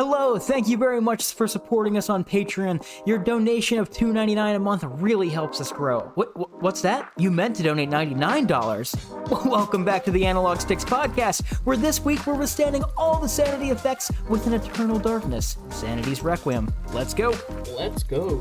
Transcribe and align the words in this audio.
Hello, 0.00 0.38
thank 0.38 0.66
you 0.66 0.78
very 0.78 0.98
much 0.98 1.34
for 1.34 1.46
supporting 1.46 1.98
us 1.98 2.08
on 2.08 2.24
Patreon. 2.24 2.82
Your 3.04 3.18
donation 3.18 3.78
of 3.78 3.90
$2.99 3.90 4.56
a 4.56 4.58
month 4.58 4.82
really 4.82 5.28
helps 5.28 5.60
us 5.60 5.70
grow. 5.70 6.10
What, 6.14 6.34
what, 6.38 6.62
what's 6.62 6.80
that? 6.80 7.12
You 7.18 7.30
meant 7.30 7.54
to 7.56 7.62
donate 7.62 7.90
$99. 7.90 9.44
Welcome 9.44 9.84
back 9.84 10.02
to 10.04 10.10
the 10.10 10.24
Analog 10.24 10.58
Sticks 10.58 10.86
podcast, 10.86 11.46
where 11.66 11.76
this 11.76 12.02
week 12.02 12.26
we're 12.26 12.32
withstanding 12.32 12.82
all 12.96 13.20
the 13.20 13.28
sanity 13.28 13.72
effects 13.72 14.10
with 14.30 14.46
an 14.46 14.54
eternal 14.54 14.98
darkness. 14.98 15.58
Sanity's 15.68 16.22
Requiem. 16.22 16.72
Let's 16.94 17.12
go. 17.12 17.34
Let's 17.76 18.02
go. 18.02 18.40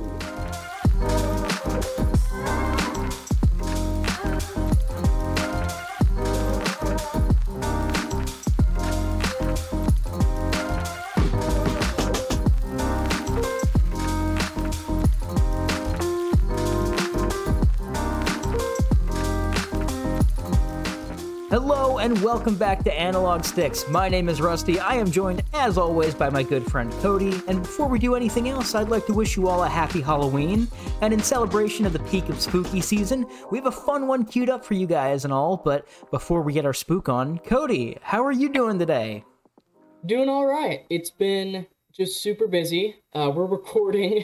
And 22.00 22.22
welcome 22.22 22.56
back 22.56 22.82
to 22.86 22.94
Analog 22.94 23.44
Sticks. 23.44 23.86
My 23.90 24.08
name 24.08 24.30
is 24.30 24.40
Rusty. 24.40 24.80
I 24.80 24.94
am 24.94 25.12
joined, 25.12 25.44
as 25.54 25.78
always, 25.78 26.16
by 26.16 26.30
my 26.30 26.44
good 26.44 26.66
friend 26.66 26.90
Cody. 27.02 27.42
And 27.50 27.62
before 27.62 27.90
we 27.90 28.00
do 28.00 28.16
anything 28.16 28.48
else, 28.48 28.74
I'd 28.74 28.88
like 28.88 29.06
to 29.08 29.14
wish 29.14 29.36
you 29.36 29.50
all 29.50 29.66
a 29.66 29.68
happy 29.68 30.00
Halloween. 30.00 30.70
And 31.02 31.14
in 31.14 31.20
celebration 31.20 31.86
of 31.86 31.92
the 31.92 32.00
peak 32.00 32.30
of 32.30 32.40
spooky 32.40 32.80
season, 32.80 33.26
we 33.52 33.58
have 33.58 33.68
a 33.68 33.72
fun 33.72 34.08
one 34.08 34.24
queued 34.24 34.50
up 34.50 34.64
for 34.64 34.76
you 34.76 34.88
guys 34.88 35.26
and 35.26 35.34
all. 35.34 35.58
But 35.58 35.90
before 36.10 36.42
we 36.42 36.54
get 36.54 36.66
our 36.66 36.74
spook 36.74 37.10
on, 37.10 37.40
Cody, 37.40 37.98
how 38.02 38.24
are 38.24 38.32
you 38.32 38.48
doing 38.48 38.80
today? 38.80 39.26
Doing 40.06 40.30
all 40.30 40.46
right. 40.46 40.86
It's 40.90 41.12
been 41.12 41.68
just 41.92 42.24
super 42.24 42.48
busy. 42.48 42.96
Uh, 43.12 43.30
we're 43.36 43.46
recording, 43.46 44.24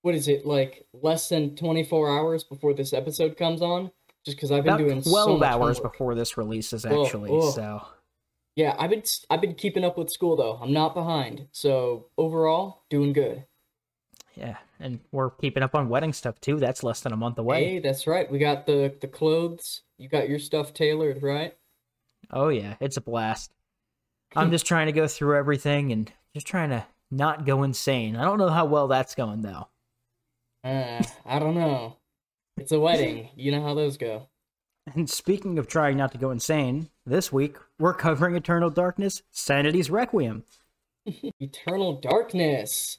what 0.00 0.16
is 0.16 0.26
it, 0.26 0.44
like 0.44 0.86
less 0.92 1.28
than 1.28 1.54
24 1.54 2.10
hours 2.10 2.42
before 2.42 2.74
this 2.74 2.92
episode 2.92 3.36
comes 3.36 3.62
on? 3.62 3.92
Just 4.24 4.36
because 4.36 4.52
I've 4.52 4.64
been 4.64 4.74
About 4.74 4.78
doing 4.86 5.02
12 5.02 5.40
so 5.40 5.44
hours 5.44 5.78
homework. 5.78 5.92
before 5.92 6.14
this 6.14 6.36
releases, 6.36 6.84
Oh, 6.86 7.04
actually. 7.04 7.30
oh. 7.32 7.50
So, 7.50 7.86
Yeah, 8.56 8.76
I've 8.78 8.90
been 8.90 9.02
I've 9.30 9.40
been 9.40 9.54
keeping 9.54 9.84
up 9.84 9.96
with 9.98 10.10
school 10.10 10.36
though. 10.36 10.58
I'm 10.60 10.72
not 10.72 10.94
behind, 10.94 11.48
so 11.52 12.06
overall 12.18 12.84
doing 12.90 13.12
good. 13.12 13.46
yeah. 14.34 14.56
And 14.80 14.98
we're 15.12 15.30
keeping 15.30 15.62
up 15.62 15.76
on 15.76 15.88
wedding 15.88 16.12
stuff, 16.12 16.40
too. 16.40 16.58
That's 16.58 16.82
less 16.82 17.00
than 17.02 17.12
a 17.12 17.16
month 17.16 17.38
away. 17.38 17.64
Hey, 17.64 17.78
that's 17.78 18.06
right. 18.08 18.28
We 18.30 18.38
got 18.40 18.66
the 18.66 18.92
the 19.00 19.06
clothes. 19.06 19.82
You 19.98 20.08
got 20.08 20.28
your 20.28 20.40
stuff 20.40 20.74
tailored, 20.74 21.22
right? 21.22 21.56
Oh, 22.32 22.48
yeah. 22.48 22.74
It's 22.80 22.96
a 22.96 23.00
blast. 23.00 23.52
I'm 24.34 24.50
just 24.50 24.66
trying 24.66 24.86
to 24.86 24.92
go 24.92 25.06
through 25.06 25.36
everything 25.36 25.92
and 25.92 26.10
just 26.34 26.46
trying 26.48 26.70
to 26.70 26.84
not 27.12 27.44
go 27.46 27.62
insane. 27.62 28.16
I 28.16 28.24
don't 28.24 28.38
know 28.38 28.48
how 28.48 28.64
well 28.64 28.88
that's 28.88 29.14
going, 29.14 29.42
though. 29.42 29.68
Uh, 30.64 31.02
I 31.26 31.38
don't 31.38 31.54
know. 31.54 31.98
It's 32.56 32.72
a 32.72 32.80
wedding. 32.80 33.30
You 33.34 33.52
know 33.52 33.62
how 33.62 33.74
those 33.74 33.96
go. 33.96 34.28
And 34.94 35.08
speaking 35.08 35.58
of 35.58 35.66
trying 35.66 35.96
not 35.96 36.12
to 36.12 36.18
go 36.18 36.30
insane, 36.30 36.90
this 37.06 37.32
week 37.32 37.56
we're 37.78 37.94
covering 37.94 38.34
Eternal 38.36 38.70
Darkness 38.70 39.22
Sanity's 39.30 39.90
Requiem. 39.90 40.44
Eternal 41.40 42.00
Darkness. 42.00 42.98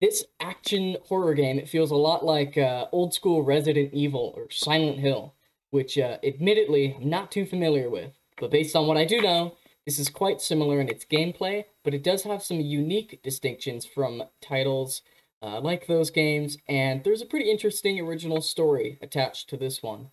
This 0.00 0.24
action 0.40 0.96
horror 1.06 1.34
game, 1.34 1.58
it 1.58 1.68
feels 1.68 1.90
a 1.90 1.96
lot 1.96 2.24
like 2.24 2.58
uh, 2.58 2.86
old 2.92 3.14
school 3.14 3.42
Resident 3.42 3.92
Evil 3.92 4.32
or 4.36 4.50
Silent 4.50 4.98
Hill, 4.98 5.34
which 5.70 5.98
uh, 5.98 6.18
admittedly 6.22 6.96
I'm 7.00 7.08
not 7.08 7.30
too 7.30 7.46
familiar 7.46 7.88
with. 7.88 8.12
But 8.38 8.50
based 8.50 8.74
on 8.74 8.86
what 8.86 8.96
I 8.96 9.04
do 9.04 9.20
know, 9.20 9.56
this 9.86 9.98
is 9.98 10.08
quite 10.08 10.40
similar 10.40 10.80
in 10.80 10.88
its 10.88 11.04
gameplay, 11.04 11.64
but 11.84 11.94
it 11.94 12.02
does 12.02 12.22
have 12.24 12.42
some 12.42 12.60
unique 12.60 13.20
distinctions 13.22 13.84
from 13.84 14.24
titles 14.40 15.02
uh, 15.44 15.60
like 15.60 15.86
those 15.86 16.10
games, 16.10 16.56
and 16.68 17.04
there's 17.04 17.20
a 17.20 17.26
pretty 17.26 17.50
interesting 17.50 18.00
original 18.00 18.40
story 18.40 18.98
attached 19.02 19.50
to 19.50 19.56
this 19.56 19.82
one. 19.82 20.08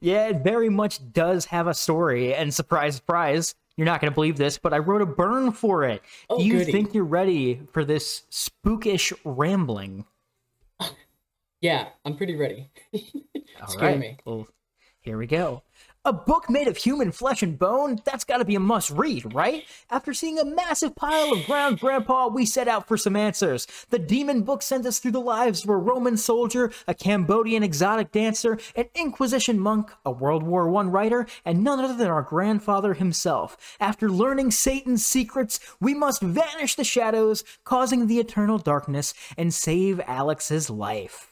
yeah, 0.00 0.28
it 0.28 0.44
very 0.44 0.68
much 0.68 1.12
does 1.12 1.46
have 1.46 1.66
a 1.66 1.74
story, 1.74 2.34
and 2.34 2.54
surprise, 2.54 2.96
surprise, 2.96 3.54
you're 3.76 3.86
not 3.86 4.00
going 4.00 4.10
to 4.10 4.14
believe 4.14 4.36
this, 4.36 4.58
but 4.58 4.72
I 4.72 4.78
wrote 4.78 5.02
a 5.02 5.06
burn 5.06 5.52
for 5.52 5.84
it. 5.84 6.02
Oh, 6.30 6.38
Do 6.38 6.44
you 6.44 6.58
goody. 6.58 6.72
think 6.72 6.94
you're 6.94 7.04
ready 7.04 7.60
for 7.72 7.84
this 7.84 8.22
spookish 8.30 9.12
rambling? 9.24 10.04
Yeah, 11.60 11.88
I'm 12.04 12.16
pretty 12.16 12.36
ready. 12.36 12.70
Scare 13.66 13.82
right, 13.82 13.98
me. 13.98 14.16
Well, 14.24 14.46
here 15.00 15.18
we 15.18 15.26
go. 15.26 15.64
A 16.08 16.12
book 16.14 16.48
made 16.48 16.68
of 16.68 16.78
human 16.78 17.12
flesh 17.12 17.42
and 17.42 17.58
bone? 17.58 18.00
That's 18.06 18.24
gotta 18.24 18.46
be 18.46 18.54
a 18.54 18.60
must 18.60 18.88
read, 18.88 19.34
right? 19.34 19.64
After 19.90 20.14
seeing 20.14 20.38
a 20.38 20.44
massive 20.46 20.96
pile 20.96 21.34
of 21.34 21.44
ground 21.44 21.80
grandpa, 21.80 22.28
we 22.28 22.46
set 22.46 22.66
out 22.66 22.88
for 22.88 22.96
some 22.96 23.14
answers. 23.14 23.66
The 23.90 23.98
demon 23.98 24.40
book 24.40 24.62
sent 24.62 24.86
us 24.86 25.00
through 25.00 25.10
the 25.10 25.20
lives 25.20 25.64
of 25.64 25.68
a 25.68 25.76
Roman 25.76 26.16
soldier, 26.16 26.72
a 26.86 26.94
Cambodian 26.94 27.62
exotic 27.62 28.10
dancer, 28.10 28.58
an 28.74 28.86
Inquisition 28.94 29.60
monk, 29.60 29.90
a 30.06 30.10
World 30.10 30.44
War 30.44 30.74
I 30.76 30.84
writer, 30.84 31.26
and 31.44 31.62
none 31.62 31.78
other 31.78 31.94
than 31.94 32.08
our 32.08 32.22
grandfather 32.22 32.94
himself. 32.94 33.76
After 33.78 34.08
learning 34.08 34.52
Satan's 34.52 35.04
secrets, 35.04 35.60
we 35.78 35.92
must 35.92 36.22
vanish 36.22 36.74
the 36.74 36.84
shadows, 36.84 37.44
causing 37.64 38.06
the 38.06 38.18
eternal 38.18 38.56
darkness, 38.56 39.12
and 39.36 39.52
save 39.52 40.00
Alex's 40.06 40.70
life. 40.70 41.27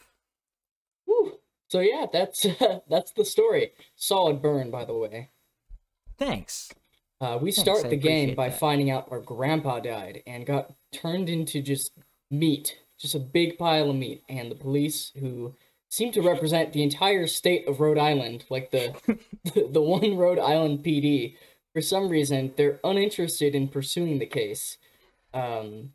So 1.67 1.79
yeah, 1.79 2.05
that's 2.11 2.45
that's 2.89 3.11
the 3.11 3.25
story. 3.25 3.71
Solid 3.95 4.41
burn, 4.41 4.71
by 4.71 4.85
the 4.85 4.93
way. 4.97 5.29
Thanks. 6.17 6.71
Uh, 7.19 7.37
we 7.41 7.51
Thanks, 7.51 7.59
start 7.59 7.85
I 7.85 7.89
the 7.89 7.97
game 7.97 8.35
by 8.35 8.49
that. 8.49 8.59
finding 8.59 8.91
out 8.91 9.07
our 9.11 9.19
grandpa 9.19 9.79
died 9.79 10.21
and 10.27 10.45
got 10.45 10.73
turned 10.91 11.29
into 11.29 11.61
just 11.61 11.91
meat, 12.29 12.77
just 12.99 13.15
a 13.15 13.19
big 13.19 13.57
pile 13.57 13.89
of 13.89 13.95
meat. 13.95 14.23
And 14.29 14.51
the 14.51 14.55
police, 14.55 15.11
who 15.19 15.55
seem 15.89 16.11
to 16.11 16.21
represent 16.21 16.73
the 16.73 16.83
entire 16.83 17.25
state 17.25 17.67
of 17.67 17.79
Rhode 17.79 17.97
Island, 17.97 18.45
like 18.49 18.71
the 18.71 18.93
the, 19.43 19.67
the 19.71 19.81
one 19.81 20.17
Rhode 20.17 20.39
Island 20.39 20.83
PD, 20.83 21.35
for 21.73 21.81
some 21.81 22.09
reason 22.09 22.53
they're 22.55 22.79
uninterested 22.83 23.55
in 23.55 23.67
pursuing 23.67 24.19
the 24.19 24.25
case. 24.25 24.77
Um, 25.33 25.91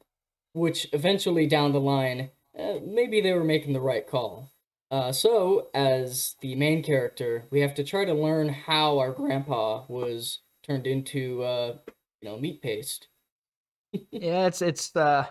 which 0.53 0.87
eventually 0.93 1.47
down 1.47 1.73
the 1.73 1.81
line, 1.81 2.31
uh, 2.59 2.75
maybe 2.85 3.21
they 3.21 3.33
were 3.33 3.45
making 3.45 3.73
the 3.73 3.81
right 3.81 4.07
call. 4.07 4.52
Uh, 4.93 5.11
so, 5.11 5.69
as 5.73 6.37
the 6.43 6.55
main 6.55 6.83
character, 6.83 7.47
we 7.51 7.61
have 7.61 7.75
to 7.75 7.83
try 7.83 8.05
to 8.05 8.13
learn 8.13 8.51
how 8.51 8.99
our 8.99 9.11
grandpa 9.11 9.85
was 9.89 10.41
turned 10.63 10.87
into, 10.87 11.43
uh, 11.43 11.79
you 12.21 12.29
know, 12.29 12.39
meat 12.39 12.61
paste. 12.61 13.09
yeah, 14.11 14.47
it's 14.47 14.61
it's 14.61 14.95
uh 14.95 15.27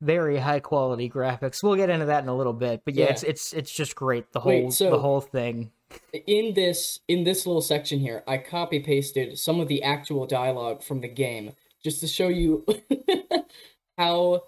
very 0.00 0.38
high 0.38 0.60
quality 0.60 1.10
graphics. 1.10 1.62
We'll 1.62 1.76
get 1.76 1.90
into 1.90 2.06
that 2.06 2.22
in 2.22 2.30
a 2.30 2.34
little 2.34 2.54
bit, 2.54 2.80
but 2.86 2.94
yeah, 2.94 3.04
Yeah. 3.04 3.10
it's 3.12 3.22
it's 3.24 3.52
it's 3.52 3.72
just 3.72 3.94
great. 3.94 4.32
The 4.32 4.40
Wait, 4.40 4.62
whole 4.62 4.70
so- 4.70 4.90
the 4.90 4.98
whole 4.98 5.20
thing. 5.20 5.70
In 6.26 6.54
this 6.54 7.00
in 7.08 7.24
this 7.24 7.46
little 7.46 7.62
section 7.62 7.98
here, 7.98 8.22
I 8.26 8.38
copy 8.38 8.80
pasted 8.80 9.38
some 9.38 9.60
of 9.60 9.68
the 9.68 9.82
actual 9.82 10.26
dialogue 10.26 10.82
from 10.82 11.00
the 11.02 11.08
game 11.08 11.52
just 11.84 12.00
to 12.00 12.06
show 12.06 12.28
you 12.28 12.64
how 13.98 14.44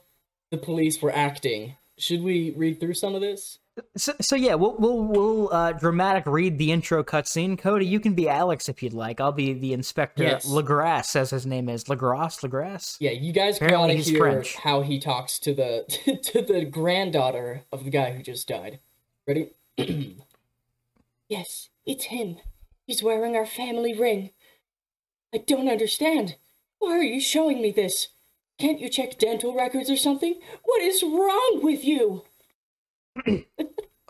the 0.51 0.59
police 0.59 1.01
were 1.03 1.15
acting. 1.15 1.77
Should 1.99 2.23
we 2.23 2.53
read 2.57 2.81
through 2.81 2.95
some 2.95 3.15
of 3.15 3.21
this? 3.21 3.59
So, 3.97 4.13
so 4.21 4.37
yeah, 4.37 4.55
we'll 4.55 4.77
we'll 4.79 5.03
we'll 5.03 5.53
uh, 5.53 5.73
dramatic 5.73 6.25
read 6.27 6.59
the 6.59 6.73
intro 6.73 7.03
cutscene. 7.05 7.59
Cody, 7.59 7.87
you 7.87 8.01
can 8.01 8.15
be 8.15 8.29
Alex 8.29 8.69
if 8.69 8.83
you'd 8.83 8.93
like. 8.93 9.21
I'll 9.21 9.33
be 9.33 9.53
the 9.53 9.73
Inspector 9.73 10.23
Yes. 10.23 10.47
Legrasse, 10.47 11.17
as 11.17 11.31
his 11.31 11.47
name 11.47 11.69
is. 11.69 11.85
Legrasse, 11.85 12.41
Legrasse. 12.49 12.97
Yeah, 13.01 13.11
you 13.13 13.33
guys 13.33 13.57
Apparently 13.57 13.97
gotta 13.97 14.11
hear 14.11 14.19
French. 14.19 14.55
how 14.57 14.83
he 14.83 14.99
talks 15.01 15.39
to 15.41 15.55
the 15.55 15.85
to 16.33 16.43
the 16.43 16.65
granddaughter 16.65 17.63
of 17.73 17.85
the 17.85 17.91
guy 17.91 18.13
who 18.13 18.23
just 18.23 18.49
died. 18.49 18.81
Ready? 19.27 19.51
yes, 21.29 21.69
it's 21.87 22.05
him. 22.05 22.37
He's 22.87 23.03
wearing 23.03 23.37
our 23.37 23.47
family 23.47 23.95
ring. 23.97 24.31
I 25.35 25.39
don't 25.39 25.69
understand. 25.69 26.37
Why 26.79 26.93
are 26.93 27.03
you 27.03 27.21
showing 27.21 27.63
me 27.63 27.71
this? 27.71 28.09
Can't 28.59 28.81
you 28.81 28.89
check 28.89 29.19
dental 29.19 29.55
records 29.55 29.89
or 29.91 29.97
something? 29.97 30.41
What 30.65 30.83
is 30.83 31.03
wrong 31.03 31.61
with 31.63 31.85
you? 31.85 32.25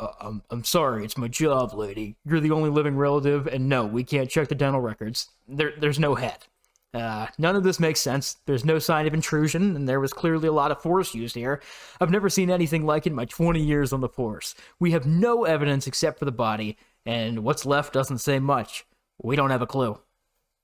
Uh, 0.00 0.08
I'm 0.18 0.42
I'm 0.50 0.64
sorry, 0.64 1.04
it's 1.04 1.18
my 1.18 1.28
job, 1.28 1.74
lady. 1.74 2.16
You're 2.24 2.40
the 2.40 2.52
only 2.52 2.70
living 2.70 2.96
relative, 2.96 3.46
and 3.46 3.68
no, 3.68 3.84
we 3.84 4.02
can't 4.02 4.30
check 4.30 4.48
the 4.48 4.54
dental 4.54 4.80
records. 4.80 5.28
There 5.46 5.74
there's 5.78 5.98
no 5.98 6.14
head. 6.14 6.46
Uh, 6.92 7.26
none 7.38 7.54
of 7.54 7.62
this 7.62 7.78
makes 7.78 8.00
sense. 8.00 8.38
There's 8.46 8.64
no 8.64 8.78
sign 8.78 9.06
of 9.06 9.14
intrusion, 9.14 9.76
and 9.76 9.88
there 9.88 10.00
was 10.00 10.12
clearly 10.12 10.48
a 10.48 10.52
lot 10.52 10.72
of 10.72 10.82
force 10.82 11.14
used 11.14 11.36
here. 11.36 11.60
I've 12.00 12.10
never 12.10 12.28
seen 12.28 12.50
anything 12.50 12.84
like 12.84 13.06
it 13.06 13.10
in 13.10 13.14
my 13.14 13.26
20 13.26 13.62
years 13.62 13.92
on 13.92 14.00
the 14.00 14.08
force. 14.08 14.54
We 14.80 14.90
have 14.92 15.06
no 15.06 15.44
evidence 15.44 15.86
except 15.86 16.18
for 16.18 16.24
the 16.24 16.32
body, 16.32 16.78
and 17.06 17.44
what's 17.44 17.66
left 17.66 17.92
doesn't 17.92 18.18
say 18.18 18.38
much. 18.38 18.86
We 19.22 19.36
don't 19.36 19.50
have 19.50 19.62
a 19.62 19.66
clue. 19.66 20.00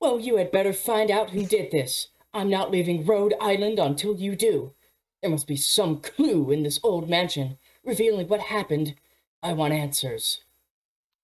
Well, 0.00 0.18
you 0.18 0.36
had 0.36 0.50
better 0.50 0.72
find 0.72 1.10
out 1.10 1.30
who 1.30 1.44
did 1.44 1.70
this. 1.70 2.08
I'm 2.34 2.50
not 2.50 2.70
leaving 2.70 3.04
Rhode 3.04 3.34
Island 3.40 3.78
until 3.78 4.16
you 4.16 4.34
do. 4.34 4.72
There 5.22 5.30
must 5.30 5.46
be 5.46 5.56
some 5.56 6.00
clue 6.00 6.50
in 6.50 6.62
this 6.62 6.80
old 6.82 7.08
mansion 7.08 7.58
revealing 7.86 8.28
what 8.28 8.40
happened. 8.40 8.94
I 9.42 9.52
want 9.52 9.72
answers. 9.72 10.42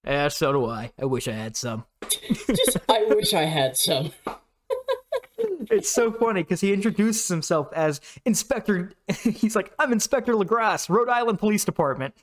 Yeah, 0.06 0.28
so 0.28 0.52
do 0.52 0.66
I. 0.66 0.92
I 1.00 1.04
wish 1.04 1.28
I 1.28 1.32
had 1.32 1.56
some. 1.56 1.84
Just, 2.46 2.78
I 2.88 3.04
wish 3.08 3.34
I 3.34 3.42
had 3.42 3.76
some. 3.76 4.12
it's 5.70 5.90
so 5.90 6.12
funny 6.12 6.42
because 6.42 6.60
he 6.60 6.72
introduces 6.72 7.28
himself 7.28 7.72
as 7.72 8.00
Inspector. 8.24 8.92
He's 9.22 9.56
like, 9.56 9.72
I'm 9.78 9.92
Inspector 9.92 10.32
Legrasse, 10.32 10.88
Rhode 10.88 11.08
Island 11.08 11.38
Police 11.38 11.64
Department. 11.64 12.14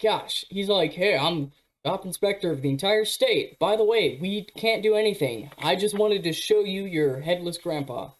Gosh, 0.00 0.44
he's 0.50 0.68
like, 0.68 0.92
hey, 0.92 1.18
I'm 1.18 1.50
top 1.84 2.04
inspector 2.06 2.50
of 2.50 2.62
the 2.62 2.70
entire 2.70 3.04
state. 3.04 3.58
By 3.58 3.76
the 3.76 3.84
way, 3.84 4.18
we 4.20 4.44
can't 4.56 4.82
do 4.82 4.94
anything. 4.94 5.50
I 5.58 5.76
just 5.76 5.98
wanted 5.98 6.22
to 6.24 6.32
show 6.32 6.60
you 6.60 6.84
your 6.84 7.20
headless 7.20 7.58
grandpa. 7.58 8.10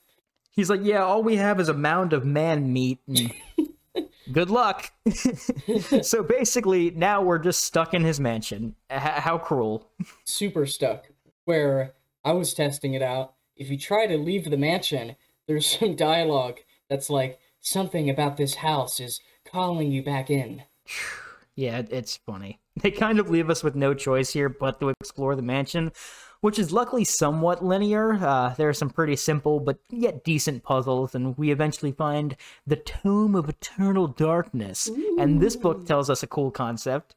He's 0.50 0.68
like, 0.68 0.80
yeah, 0.82 1.02
all 1.04 1.22
we 1.22 1.36
have 1.36 1.58
is 1.60 1.68
a 1.68 1.74
mound 1.74 2.12
of 2.12 2.24
man 2.24 2.72
meat. 2.72 2.98
And 3.08 3.32
good 4.32 4.50
luck. 4.50 4.92
so 6.02 6.22
basically, 6.22 6.90
now 6.90 7.22
we're 7.22 7.38
just 7.38 7.62
stuck 7.62 7.94
in 7.94 8.04
his 8.04 8.20
mansion. 8.20 8.74
H- 8.90 9.00
how 9.00 9.38
cruel. 9.38 9.90
Super 10.24 10.66
stuck. 10.66 11.06
Where 11.44 11.94
I 12.24 12.32
was 12.32 12.54
testing 12.54 12.94
it 12.94 13.02
out. 13.02 13.34
If 13.56 13.70
you 13.70 13.78
try 13.78 14.06
to 14.06 14.16
leave 14.16 14.50
the 14.50 14.56
mansion, 14.56 15.16
there's 15.46 15.66
some 15.78 15.94
dialogue 15.94 16.58
that's 16.88 17.10
like, 17.10 17.38
something 17.64 18.10
about 18.10 18.36
this 18.36 18.56
house 18.56 19.00
is 19.00 19.20
calling 19.50 19.90
you 19.90 20.02
back 20.02 20.30
in. 20.30 20.62
Yeah, 21.56 21.82
it's 21.90 22.16
funny. 22.16 22.60
They 22.82 22.90
kind 22.90 23.18
of 23.18 23.30
leave 23.30 23.48
us 23.48 23.62
with 23.62 23.74
no 23.74 23.94
choice 23.94 24.32
here 24.32 24.48
but 24.48 24.80
to 24.80 24.88
explore 24.88 25.36
the 25.36 25.42
mansion, 25.42 25.92
which 26.44 26.58
is 26.58 26.72
luckily 26.72 27.04
somewhat 27.04 27.64
linear. 27.64 28.22
Uh, 28.22 28.52
there 28.58 28.68
are 28.68 28.74
some 28.74 28.90
pretty 28.90 29.16
simple 29.16 29.60
but 29.60 29.78
yet 29.88 30.22
decent 30.22 30.62
puzzles, 30.62 31.14
and 31.14 31.38
we 31.38 31.50
eventually 31.50 31.90
find 31.90 32.36
the 32.66 32.76
Tome 32.76 33.34
of 33.34 33.48
Eternal 33.48 34.08
Darkness. 34.08 34.90
Ooh. 34.90 35.16
And 35.18 35.40
this 35.40 35.56
book 35.56 35.86
tells 35.86 36.10
us 36.10 36.22
a 36.22 36.26
cool 36.26 36.50
concept. 36.50 37.14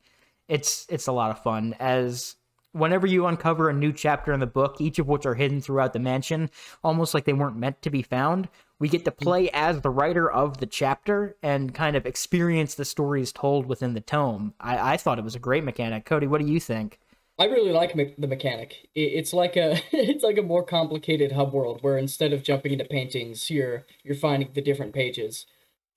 It's 0.47 0.85
it's 0.87 1.07
a 1.07 1.11
lot 1.11 1.29
of 1.29 1.43
fun 1.43 1.75
as 1.77 2.37
whenever 2.71 3.05
you 3.05 3.25
uncover 3.25 3.69
a 3.69 3.73
new 3.73 3.91
chapter 3.91 4.31
in 4.31 4.39
the 4.39 4.47
book, 4.47 4.79
each 4.79 4.97
of 4.97 5.09
which 5.09 5.25
are 5.25 5.35
hidden 5.35 5.59
throughout 5.59 5.91
the 5.91 5.99
mansion, 5.99 6.49
almost 6.81 7.13
like 7.13 7.25
they 7.25 7.33
weren't 7.33 7.57
meant 7.57 7.81
to 7.81 7.89
be 7.89 8.03
found, 8.03 8.47
we 8.79 8.87
get 8.87 9.03
to 9.03 9.11
play 9.11 9.49
as 9.49 9.81
the 9.81 9.89
writer 9.89 10.31
of 10.31 10.59
the 10.59 10.65
chapter 10.65 11.35
and 11.43 11.75
kind 11.75 11.97
of 11.97 12.05
experience 12.05 12.75
the 12.75 12.85
stories 12.85 13.33
told 13.33 13.65
within 13.65 13.93
the 13.93 13.99
tome. 13.99 14.53
I, 14.61 14.93
I 14.93 14.95
thought 14.95 15.19
it 15.19 15.25
was 15.25 15.35
a 15.35 15.39
great 15.39 15.65
mechanic. 15.65 16.05
Cody, 16.05 16.27
what 16.27 16.39
do 16.39 16.47
you 16.47 16.61
think? 16.61 17.01
I 17.39 17.45
really 17.45 17.71
like 17.71 17.95
me- 17.95 18.15
the 18.17 18.27
mechanic. 18.27 18.89
It's 18.95 19.33
like 19.33 19.55
a 19.55 19.81
it's 19.91 20.23
like 20.23 20.37
a 20.37 20.43
more 20.43 20.63
complicated 20.63 21.33
hub 21.33 21.53
world 21.53 21.79
where 21.81 21.97
instead 21.97 22.33
of 22.33 22.43
jumping 22.43 22.73
into 22.73 22.85
paintings, 22.85 23.49
you're 23.49 23.85
you're 24.03 24.15
finding 24.15 24.49
the 24.53 24.61
different 24.61 24.93
pages. 24.93 25.45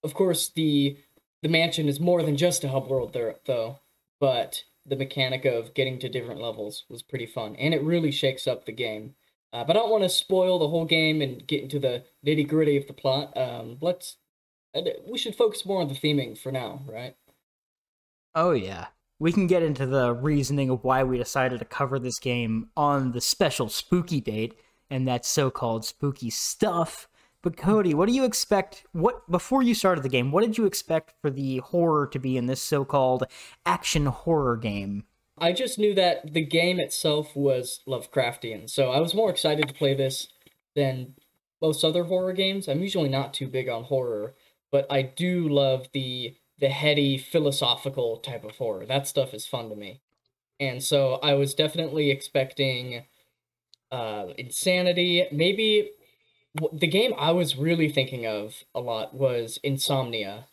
Of 0.02 0.14
course, 0.14 0.48
the 0.48 0.98
the 1.42 1.48
mansion 1.48 1.88
is 1.88 2.00
more 2.00 2.22
than 2.22 2.36
just 2.36 2.64
a 2.64 2.68
hub 2.68 2.88
world 2.88 3.12
there 3.12 3.36
though, 3.46 3.80
but 4.20 4.64
the 4.86 4.96
mechanic 4.96 5.44
of 5.44 5.74
getting 5.74 5.98
to 6.00 6.08
different 6.08 6.40
levels 6.40 6.84
was 6.88 7.02
pretty 7.02 7.26
fun, 7.26 7.56
and 7.56 7.74
it 7.74 7.82
really 7.82 8.10
shakes 8.10 8.46
up 8.46 8.66
the 8.66 8.72
game. 8.72 9.14
Uh, 9.52 9.64
but 9.64 9.76
I 9.76 9.80
don't 9.80 9.90
want 9.90 10.04
to 10.04 10.08
spoil 10.08 10.58
the 10.58 10.68
whole 10.68 10.84
game 10.84 11.20
and 11.20 11.46
get 11.46 11.62
into 11.62 11.78
the 11.80 12.04
nitty 12.24 12.48
gritty 12.48 12.76
of 12.76 12.86
the 12.86 12.92
plot. 12.92 13.36
Um, 13.36 13.78
let's 13.80 14.16
we 15.06 15.18
should 15.18 15.34
focus 15.34 15.66
more 15.66 15.80
on 15.80 15.88
the 15.88 15.94
theming 15.94 16.38
for 16.38 16.52
now, 16.52 16.82
right? 16.86 17.16
Oh 18.34 18.52
yeah, 18.52 18.88
we 19.20 19.32
can 19.32 19.46
get 19.46 19.62
into 19.62 19.86
the 19.86 20.12
reasoning 20.14 20.70
of 20.70 20.82
why 20.82 21.04
we 21.04 21.18
decided 21.18 21.58
to 21.60 21.64
cover 21.64 21.98
this 21.98 22.18
game 22.18 22.70
on 22.76 23.12
the 23.12 23.20
special 23.20 23.68
spooky 23.68 24.20
date 24.20 24.58
and 24.88 25.06
that 25.06 25.24
so-called 25.24 25.84
spooky 25.84 26.30
stuff. 26.30 27.06
But 27.42 27.56
Cody, 27.56 27.94
what 27.94 28.08
do 28.08 28.14
you 28.14 28.24
expect? 28.24 28.84
What 28.92 29.30
before 29.30 29.62
you 29.62 29.74
started 29.74 30.02
the 30.02 30.08
game, 30.08 30.32
what 30.32 30.44
did 30.44 30.58
you 30.58 30.64
expect 30.64 31.14
for 31.20 31.30
the 31.30 31.58
horror 31.58 32.06
to 32.08 32.18
be 32.18 32.36
in 32.36 32.46
this 32.46 32.62
so-called 32.62 33.24
action 33.64 34.06
horror 34.06 34.56
game? 34.56 35.04
I 35.38 35.52
just 35.52 35.78
knew 35.78 35.94
that 35.94 36.34
the 36.34 36.44
game 36.44 36.80
itself 36.80 37.36
was 37.36 37.80
Lovecraftian, 37.86 38.68
so 38.68 38.90
I 38.90 39.00
was 39.00 39.14
more 39.14 39.30
excited 39.30 39.68
to 39.68 39.74
play 39.74 39.94
this 39.94 40.28
than 40.74 41.14
most 41.62 41.84
other 41.84 42.04
horror 42.04 42.32
games. 42.32 42.68
I'm 42.68 42.80
usually 42.80 43.08
not 43.08 43.32
too 43.32 43.48
big 43.48 43.68
on 43.68 43.84
horror, 43.84 44.34
but 44.72 44.86
I 44.90 45.02
do 45.02 45.48
love 45.48 45.88
the 45.92 46.36
the 46.60 46.68
heady 46.68 47.18
philosophical 47.18 48.18
type 48.18 48.44
of 48.44 48.56
horror. 48.56 48.86
That 48.86 49.06
stuff 49.06 49.34
is 49.34 49.46
fun 49.46 49.70
to 49.70 49.76
me. 49.76 50.00
And 50.58 50.82
so 50.82 51.14
I 51.22 51.34
was 51.34 51.54
definitely 51.54 52.10
expecting 52.10 53.04
uh 53.90 54.26
insanity, 54.38 55.26
maybe 55.32 55.90
the 56.72 56.86
game 56.86 57.12
I 57.16 57.30
was 57.32 57.56
really 57.56 57.88
thinking 57.88 58.26
of 58.26 58.64
a 58.74 58.80
lot 58.80 59.14
was 59.14 59.58
Insomnia. 59.62 60.46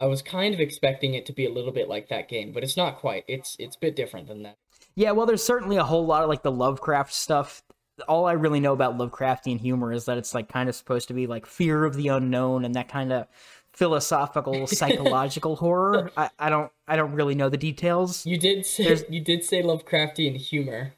I 0.00 0.06
was 0.06 0.22
kind 0.22 0.54
of 0.54 0.60
expecting 0.60 1.14
it 1.14 1.26
to 1.26 1.32
be 1.32 1.46
a 1.46 1.52
little 1.52 1.72
bit 1.72 1.88
like 1.88 2.08
that 2.08 2.28
game, 2.28 2.52
but 2.52 2.64
it's 2.64 2.76
not 2.76 2.98
quite. 2.98 3.24
It's 3.28 3.56
it's 3.58 3.76
a 3.76 3.80
bit 3.80 3.96
different 3.96 4.28
than 4.28 4.42
that. 4.42 4.58
Yeah, 4.94 5.12
well, 5.12 5.26
there's 5.26 5.44
certainly 5.44 5.76
a 5.76 5.84
whole 5.84 6.04
lot 6.04 6.22
of 6.22 6.28
like 6.28 6.42
the 6.42 6.52
Lovecraft 6.52 7.12
stuff. 7.12 7.62
All 8.08 8.26
I 8.26 8.32
really 8.32 8.60
know 8.60 8.72
about 8.72 8.98
Lovecraftian 8.98 9.60
humor 9.60 9.92
is 9.92 10.06
that 10.06 10.18
it's 10.18 10.34
like 10.34 10.48
kind 10.48 10.68
of 10.68 10.74
supposed 10.74 11.08
to 11.08 11.14
be 11.14 11.26
like 11.26 11.46
fear 11.46 11.84
of 11.84 11.94
the 11.94 12.08
unknown 12.08 12.64
and 12.64 12.74
that 12.74 12.88
kind 12.88 13.12
of 13.12 13.26
philosophical 13.72 14.66
psychological 14.66 15.56
horror. 15.56 16.10
I, 16.16 16.30
I 16.38 16.50
don't 16.50 16.70
I 16.86 16.96
don't 16.96 17.12
really 17.12 17.34
know 17.34 17.48
the 17.48 17.56
details. 17.56 18.26
You 18.26 18.38
did 18.38 18.66
say 18.66 18.84
There's... 18.84 19.04
you 19.08 19.20
did 19.20 19.44
say 19.44 19.62
Lovecraftian 19.62 20.36
humor. 20.36 20.94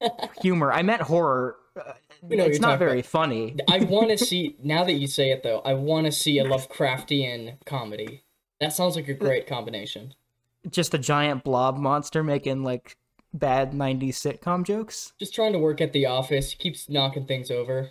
humor. 0.42 0.72
I 0.72 0.82
meant 0.82 1.02
horror. 1.02 1.56
Uh, 1.78 1.92
it's 2.28 2.60
not 2.60 2.78
very 2.78 3.00
about. 3.00 3.10
funny. 3.10 3.56
I 3.68 3.78
want 3.78 4.10
to 4.10 4.18
see 4.24 4.56
now 4.62 4.84
that 4.84 4.94
you 4.94 5.06
say 5.06 5.30
it 5.30 5.42
though. 5.42 5.60
I 5.60 5.74
want 5.74 6.06
to 6.06 6.12
see 6.12 6.38
a 6.38 6.44
Lovecraftian 6.44 7.64
comedy. 7.66 8.24
That 8.60 8.72
sounds 8.72 8.96
like 8.96 9.08
a 9.08 9.14
great 9.14 9.46
combination. 9.46 10.14
Just 10.68 10.92
a 10.92 10.98
giant 10.98 11.44
blob 11.44 11.78
monster 11.78 12.22
making 12.22 12.62
like 12.62 12.96
bad 13.32 13.72
90s 13.72 14.14
sitcom 14.14 14.64
jokes. 14.64 15.14
Just 15.18 15.34
trying 15.34 15.52
to 15.52 15.58
work 15.58 15.80
at 15.80 15.94
the 15.94 16.04
office, 16.04 16.52
keeps 16.52 16.90
knocking 16.90 17.24
things 17.24 17.50
over. 17.50 17.90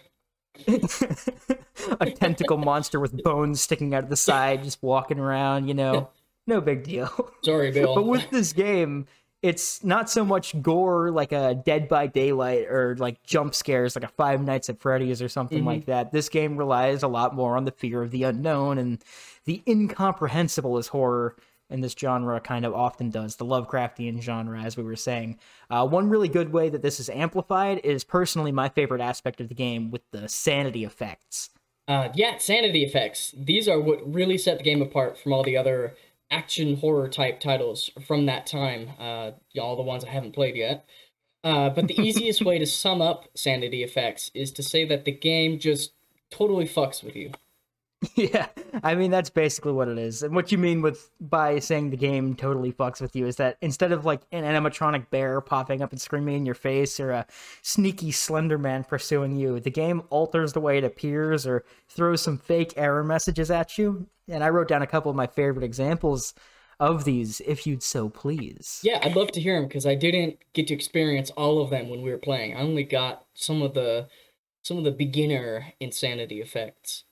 A 2.00 2.10
tentacle 2.12 2.58
monster 2.58 3.00
with 3.00 3.24
bones 3.24 3.62
sticking 3.62 3.94
out 3.94 4.04
of 4.04 4.10
the 4.10 4.16
side, 4.16 4.64
just 4.64 4.82
walking 4.82 5.20
around, 5.20 5.68
you 5.68 5.74
know. 5.74 6.10
No 6.48 6.62
big 6.62 6.84
deal. 6.84 7.32
Sorry, 7.44 7.72
Bill. 7.72 7.94
but 7.94 8.08
with 8.08 8.30
this 8.32 8.54
game, 8.54 9.06
it's 9.42 9.84
not 9.84 10.10
so 10.10 10.26
much 10.26 10.60
gore 10.62 11.12
like 11.12 11.32
a 11.32 11.56
Dead 11.56 11.88
by 11.88 12.08
Daylight 12.08 12.68
or 12.68 12.96
like 12.98 13.24
jump 13.24 13.56
scares 13.56 13.96
like 13.96 14.04
a 14.04 14.10
Five 14.10 14.42
Nights 14.42 14.70
at 14.70 14.80
Freddy's 14.80 15.22
or 15.22 15.30
something 15.30 15.60
mm-hmm. 15.60 15.68
like 15.68 15.86
that. 15.86 16.12
This 16.12 16.28
game 16.28 16.58
relies 16.58 17.04
a 17.04 17.08
lot 17.08 17.36
more 17.36 17.56
on 17.56 17.66
the 17.66 17.72
fear 17.72 18.02
of 18.02 18.12
the 18.12 18.24
unknown 18.24 18.78
and 18.78 19.04
the 19.46 19.62
incomprehensible 19.68 20.78
as 20.78 20.88
horror 20.88 21.36
in 21.70 21.82
this 21.82 21.96
genre 21.98 22.40
kind 22.40 22.66
of 22.66 22.74
often 22.74 23.12
does, 23.12 23.36
the 23.36 23.46
Lovecraftian 23.46 24.22
genre, 24.22 24.62
as 24.62 24.76
we 24.76 24.84
were 24.84 24.96
saying. 24.96 25.38
Uh, 25.70 25.88
one 25.88 26.10
really 26.10 26.28
good 26.28 26.52
way 26.52 26.68
that 26.68 26.82
this 26.82 27.00
is 27.00 27.10
amplified 27.10 27.80
is 27.84 28.04
personally 28.04 28.52
my 28.52 28.70
favorite 28.70 29.02
aspect 29.02 29.40
of 29.40 29.50
the 29.50 29.56
game 29.56 29.92
with 29.92 30.02
the 30.12 30.28
sanity 30.28 30.84
effects. 30.84 31.52
Uh, 31.90 32.10
yeah, 32.14 32.38
sanity 32.38 32.84
effects. 32.84 33.34
These 33.36 33.68
are 33.68 33.80
what 33.80 34.14
really 34.14 34.38
set 34.38 34.60
the 34.60 34.64
game 34.64 34.80
apart 34.80 35.18
from 35.18 35.34
all 35.34 35.42
the 35.42 35.58
other 35.58 35.96
action 36.30 36.78
horror 36.78 37.08
type 37.08 37.40
titles 37.40 37.90
from 38.06 38.28
that 38.28 38.46
time. 38.46 38.92
Uh, 39.00 39.32
all 39.60 39.76
the 39.76 39.82
ones 39.82 40.06
I 40.06 40.10
haven't 40.10 40.36
played 40.36 40.56
yet. 40.56 40.86
Uh, 41.44 41.72
but 41.72 41.88
the 41.88 42.00
easiest 42.02 42.46
way 42.46 42.60
to 42.60 42.68
sum 42.68 43.02
up 43.02 43.28
sanity 43.36 43.82
effects 43.82 44.30
is 44.36 44.52
to 44.52 44.62
say 44.62 44.86
that 44.86 45.06
the 45.06 45.12
game 45.12 45.58
just 45.58 45.94
totally 46.30 46.66
fucks 46.66 47.04
with 47.04 47.16
you. 47.16 47.32
Yeah, 48.16 48.48
I 48.84 48.96
mean 48.96 49.12
that's 49.12 49.30
basically 49.30 49.74
what 49.74 49.88
it 49.90 49.98
is. 49.98 50.24
And 50.24 50.34
what 50.34 50.52
you 50.52 50.58
mean 50.58 50.82
with 50.82 51.10
by 51.20 51.60
saying 51.60 51.90
the 51.90 51.98
game 51.98 52.34
totally 52.36 52.72
fucks 52.72 53.02
with 53.02 53.16
you 53.16 53.28
is 53.28 53.38
that 53.38 53.58
instead 53.62 53.92
of 53.92 54.06
like 54.06 54.22
an 54.32 54.44
animatronic 54.44 55.10
bear 55.10 55.42
popping 55.42 55.82
up 55.82 55.92
and 55.92 56.00
screaming 56.00 56.36
in 56.36 56.46
your 56.46 56.56
face 56.56 57.00
or 57.00 57.12
a 57.12 57.26
sneaky 57.62 58.12
slender 58.12 58.58
man 58.58 58.84
pursuing 58.84 59.36
you, 59.36 59.60
the 59.60 59.70
game 59.70 60.02
alters 60.10 60.54
the 60.54 60.62
way 60.62 60.78
it 60.78 60.84
appears 60.84 61.46
or 61.46 61.66
throws 61.90 62.22
some 62.22 62.38
fake 62.38 62.74
error 62.78 63.04
messages 63.04 63.52
at 63.52 63.78
you. 63.78 64.08
And 64.30 64.44
I 64.44 64.50
wrote 64.50 64.68
down 64.68 64.82
a 64.82 64.88
couple 64.88 65.10
of 65.10 65.18
my 65.18 65.28
favorite 65.28 65.66
examples 65.66 66.34
of 66.80 67.04
these 67.04 67.42
if 67.42 67.68
you'd 67.68 67.84
so 67.84 68.10
please. 68.10 68.80
Yeah, 68.84 69.00
I'd 69.04 69.16
love 69.16 69.32
to 69.34 69.42
hear 69.42 69.56
them 69.56 69.68
because 69.68 69.86
I 69.86 69.96
didn't 69.96 70.38
get 70.54 70.68
to 70.68 70.74
experience 70.74 71.32
all 71.32 71.62
of 71.62 71.70
them 71.70 71.90
when 71.90 72.02
we 72.02 72.12
were 72.12 72.18
playing. 72.18 72.56
I 72.56 72.62
only 72.62 72.84
got 72.84 73.26
some 73.34 73.62
of 73.62 73.74
the 73.74 74.08
some 74.62 74.78
of 74.78 74.84
the 74.84 74.92
beginner 74.92 75.74
insanity 75.80 76.42
effects. 76.42 77.04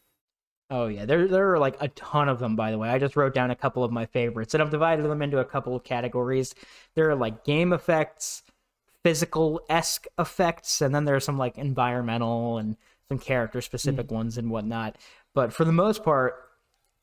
Oh 0.69 0.87
yeah, 0.87 1.05
there 1.05 1.27
there 1.27 1.53
are 1.53 1.59
like 1.59 1.77
a 1.79 1.87
ton 1.89 2.27
of 2.27 2.39
them. 2.39 2.55
By 2.55 2.71
the 2.71 2.77
way, 2.77 2.89
I 2.89 2.99
just 2.99 3.15
wrote 3.15 3.33
down 3.33 3.51
a 3.51 3.55
couple 3.55 3.83
of 3.83 3.91
my 3.91 4.05
favorites, 4.05 4.53
and 4.53 4.61
I've 4.61 4.69
divided 4.69 5.03
them 5.03 5.21
into 5.21 5.39
a 5.39 5.45
couple 5.45 5.75
of 5.75 5.83
categories. 5.83 6.53
There 6.95 7.09
are 7.09 7.15
like 7.15 7.45
game 7.45 7.71
effects, 7.71 8.43
physical 9.03 9.61
esque 9.69 10.07
effects, 10.19 10.81
and 10.81 10.93
then 10.93 11.05
there 11.05 11.15
are 11.15 11.21
some 11.21 11.37
like 11.37 11.57
environmental 11.57 12.57
and 12.57 12.75
some 13.07 13.17
character 13.17 13.61
specific 13.61 14.07
mm. 14.07 14.11
ones 14.11 14.37
and 14.37 14.51
whatnot. 14.51 14.97
But 15.33 15.53
for 15.53 15.63
the 15.63 15.71
most 15.71 16.03
part, 16.03 16.35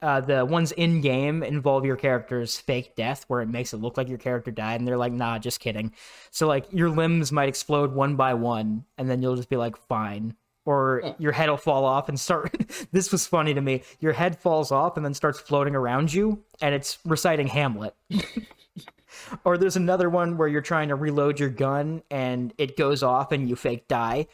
uh, 0.02 0.20
the 0.20 0.44
ones 0.44 0.72
in 0.72 1.00
game 1.00 1.42
involve 1.42 1.86
your 1.86 1.96
character's 1.96 2.58
fake 2.58 2.94
death, 2.94 3.24
where 3.28 3.40
it 3.40 3.48
makes 3.48 3.72
it 3.72 3.78
look 3.78 3.96
like 3.96 4.08
your 4.10 4.18
character 4.18 4.50
died, 4.50 4.80
and 4.80 4.86
they're 4.86 4.98
like, 4.98 5.14
"Nah, 5.14 5.38
just 5.38 5.60
kidding." 5.60 5.94
So 6.30 6.46
like 6.46 6.66
your 6.70 6.90
limbs 6.90 7.32
might 7.32 7.48
explode 7.48 7.94
one 7.94 8.16
by 8.16 8.34
one, 8.34 8.84
and 8.98 9.08
then 9.08 9.22
you'll 9.22 9.36
just 9.36 9.48
be 9.48 9.56
like, 9.56 9.78
"Fine." 9.78 10.36
Or 10.66 11.14
your 11.18 11.32
head 11.32 11.48
will 11.48 11.56
fall 11.56 11.84
off 11.84 12.08
and 12.08 12.18
start 12.18 12.54
this 12.92 13.12
was 13.12 13.26
funny 13.26 13.54
to 13.54 13.60
me 13.60 13.82
your 14.00 14.12
head 14.12 14.38
falls 14.38 14.72
off 14.72 14.96
and 14.96 15.04
then 15.04 15.14
starts 15.14 15.40
floating 15.40 15.74
around 15.74 16.12
you 16.12 16.42
and 16.60 16.74
it's 16.74 16.98
reciting 17.04 17.46
hamlet 17.46 17.94
or 19.44 19.58
there's 19.58 19.76
another 19.76 20.08
one 20.08 20.36
where 20.36 20.48
you're 20.48 20.60
trying 20.60 20.88
to 20.88 20.94
reload 20.94 21.38
your 21.38 21.50
gun 21.50 22.02
and 22.10 22.52
it 22.58 22.76
goes 22.76 23.02
off 23.02 23.32
and 23.32 23.48
you 23.48 23.56
fake 23.56 23.86
die 23.88 24.26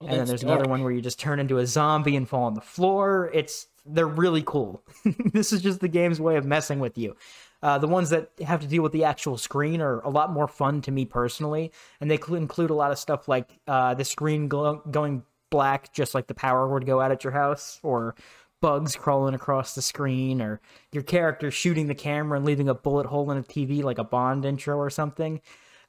and 0.00 0.20
then 0.20 0.26
there's 0.26 0.42
another 0.42 0.68
one 0.68 0.82
where 0.82 0.92
you 0.92 1.00
just 1.00 1.18
turn 1.18 1.40
into 1.40 1.58
a 1.58 1.66
zombie 1.66 2.16
and 2.16 2.28
fall 2.28 2.44
on 2.44 2.54
the 2.54 2.60
floor. 2.60 3.30
It's 3.32 3.68
they're 3.86 4.06
really 4.06 4.42
cool. 4.42 4.82
this 5.32 5.52
is 5.52 5.62
just 5.62 5.80
the 5.80 5.88
game's 5.88 6.20
way 6.20 6.36
of 6.36 6.44
messing 6.44 6.80
with 6.80 6.96
you. 6.98 7.16
Uh, 7.62 7.78
the 7.78 7.88
ones 7.88 8.10
that 8.10 8.30
have 8.46 8.60
to 8.60 8.66
deal 8.66 8.82
with 8.82 8.92
the 8.92 9.04
actual 9.04 9.38
screen 9.38 9.80
are 9.80 10.00
a 10.00 10.10
lot 10.10 10.30
more 10.30 10.46
fun 10.46 10.82
to 10.82 10.90
me 10.90 11.04
personally, 11.04 11.72
and 12.00 12.10
they 12.10 12.18
cl- 12.18 12.34
include 12.34 12.70
a 12.70 12.74
lot 12.74 12.90
of 12.90 12.98
stuff 12.98 13.26
like 13.28 13.58
uh, 13.66 13.94
the 13.94 14.04
screen 14.04 14.48
glo- 14.48 14.82
going 14.90 15.22
black, 15.54 15.92
just 15.92 16.16
like 16.16 16.26
the 16.26 16.34
power 16.34 16.66
would 16.66 16.84
go 16.84 17.00
out 17.00 17.12
at 17.12 17.22
your 17.22 17.32
house, 17.32 17.78
or 17.84 18.16
bugs 18.60 18.96
crawling 18.96 19.34
across 19.34 19.76
the 19.76 19.82
screen, 19.82 20.42
or 20.42 20.60
your 20.90 21.04
character 21.04 21.48
shooting 21.52 21.86
the 21.86 21.94
camera 21.94 22.36
and 22.38 22.44
leaving 22.44 22.68
a 22.68 22.74
bullet 22.74 23.06
hole 23.06 23.30
in 23.30 23.38
a 23.38 23.42
TV 23.42 23.82
like 23.84 23.98
a 23.98 24.04
Bond 24.04 24.44
intro 24.44 24.76
or 24.76 24.90
something. 24.90 25.40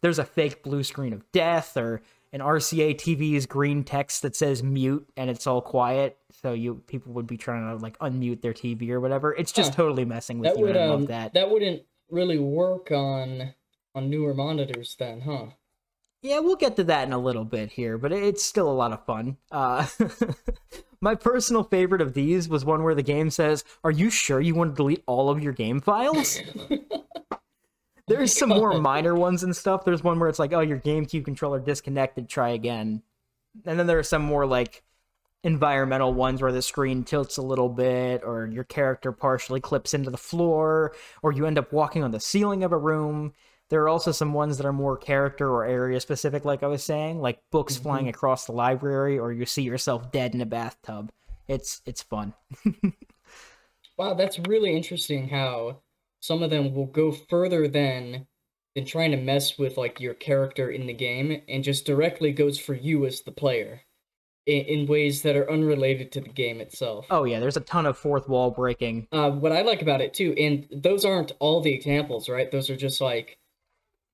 There's 0.01 0.19
a 0.19 0.23
fake 0.23 0.61
blue 0.61 0.83
screen 0.83 1.13
of 1.13 1.23
death, 1.31 1.75
or 1.77 2.01
an 2.31 2.41
RCA 2.41 2.93
TV's 2.93 3.47
green 3.47 3.83
text 3.83 4.21
that 4.21 4.35
says 4.35 4.61
mute 4.61 5.09
and 5.17 5.29
it's 5.31 5.47
all 5.47 5.61
quiet, 5.61 6.17
so 6.31 6.53
you 6.53 6.75
people 6.85 7.13
would 7.13 7.25
be 7.25 7.37
trying 7.37 7.75
to 7.75 7.81
like 7.81 7.97
unmute 7.99 8.41
their 8.41 8.53
TV 8.53 8.91
or 8.91 8.99
whatever. 8.99 9.33
It's 9.33 9.51
just 9.51 9.71
Huh. 9.71 9.77
totally 9.77 10.05
messing 10.05 10.37
with 10.39 10.49
That 10.49 10.59
you. 10.59 10.65
would 10.67 10.77
I 10.77 10.85
um 10.85 10.89
love 10.91 11.07
that. 11.07 11.33
that 11.33 11.49
wouldn't 11.49 11.81
really 12.11 12.37
work 12.37 12.91
on 12.91 13.53
on 13.95 14.09
newer 14.11 14.33
monitors 14.35 14.95
then, 14.99 15.21
huh? 15.21 15.47
Yeah, 16.25 16.39
we'll 16.39 16.55
get 16.55 16.75
to 16.77 16.83
that 16.85 17.05
in 17.05 17.13
a 17.13 17.19
little 17.19 17.45
bit 17.45 17.73
here, 17.73 17.99
but 17.99 18.11
it's 18.11 18.43
still 18.43 18.67
a 18.67 18.73
lot 18.73 18.91
of 18.91 19.05
fun. 19.05 19.37
Uh, 19.51 19.85
my 20.99 21.13
personal 21.13 21.63
favorite 21.63 22.01
of 22.01 22.15
these 22.15 22.49
was 22.49 22.65
one 22.65 22.81
where 22.81 22.95
the 22.95 23.03
game 23.03 23.29
says, 23.29 23.63
"Are 23.83 23.91
you 23.91 24.09
sure 24.09 24.41
you 24.41 24.55
want 24.55 24.71
to 24.71 24.75
delete 24.75 25.03
all 25.05 25.29
of 25.29 25.43
your 25.43 25.53
game 25.53 25.79
files?" 25.79 26.39
There's 28.07 28.35
some 28.35 28.49
more 28.49 28.79
minor 28.79 29.13
ones 29.13 29.43
and 29.43 29.55
stuff. 29.55 29.85
There's 29.85 30.03
one 30.03 30.17
where 30.19 30.27
it's 30.27 30.39
like, 30.39 30.51
"Oh, 30.51 30.61
your 30.61 30.79
GameCube 30.79 31.25
controller 31.25 31.59
disconnected. 31.59 32.27
Try 32.27 32.49
again." 32.49 33.03
And 33.63 33.77
then 33.77 33.85
there 33.85 33.99
are 33.99 34.03
some 34.03 34.23
more 34.23 34.47
like 34.47 34.81
environmental 35.43 36.11
ones 36.11 36.41
where 36.41 36.51
the 36.51 36.63
screen 36.63 37.03
tilts 37.03 37.37
a 37.37 37.43
little 37.43 37.69
bit, 37.69 38.23
or 38.23 38.47
your 38.47 38.63
character 38.63 39.11
partially 39.11 39.61
clips 39.61 39.93
into 39.93 40.09
the 40.09 40.17
floor, 40.17 40.95
or 41.21 41.31
you 41.31 41.45
end 41.45 41.59
up 41.59 41.71
walking 41.71 42.03
on 42.03 42.09
the 42.09 42.19
ceiling 42.19 42.63
of 42.63 42.71
a 42.71 42.77
room. 42.79 43.33
There 43.69 43.81
are 43.81 43.89
also 43.89 44.11
some 44.11 44.33
ones 44.33 44.57
that 44.57 44.65
are 44.65 44.73
more 44.73 44.97
character 44.97 45.49
or 45.49 45.65
area 45.65 45.99
specific, 45.99 46.45
like 46.45 46.61
I 46.61 46.67
was 46.67 46.83
saying, 46.83 47.19
like 47.19 47.39
books 47.51 47.77
flying 47.77 48.09
across 48.09 48.45
the 48.45 48.51
library, 48.51 49.17
or 49.17 49.33
you 49.33 49.45
see 49.45 49.63
yourself 49.63 50.11
dead 50.11 50.35
in 50.35 50.41
a 50.41 50.45
bathtub. 50.45 51.11
It's 51.47 51.81
it's 51.85 52.03
fun. 52.03 52.33
Wow, 53.97 54.13
that's 54.13 54.39
really 54.39 54.75
interesting 54.75 55.29
how 55.29 55.81
some 56.19 56.43
of 56.43 56.49
them 56.49 56.73
will 56.73 56.87
go 56.87 57.11
further 57.11 57.67
than 57.67 58.27
than 58.75 58.85
trying 58.85 59.11
to 59.11 59.17
mess 59.17 59.57
with 59.57 59.77
like 59.77 60.01
your 60.01 60.13
character 60.13 60.69
in 60.69 60.85
the 60.85 60.93
game 60.93 61.41
and 61.47 61.63
just 61.63 61.85
directly 61.85 62.33
goes 62.33 62.59
for 62.59 62.73
you 62.73 63.05
as 63.05 63.21
the 63.21 63.31
player 63.31 63.83
in, 64.45 64.65
in 64.65 64.85
ways 64.85 65.21
that 65.21 65.37
are 65.37 65.49
unrelated 65.49 66.11
to 66.11 66.19
the 66.19 66.29
game 66.29 66.59
itself. 66.59 67.05
Oh 67.09 67.23
yeah, 67.23 67.39
there's 67.39 67.55
a 67.55 67.61
ton 67.61 67.85
of 67.85 67.97
fourth 67.97 68.27
wall 68.27 68.51
breaking. 68.51 69.07
Uh, 69.13 69.31
what 69.31 69.53
I 69.53 69.61
like 69.61 69.81
about 69.81 70.01
it 70.01 70.13
too, 70.13 70.33
and 70.37 70.67
those 70.71 71.05
aren't 71.05 71.31
all 71.39 71.61
the 71.61 71.73
examples, 71.73 72.27
right? 72.27 72.51
Those 72.51 72.69
are 72.69 72.75
just 72.75 72.99
like, 72.99 73.37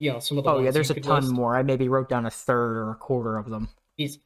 you 0.02 0.12
know, 0.12 0.20
some 0.20 0.40
of 0.40 0.44
the. 0.44 0.50
Oh 0.50 0.56
ones 0.56 0.66
yeah, 0.66 0.72
there's 0.72 0.90
a 0.90 1.00
ton 1.00 1.22
list. 1.22 1.32
more. 1.32 1.56
I 1.56 1.62
maybe 1.62 1.88
wrote 1.88 2.10
down 2.10 2.26
a 2.26 2.32
third 2.32 2.76
or 2.76 2.90
a 2.90 2.96
quarter 2.96 3.38
of 3.38 3.50
them. 3.50 3.70
These, 4.00 4.18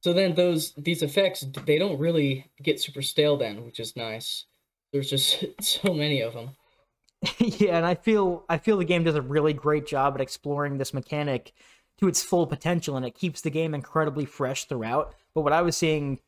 so 0.00 0.14
then 0.14 0.34
those 0.34 0.72
these 0.78 1.02
effects 1.02 1.44
they 1.66 1.78
don't 1.78 1.98
really 1.98 2.50
get 2.62 2.80
super 2.80 3.02
stale 3.02 3.36
then, 3.36 3.66
which 3.66 3.78
is 3.78 3.94
nice. 3.96 4.46
There's 4.92 5.10
just 5.10 5.44
so 5.60 5.92
many 5.92 6.22
of 6.22 6.32
them. 6.32 6.50
yeah, 7.38 7.76
and 7.76 7.84
I 7.84 7.96
feel 7.96 8.44
I 8.48 8.56
feel 8.56 8.78
the 8.78 8.84
game 8.84 9.04
does 9.04 9.14
a 9.14 9.20
really 9.20 9.52
great 9.52 9.86
job 9.86 10.14
at 10.14 10.22
exploring 10.22 10.78
this 10.78 10.94
mechanic 10.94 11.52
to 11.98 12.08
its 12.08 12.22
full 12.22 12.46
potential, 12.46 12.96
and 12.96 13.04
it 13.04 13.14
keeps 13.14 13.42
the 13.42 13.50
game 13.50 13.74
incredibly 13.74 14.24
fresh 14.24 14.64
throughout. 14.64 15.14
But 15.34 15.42
what 15.42 15.52
I 15.52 15.60
was 15.60 15.76
seeing 15.76 16.18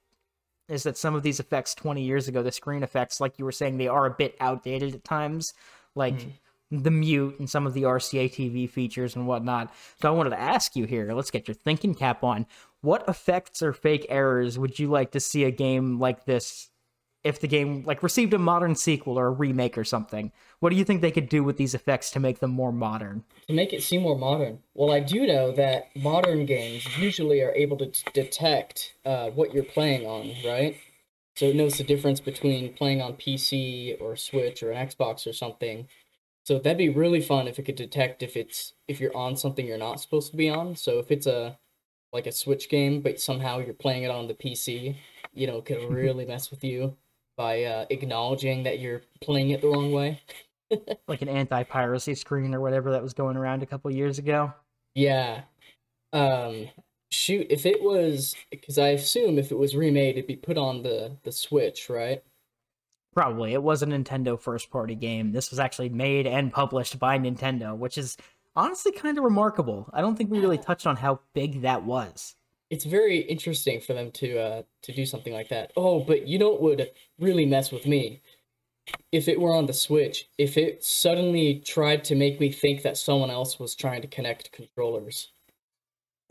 is 0.68 0.82
that 0.82 0.98
some 0.98 1.14
of 1.14 1.22
these 1.22 1.40
effects 1.40 1.74
20 1.74 2.02
years 2.02 2.28
ago, 2.28 2.42
the 2.42 2.52
screen 2.52 2.82
effects, 2.82 3.22
like 3.22 3.38
you 3.38 3.46
were 3.46 3.52
saying, 3.52 3.78
they 3.78 3.88
are 3.88 4.04
a 4.04 4.10
bit 4.10 4.36
outdated 4.38 4.94
at 4.94 5.02
times, 5.02 5.54
like 5.94 6.18
mm-hmm. 6.18 6.28
The 6.72 6.90
mute 6.90 7.38
and 7.38 7.48
some 7.48 7.66
of 7.66 7.74
the 7.74 7.82
RCA 7.82 8.30
TV 8.30 8.68
features 8.68 9.14
and 9.14 9.26
whatnot. 9.26 9.72
So 10.00 10.08
I 10.08 10.16
wanted 10.16 10.30
to 10.30 10.40
ask 10.40 10.74
you 10.74 10.86
here, 10.86 11.12
let's 11.12 11.30
get 11.30 11.46
your 11.46 11.54
thinking 11.54 11.94
cap 11.94 12.24
on. 12.24 12.46
What 12.80 13.08
effects 13.08 13.62
or 13.62 13.72
fake 13.72 14.06
errors 14.08 14.58
would 14.58 14.78
you 14.78 14.88
like 14.88 15.12
to 15.12 15.20
see 15.20 15.44
a 15.44 15.50
game 15.50 16.00
like 16.00 16.24
this 16.24 16.70
if 17.22 17.40
the 17.40 17.46
game 17.46 17.84
like 17.84 18.02
received 18.02 18.34
a 18.34 18.38
modern 18.38 18.74
sequel 18.74 19.18
or 19.18 19.26
a 19.26 19.30
remake 19.30 19.76
or 19.76 19.84
something? 19.84 20.32
What 20.60 20.70
do 20.70 20.76
you 20.76 20.84
think 20.84 21.00
they 21.00 21.10
could 21.10 21.28
do 21.28 21.44
with 21.44 21.58
these 21.58 21.74
effects 21.74 22.10
to 22.12 22.20
make 22.20 22.40
them 22.40 22.50
more 22.50 22.72
modern? 22.72 23.24
to 23.52 23.56
make 23.56 23.72
it 23.72 23.82
seem 23.82 24.02
more 24.02 24.18
modern. 24.18 24.58
Well, 24.74 24.92
I 24.92 25.00
do 25.00 25.26
know 25.26 25.52
that 25.52 25.94
modern 25.96 26.46
games 26.46 26.86
usually 26.98 27.40
are 27.42 27.52
able 27.52 27.76
to 27.78 27.86
t- 27.86 28.04
detect 28.12 28.94
uh, 29.04 29.30
what 29.30 29.52
you're 29.52 29.64
playing 29.64 30.06
on, 30.06 30.32
right? 30.44 30.76
So 31.36 31.46
it 31.46 31.56
knows 31.56 31.78
the 31.78 31.84
difference 31.84 32.20
between 32.20 32.74
playing 32.74 33.00
on 33.00 33.14
PC 33.14 34.00
or 34.00 34.16
Switch 34.16 34.62
or 34.62 34.70
an 34.70 34.86
Xbox 34.86 35.26
or 35.26 35.32
something. 35.32 35.88
So 36.44 36.58
that'd 36.58 36.78
be 36.78 36.88
really 36.88 37.20
fun 37.20 37.46
if 37.46 37.58
it 37.58 37.62
could 37.64 37.76
detect 37.76 38.22
if 38.22 38.36
it's 38.36 38.74
if 38.88 39.00
you're 39.00 39.16
on 39.16 39.36
something 39.36 39.64
you're 39.66 39.78
not 39.78 40.00
supposed 40.00 40.30
to 40.32 40.36
be 40.36 40.50
on. 40.50 40.74
So 40.76 40.98
if 40.98 41.10
it's 41.10 41.26
a 41.26 41.58
like 42.12 42.26
a 42.26 42.32
Switch 42.32 42.68
game, 42.68 43.00
but 43.00 43.20
somehow 43.20 43.58
you're 43.58 43.74
playing 43.74 44.02
it 44.02 44.10
on 44.10 44.28
the 44.28 44.34
PC, 44.34 44.96
you 45.32 45.46
know, 45.46 45.58
it 45.58 45.64
could 45.64 45.82
really 45.90 46.26
mess 46.26 46.50
with 46.50 46.64
you 46.64 46.96
by 47.36 47.64
uh, 47.64 47.86
acknowledging 47.90 48.64
that 48.64 48.80
you're 48.80 49.02
playing 49.20 49.50
it 49.50 49.60
the 49.62 49.68
wrong 49.68 49.92
way. 49.92 50.20
Like 51.06 51.20
an 51.20 51.28
anti-piracy 51.28 52.14
screen 52.14 52.54
or 52.54 52.60
whatever 52.62 52.92
that 52.92 53.02
was 53.02 53.12
going 53.12 53.36
around 53.36 53.62
a 53.62 53.66
couple 53.66 53.90
years 53.90 54.18
ago. 54.18 54.54
Yeah. 54.94 55.42
Um 56.14 56.70
shoot, 57.10 57.46
if 57.50 57.66
it 57.66 57.82
was 57.82 58.34
cuz 58.64 58.78
I 58.78 58.88
assume 58.88 59.38
if 59.38 59.52
it 59.52 59.58
was 59.58 59.76
remade 59.76 60.16
it'd 60.16 60.26
be 60.26 60.36
put 60.36 60.56
on 60.56 60.82
the 60.82 61.18
the 61.24 61.32
Switch, 61.32 61.90
right? 61.90 62.24
Probably. 63.14 63.52
It 63.52 63.62
was 63.62 63.82
a 63.82 63.86
Nintendo 63.86 64.40
first 64.40 64.70
party 64.70 64.94
game. 64.94 65.32
This 65.32 65.50
was 65.50 65.60
actually 65.60 65.90
made 65.90 66.26
and 66.26 66.52
published 66.52 66.98
by 66.98 67.18
Nintendo, 67.18 67.76
which 67.76 67.98
is 67.98 68.16
honestly 68.56 68.92
kind 68.92 69.18
of 69.18 69.24
remarkable. 69.24 69.90
I 69.92 70.00
don't 70.00 70.16
think 70.16 70.30
we 70.30 70.40
really 70.40 70.58
touched 70.58 70.86
on 70.86 70.96
how 70.96 71.20
big 71.34 71.62
that 71.62 71.84
was. 71.84 72.36
It's 72.70 72.84
very 72.84 73.18
interesting 73.18 73.80
for 73.80 73.92
them 73.92 74.10
to 74.12 74.38
uh 74.38 74.62
to 74.82 74.92
do 74.92 75.04
something 75.04 75.32
like 75.32 75.50
that. 75.50 75.72
Oh, 75.76 76.00
but 76.00 76.26
you 76.26 76.38
know 76.38 76.50
what 76.50 76.62
would 76.62 76.90
really 77.18 77.44
mess 77.44 77.70
with 77.70 77.86
me? 77.86 78.22
If 79.12 79.28
it 79.28 79.38
were 79.38 79.54
on 79.54 79.66
the 79.66 79.74
Switch, 79.74 80.28
if 80.38 80.56
it 80.56 80.82
suddenly 80.82 81.60
tried 81.64 82.02
to 82.04 82.14
make 82.14 82.40
me 82.40 82.50
think 82.50 82.82
that 82.82 82.96
someone 82.96 83.30
else 83.30 83.58
was 83.58 83.74
trying 83.74 84.00
to 84.02 84.08
connect 84.08 84.52
controllers. 84.52 85.28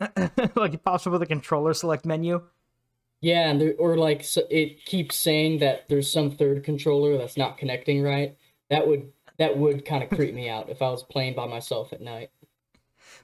like 0.56 0.74
it 0.74 0.84
pops 0.84 1.06
up 1.06 1.12
with 1.12 1.22
a 1.22 1.26
controller 1.26 1.74
select 1.74 2.04
menu. 2.04 2.42
Yeah, 3.22 3.48
and 3.48 3.60
there, 3.60 3.74
or 3.78 3.96
like 3.96 4.24
so 4.24 4.42
it 4.50 4.84
keeps 4.84 5.16
saying 5.16 5.60
that 5.60 5.88
there's 5.88 6.12
some 6.12 6.32
third 6.32 6.64
controller 6.64 7.16
that's 7.16 7.36
not 7.36 7.56
connecting 7.56 8.02
right. 8.02 8.36
That 8.68 8.86
would 8.86 9.12
that 9.38 9.56
would 9.56 9.84
kind 9.84 10.02
of 10.02 10.10
creep 10.16 10.34
me 10.34 10.50
out 10.50 10.68
if 10.68 10.82
I 10.82 10.90
was 10.90 11.04
playing 11.04 11.34
by 11.34 11.46
myself 11.46 11.92
at 11.92 12.00
night. 12.00 12.30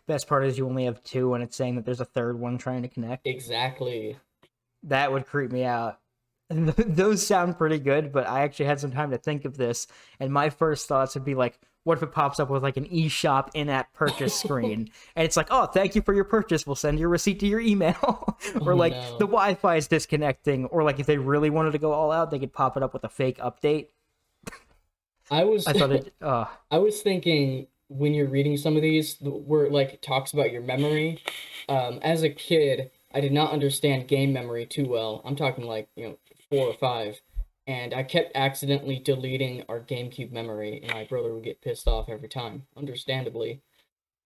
Best 0.06 0.28
part 0.28 0.46
is 0.46 0.56
you 0.56 0.66
only 0.66 0.84
have 0.84 1.02
two 1.02 1.34
and 1.34 1.42
it's 1.42 1.56
saying 1.56 1.76
that 1.76 1.84
there's 1.84 2.00
a 2.00 2.06
third 2.06 2.38
one 2.38 2.58
trying 2.58 2.82
to 2.82 2.88
connect. 2.88 3.26
Exactly. 3.26 4.16
That 4.84 5.12
would 5.12 5.26
creep 5.26 5.50
me 5.50 5.64
out. 5.64 5.98
Those 6.50 7.26
sound 7.26 7.58
pretty 7.58 7.78
good, 7.78 8.12
but 8.12 8.26
I 8.26 8.42
actually 8.42 8.66
had 8.66 8.80
some 8.80 8.92
time 8.92 9.10
to 9.10 9.18
think 9.18 9.44
of 9.44 9.58
this, 9.58 9.86
and 10.18 10.32
my 10.32 10.48
first 10.48 10.88
thoughts 10.88 11.14
would 11.14 11.24
be 11.24 11.34
like, 11.34 11.58
what 11.84 11.96
if 11.96 12.02
it 12.02 12.12
pops 12.12 12.38
up 12.38 12.50
with 12.50 12.62
like 12.62 12.76
an 12.76 12.84
eShop 12.86 13.48
in-app 13.54 13.92
purchase 13.94 14.34
screen, 14.40 14.90
and 15.16 15.24
it's 15.24 15.36
like, 15.36 15.48
oh, 15.50 15.66
thank 15.66 15.94
you 15.94 16.02
for 16.02 16.12
your 16.14 16.24
purchase. 16.24 16.66
We'll 16.66 16.76
send 16.76 16.98
your 16.98 17.08
receipt 17.08 17.40
to 17.40 17.46
your 17.46 17.60
email, 17.60 18.36
or 18.60 18.72
Oh, 18.72 18.76
like 18.76 18.92
no. 18.92 19.12
the 19.18 19.26
Wi-Fi 19.26 19.76
is 19.76 19.88
disconnecting, 19.88 20.66
or 20.66 20.82
like 20.82 21.00
if 21.00 21.06
they 21.06 21.18
really 21.18 21.50
wanted 21.50 21.72
to 21.72 21.78
go 21.78 21.92
all 21.92 22.12
out, 22.12 22.30
they 22.30 22.38
could 22.38 22.52
pop 22.52 22.76
it 22.76 22.82
up 22.82 22.92
with 22.92 23.04
a 23.04 23.08
fake 23.08 23.38
update. 23.38 23.88
I 25.30 25.44
was 25.44 25.66
I 25.66 25.72
thought 25.72 25.92
it. 25.92 26.14
Uh, 26.22 26.46
I 26.70 26.78
was 26.78 27.02
thinking 27.02 27.66
when 27.88 28.14
you're 28.14 28.28
reading 28.28 28.56
some 28.56 28.76
of 28.76 28.82
these 28.82 29.16
where 29.20 29.66
it, 29.66 29.72
like 29.72 30.00
talks 30.02 30.32
about 30.32 30.52
your 30.52 30.62
memory. 30.62 31.22
Um, 31.68 31.98
as 32.02 32.22
a 32.22 32.30
kid, 32.30 32.90
I 33.14 33.20
did 33.20 33.32
not 33.32 33.52
understand 33.52 34.08
game 34.08 34.32
memory 34.32 34.66
too 34.66 34.86
well. 34.86 35.22
I'm 35.24 35.36
talking 35.36 35.64
like 35.64 35.88
you 35.96 36.04
know 36.08 36.18
four 36.50 36.66
or 36.68 36.74
five, 36.74 37.20
and 37.68 37.94
I 37.94 38.02
kept 38.02 38.32
accidentally 38.34 38.98
deleting 38.98 39.62
our 39.68 39.78
GameCube 39.78 40.32
memory, 40.32 40.80
and 40.82 40.92
my 40.92 41.04
brother 41.04 41.32
would 41.32 41.44
get 41.44 41.60
pissed 41.60 41.86
off 41.86 42.08
every 42.08 42.28
time, 42.28 42.64
understandably. 42.76 43.60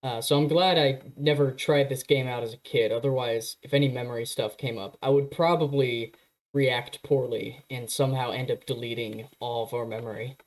Uh, 0.02 0.20
so 0.20 0.38
I'm 0.38 0.48
glad 0.48 0.78
I 0.78 1.00
never 1.16 1.50
tried 1.50 1.88
this 1.88 2.04
game 2.04 2.26
out 2.26 2.42
as 2.42 2.54
a 2.54 2.58
kid. 2.58 2.92
Otherwise, 2.92 3.56
if 3.62 3.74
any 3.74 3.88
memory 3.88 4.24
stuff 4.24 4.56
came 4.56 4.78
up, 4.78 4.96
I 5.02 5.10
would 5.10 5.30
probably 5.30 6.14
react 6.54 7.02
poorly 7.02 7.64
and 7.68 7.90
somehow 7.90 8.30
end 8.30 8.50
up 8.50 8.64
deleting 8.64 9.28
all 9.40 9.64
of 9.64 9.74
our 9.74 9.86
memory. 9.86 10.38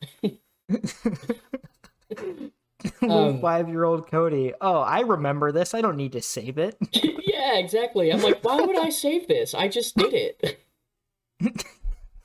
Um, 3.01 3.41
five-year-old 3.41 4.09
Cody. 4.09 4.53
Oh, 4.61 4.79
I 4.79 5.01
remember 5.01 5.51
this. 5.51 5.73
I 5.73 5.81
don't 5.81 5.97
need 5.97 6.11
to 6.13 6.21
save 6.21 6.57
it. 6.57 6.77
yeah, 6.91 7.57
exactly. 7.57 8.11
I'm 8.11 8.21
like, 8.21 8.43
why 8.43 8.61
would 8.61 8.77
I 8.77 8.89
save 8.89 9.27
this? 9.27 9.53
I 9.53 9.67
just 9.67 9.95
did 9.95 10.13
it. 10.13 10.59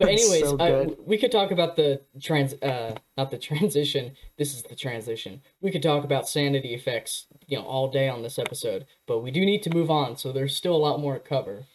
But 0.00 0.09
anyways, 0.09 0.40
so 0.40 0.57
I, 0.59 0.87
we 1.04 1.19
could 1.19 1.30
talk 1.30 1.50
about 1.50 1.76
the 1.76 2.00
trans, 2.23 2.54
uh, 2.62 2.95
not 3.19 3.30
the 3.30 3.37
transition. 3.38 4.16
This 4.38 4.54
is 4.54 4.62
the 4.62 4.75
transition. 4.75 5.42
We 5.61 5.71
could 5.71 5.83
talk 5.83 6.04
about 6.04 6.26
sanity 6.26 6.75
effects, 6.75 7.26
you 7.47 7.59
know, 7.59 7.64
all 7.64 7.90
day 7.90 8.09
on 8.09 8.23
this 8.23 8.38
episode. 8.38 8.87
But 9.07 9.19
we 9.19 9.30
do 9.30 9.45
need 9.45 9.62
to 9.64 9.71
move 9.71 9.90
on, 9.90 10.16
so 10.16 10.33
there's 10.33 10.57
still 10.57 10.75
a 10.75 10.78
lot 10.78 11.00
more 11.00 11.14
to 11.14 11.21
cover. 11.21 11.66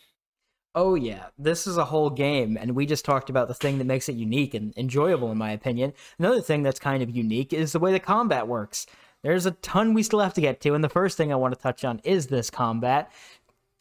Oh 0.74 0.96
yeah, 0.96 1.27
this 1.38 1.67
is 1.67 1.77
a 1.77 1.86
whole 1.86 2.10
game, 2.10 2.58
and 2.58 2.75
we 2.75 2.88
just 2.88 3.05
talked 3.05 3.29
about 3.29 3.48
the 3.48 3.53
thing 3.53 3.77
that 3.77 3.86
makes 3.86 4.10
it 4.10 4.15
unique 4.15 4.55
and 4.55 4.75
enjoyable, 4.75 5.32
in 5.32 5.38
my 5.38 5.51
opinion. 5.51 5.94
Another 6.17 6.41
thing 6.41 6.63
that's 6.63 6.79
kind 6.79 7.03
of 7.03 7.15
unique 7.15 7.53
is 7.53 7.72
the 7.72 7.79
way 7.79 7.91
the 7.91 8.00
combat 8.00 8.48
works. 8.48 8.88
There's 9.22 9.46
a 9.46 9.51
ton 9.51 9.94
we 9.94 10.03
still 10.03 10.20
have 10.20 10.34
to 10.34 10.41
get 10.41 10.62
to, 10.62 10.74
and 10.74 10.84
the 10.84 10.89
first 10.89 11.15
thing 11.15 11.32
I 11.32 11.36
want 11.36 11.53
to 11.53 11.60
touch 11.60 11.86
on 11.86 12.01
is 12.03 12.27
this 12.27 12.50
combat. 12.50 13.12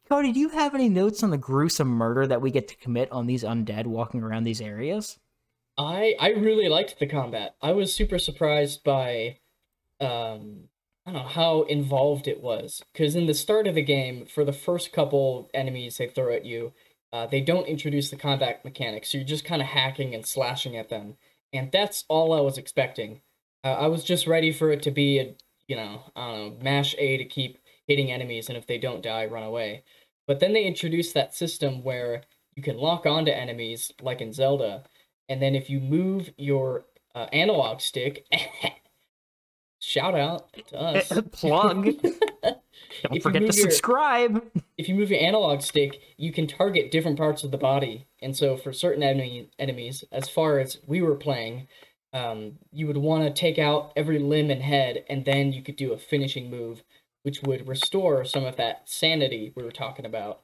Cody, 0.09 0.33
do 0.33 0.41
you 0.41 0.51
have 0.51 0.75
any 0.75 0.89
notes 0.89 1.23
on 1.23 1.31
the 1.31 1.39
gruesome 1.39 1.89
murder 1.89 2.27
that 2.27 2.43
we 2.43 2.51
get 2.51 2.69
to 2.69 2.77
commit 2.77 3.11
on 3.11 3.27
these 3.27 3.43
undead 3.43 3.87
walking 3.87 4.23
around 4.23 4.45
these 4.45 4.61
areas? 4.61 5.19
I 5.79 6.15
I 6.21 6.31
really 6.31 6.69
liked 6.69 6.99
the 6.99 7.07
combat. 7.07 7.57
I 7.63 7.73
was 7.73 7.95
super 7.95 8.19
surprised 8.19 8.85
by 8.85 9.39
um 10.01 10.69
I 11.07 11.13
don't 11.13 11.23
know 11.23 11.29
how 11.29 11.63
involved 11.63 12.29
it 12.29 12.43
was 12.43 12.83
because 12.93 13.15
in 13.15 13.27
the 13.27 13.35
start 13.35 13.67
of 13.67 13.75
the 13.75 13.83
game, 13.83 14.27
for 14.27 14.45
the 14.45 14.53
first 14.53 14.93
couple 14.93 15.51
enemies 15.55 15.97
they 15.99 16.09
throw 16.09 16.33
at 16.33 16.45
you, 16.45 16.73
uh, 17.13 17.27
they 17.27 17.41
don't 17.41 17.67
introduce 17.67 18.11
the 18.11 18.17
combat 18.17 18.65
mechanics. 18.65 19.11
So 19.11 19.19
you're 19.19 19.27
just 19.27 19.45
kind 19.45 19.63
of 19.63 19.69
hacking 19.69 20.15
and 20.15 20.27
slashing 20.27 20.77
at 20.77 20.89
them, 20.89 21.17
and 21.53 21.71
that's 21.73 22.05
all 22.09 22.33
I 22.33 22.41
was 22.41 22.59
expecting. 22.59 23.21
Uh, 23.63 23.73
I 23.73 23.87
was 23.87 24.05
just 24.05 24.27
ready 24.27 24.53
for 24.53 24.71
it 24.71 24.83
to 24.83 24.91
be 24.91 25.19
a 25.19 25.35
you 25.67 25.77
know 25.77 26.03
I 26.15 26.29
don't 26.29 26.39
know 26.39 26.63
mash 26.63 26.95
A 26.99 27.17
to 27.17 27.25
keep 27.25 27.59
hitting 27.87 28.11
enemies, 28.11 28.49
and 28.49 28.57
if 28.59 28.67
they 28.67 28.79
don't 28.79 29.03
die, 29.03 29.27
run 29.27 29.43
away. 29.43 29.83
But 30.27 30.41
then 30.41 30.53
they 30.53 30.65
introduced 30.65 31.15
that 31.15 31.35
system 31.35 31.83
where 31.83 32.23
you 32.55 32.63
can 32.63 32.79
lock 32.79 33.05
onto 33.07 33.31
enemies 33.31 33.93
like 34.01 34.21
in 34.21 34.33
Zelda, 34.33 34.85
and 35.29 35.41
then 35.43 35.55
if 35.55 35.69
you 35.71 35.81
move 35.81 36.31
your 36.37 36.85
uh, 37.15 37.27
analog 37.33 37.81
stick 37.81 38.27
shout 39.81 40.15
out 40.15 40.53
to 40.69 40.77
us. 40.81 41.13
Plug. 41.33 41.85
Don't 43.03 43.17
If 43.17 43.23
forget 43.23 43.41
to 43.43 43.47
your- 43.47 43.53
subscribe. 43.53 44.43
if 44.79 44.89
you 44.89 44.95
move 44.95 45.11
your 45.11 45.21
analog 45.21 45.61
stick, 45.63 46.01
you 46.17 46.33
can 46.33 46.47
target 46.47 46.91
different 46.91 47.19
parts 47.19 47.45
of 47.45 47.51
the 47.51 47.59
body. 47.59 48.07
And 48.23 48.37
so 48.37 48.57
for 48.57 48.73
certain 48.73 49.03
enemy 49.03 49.51
enemies, 49.59 50.05
as 50.13 50.29
far 50.29 50.59
as 50.59 50.79
we 50.87 51.03
were 51.03 51.17
playing, 51.17 51.69
um, 52.13 52.59
you 52.73 52.87
would 52.87 52.97
want 52.97 53.25
to 53.25 53.31
take 53.41 53.59
out 53.59 53.93
every 53.97 54.19
limb 54.19 54.51
and 54.51 54.63
head, 54.63 55.05
and 55.09 55.25
then 55.25 55.53
you 55.53 55.63
could 55.63 55.77
do 55.77 55.93
a 55.93 55.99
finishing 55.99 56.49
move, 56.49 56.83
which 57.25 57.43
would 57.43 57.69
restore 57.69 58.25
some 58.25 58.47
of 58.47 58.57
that 58.57 58.89
sanity 58.89 59.53
we 59.57 59.65
were 59.65 59.73
talking 59.73 60.07
about. 60.07 60.43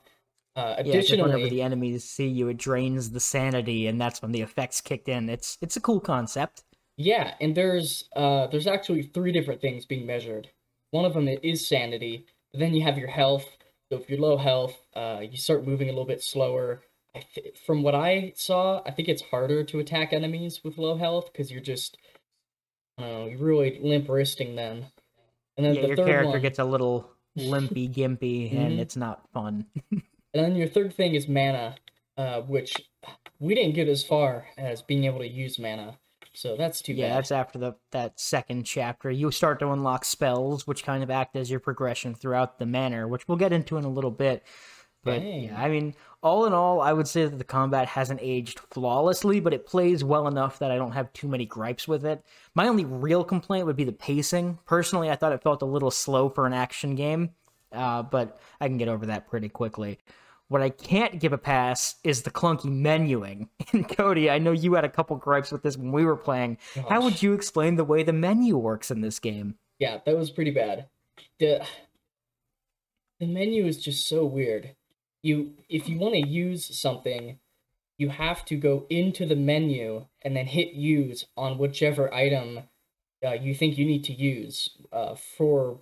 Uh, 0.57 0.77
Yeah, 0.83 1.03
'cause 1.03 1.21
whenever 1.21 1.47
additionally, 1.47 1.49
the 1.49 1.63
enemies 1.63 2.05
see 2.05 2.27
you, 2.27 2.49
it 2.49 2.57
drains 2.59 3.11
the 3.11 3.21
sanity, 3.21 3.87
and 3.87 4.01
that's 4.01 4.21
when 4.23 4.33
the 4.33 4.41
effects 4.43 4.81
kicked 4.83 5.09
in. 5.09 5.29
It's 5.31 5.59
it's 5.61 5.77
a 5.77 5.81
cool 5.81 6.01
concept. 6.01 6.65
Yeah, 6.97 7.35
and 7.41 7.57
there's 7.57 8.09
uh 8.15 8.47
there's 8.49 8.67
actually 8.67 9.03
three 9.03 9.33
different 9.33 9.61
things 9.61 9.87
being 9.87 10.07
measured. 10.07 10.51
One 10.91 11.05
of 11.05 11.15
them 11.15 11.29
is 11.29 11.67
sanity. 11.67 12.27
But 12.53 12.61
then 12.61 12.75
you 12.75 12.83
have 12.83 12.99
your 12.99 13.09
health. 13.09 13.57
So 13.91 13.99
if 13.99 14.09
you're 14.11 14.19
low 14.21 14.37
health, 14.37 14.87
uh, 14.95 15.21
you 15.29 15.37
start 15.37 15.67
moving 15.67 15.89
a 15.89 15.93
little 15.93 16.05
bit 16.05 16.23
slower. 16.23 16.83
I 17.15 17.21
th- 17.21 17.59
from 17.59 17.83
what 17.83 17.95
I 17.95 18.33
saw, 18.37 18.83
I 18.87 18.91
think 18.93 19.09
it's 19.09 19.23
harder 19.23 19.65
to 19.65 19.79
attack 19.81 20.13
enemies 20.13 20.63
with 20.65 20.79
low 20.79 20.97
health 20.97 21.33
because 21.33 21.51
you're 21.51 21.61
just, 21.61 21.97
I 22.99 23.03
don't 23.03 23.11
know, 23.13 23.27
you're 23.27 23.39
really 23.39 23.79
limp 23.81 24.09
wristing 24.09 24.55
them. 24.57 24.87
And 25.61 25.67
then 25.67 25.75
Yeah, 25.75 25.83
the 25.83 25.89
your 25.89 25.97
character 25.97 26.31
one, 26.31 26.41
gets 26.41 26.59
a 26.59 26.65
little 26.65 27.11
limpy, 27.37 27.87
gimpy, 27.87 28.51
and 28.57 28.79
Mhm. 28.79 28.81
it's 28.81 28.97
not 28.97 29.31
fun. 29.33 29.67
and 29.93 30.03
then 30.33 30.57
your 30.57 30.69
third 30.69 30.95
thing 30.95 31.15
is 31.15 31.29
mana, 31.29 31.77
uh, 32.17 32.41
which 32.41 32.73
we 33.39 33.55
didn't 33.55 33.75
get 33.75 33.87
as 33.87 34.03
far 34.03 34.47
as 34.57 34.81
being 34.81 35.05
able 35.05 35.19
to 35.19 35.29
use 35.29 35.59
mana. 35.59 35.99
So 36.33 36.57
that's 36.57 36.81
too 36.81 36.95
yeah, 36.95 37.09
bad. 37.09 37.17
that's 37.19 37.31
after 37.33 37.59
the 37.59 37.75
that 37.91 38.19
second 38.19 38.65
chapter. 38.65 39.11
You 39.11 39.31
start 39.31 39.59
to 39.59 39.71
unlock 39.71 40.05
spells, 40.07 40.67
which 40.67 40.83
kind 40.83 41.03
of 41.03 41.11
act 41.11 41.37
as 41.37 41.51
your 41.51 41.61
progression 41.61 42.15
throughout 42.15 42.59
the 42.59 42.67
manor, 42.67 43.07
which 43.07 43.29
we'll 43.29 43.37
get 43.37 43.53
into 43.53 43.77
in 43.77 43.85
a 43.85 43.91
little 43.91 44.11
bit. 44.13 44.43
But 45.03 45.21
Dang. 45.21 45.45
yeah, 45.45 45.61
I 45.61 45.69
mean, 45.69 45.95
all 46.23 46.45
in 46.45 46.53
all, 46.53 46.81
I 46.81 46.93
would 46.93 47.09
say 47.09 47.25
that 47.25 47.39
the 47.39 47.45
combat 47.45 47.89
hasn't 47.89 48.21
aged 48.23 48.61
flawlessly, 48.71 49.41
but 49.41 49.55
it 49.55 49.67
plays 49.67 50.05
well 50.05 50.29
enough 50.29 50.59
that 50.59 50.71
I 50.71 50.77
don't 50.77 50.93
have 50.93 51.13
too 51.15 51.27
many 51.27 51.47
gripes 51.47 51.89
with 51.89 52.05
it. 52.05 52.23
My 52.55 52.69
only 52.69 52.85
real 52.85 53.25
complaint 53.25 53.67
would 53.67 53.77
be 53.77 53.85
the 53.85 53.93
pacing. 53.93 54.59
Personally, 54.67 55.11
I 55.11 55.17
thought 55.17 55.33
it 55.33 55.43
felt 55.43 55.63
a 55.63 55.67
little 55.67 55.91
slow 55.91 56.29
for 56.29 56.47
an 56.47 56.53
action 56.53 56.95
game, 56.97 57.31
uh, 57.73 58.03
but 58.03 58.39
I 58.61 58.69
can 58.69 58.77
get 58.77 58.89
over 58.89 59.07
that 59.07 59.29
pretty 59.29 59.49
quickly. 59.49 59.99
What 60.49 60.61
I 60.61 60.69
can't 60.69 61.21
give 61.21 61.33
a 61.33 61.39
pass 61.39 61.95
is 62.05 62.23
the 62.23 62.31
clunky 62.31 62.67
menuing. 62.67 63.49
And 63.73 63.89
Cody, 63.89 64.29
I 64.29 64.39
know 64.39 64.51
you 64.51 64.75
had 64.75 64.85
a 64.85 64.89
couple 64.89 65.17
gripes 65.17 65.53
with 65.53 65.63
this 65.63 65.77
when 65.77 65.93
we 65.93 66.05
were 66.05 66.17
playing. 66.17 66.59
How 66.89 67.01
would 67.03 67.23
you 67.23 67.35
explain 67.35 67.77
the 67.77 67.85
way 67.85 68.03
the 68.03 68.13
menu 68.13 68.57
works 68.57 68.91
in 68.91 69.01
this 69.01 69.21
game? 69.21 69.55
Yeah, 69.79 69.99
that 70.05 70.19
was 70.19 70.29
pretty 70.33 70.51
bad. 70.51 70.89
The 71.39 71.65
the 73.21 73.27
menu 73.27 73.67
is 73.67 73.81
just 73.81 74.09
so 74.09 74.25
weird. 74.25 74.75
You 75.23 75.53
if 75.69 75.89
you 75.89 75.99
want 75.99 76.15
to 76.15 76.27
use 76.27 76.79
something, 76.79 77.39
you 77.99 78.09
have 78.09 78.45
to 78.47 78.57
go 78.57 78.87
into 78.89 79.27
the 79.27 79.37
menu 79.37 80.07
and 80.23 80.37
then 80.37 80.47
hit 80.47 80.73
use 80.73 81.27
on 81.37 81.59
whichever 81.59 82.13
item 82.13 82.61
uh, 83.25 83.33
you 83.33 83.55
think 83.55 83.77
you 83.77 83.85
need 83.85 84.05
to 84.05 84.15
use 84.15 84.71
uh, 84.93 85.15
for 85.15 85.81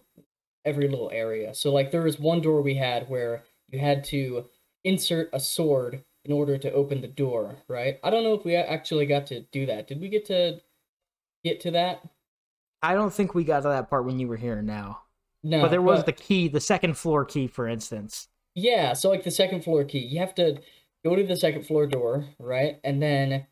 every 0.65 0.89
little 0.89 1.11
area. 1.13 1.55
So 1.55 1.73
like 1.73 1.91
there 1.91 2.03
was 2.03 2.19
one 2.19 2.41
door 2.41 2.63
we 2.63 2.75
had 2.75 3.09
where 3.09 3.45
you 3.69 3.79
had 3.79 4.05
to 4.05 4.47
insert 4.85 5.31
a 5.33 5.41
sword 5.41 6.05
in 6.25 6.33
order 6.33 6.59
to 6.59 6.73
open 6.73 7.01
the 7.01 7.09
door, 7.09 7.57
right? 7.69 7.99
I 8.03 8.11
don't 8.11 8.25
know 8.25 8.35
if 8.35 8.45
we 8.45 8.57
actually 8.57 9.07
got 9.07 9.27
to 9.29 9.41
do 9.53 9.67
that. 9.67 9.87
Did 9.87 10.01
we 10.01 10.09
get 10.09 10.27
to 10.27 10.61
get 11.45 11.61
to 11.61 11.71
that? 11.73 12.03
I 12.83 12.95
don't 12.95 13.13
think 13.13 13.35
we 13.35 13.45
got 13.45 13.63
to 13.63 13.69
that 13.69 13.89
part 13.89 14.05
when 14.05 14.19
you 14.19 14.29
were 14.29 14.37
here 14.37 14.63
now. 14.63 15.03
No. 15.45 15.63
but 15.63 15.71
there 15.71 15.83
was 15.83 16.03
the 16.03 16.13
key, 16.13 16.49
the 16.49 16.61
second 16.61 16.99
floor 16.99 17.25
key, 17.25 17.47
for 17.47 17.69
instance. 17.69 18.27
Yeah, 18.55 18.93
so 18.95 19.09
like 19.11 19.25
the 19.25 19.31
second 19.31 19.63
floor 19.65 19.85
key, 19.85 19.99
you 20.01 20.19
have 20.21 20.35
to 20.37 20.61
go 21.05 21.15
to 21.17 21.23
the 21.25 21.37
second 21.37 21.67
floor 21.67 21.87
door, 21.87 22.27
right? 22.39 22.81
And 22.85 23.03
then 23.03 23.47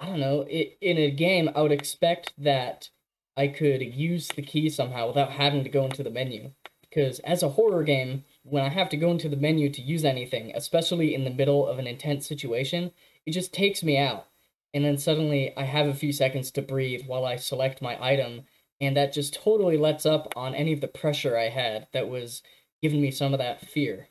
I 0.00 0.06
don't 0.06 0.20
know, 0.20 0.44
i 0.50 0.72
in 0.80 0.98
a 0.98 1.10
game 1.10 1.50
I 1.54 1.62
would 1.62 1.72
expect 1.72 2.34
that 2.38 2.90
I 3.36 3.48
could 3.48 3.82
use 3.82 4.28
the 4.28 4.42
key 4.42 4.68
somehow 4.68 5.06
without 5.08 5.32
having 5.32 5.64
to 5.64 5.70
go 5.70 5.84
into 5.84 6.02
the 6.02 6.10
menu. 6.10 6.52
Because 6.82 7.20
as 7.20 7.42
a 7.42 7.50
horror 7.50 7.84
game, 7.84 8.24
when 8.42 8.64
I 8.64 8.68
have 8.68 8.88
to 8.90 8.96
go 8.98 9.10
into 9.10 9.28
the 9.28 9.36
menu 9.36 9.70
to 9.70 9.80
use 9.82 10.04
anything, 10.04 10.52
especially 10.54 11.14
in 11.14 11.24
the 11.24 11.30
middle 11.30 11.66
of 11.66 11.78
an 11.78 11.86
intense 11.86 12.26
situation, 12.26 12.92
it 13.24 13.32
just 13.32 13.54
takes 13.54 13.82
me 13.82 13.96
out. 13.96 14.26
And 14.74 14.84
then 14.84 14.98
suddenly 14.98 15.52
I 15.56 15.64
have 15.64 15.86
a 15.86 15.94
few 15.94 16.12
seconds 16.12 16.50
to 16.52 16.62
breathe 16.62 17.06
while 17.06 17.24
I 17.24 17.36
select 17.36 17.80
my 17.82 17.96
item, 18.02 18.42
and 18.80 18.96
that 18.96 19.12
just 19.12 19.34
totally 19.34 19.76
lets 19.78 20.04
up 20.04 20.32
on 20.36 20.54
any 20.54 20.72
of 20.72 20.80
the 20.80 20.88
pressure 20.88 21.36
I 21.38 21.48
had 21.48 21.86
that 21.92 22.08
was 22.08 22.42
giving 22.82 23.00
me 23.00 23.10
some 23.10 23.32
of 23.32 23.38
that 23.38 23.60
fear. 23.66 24.08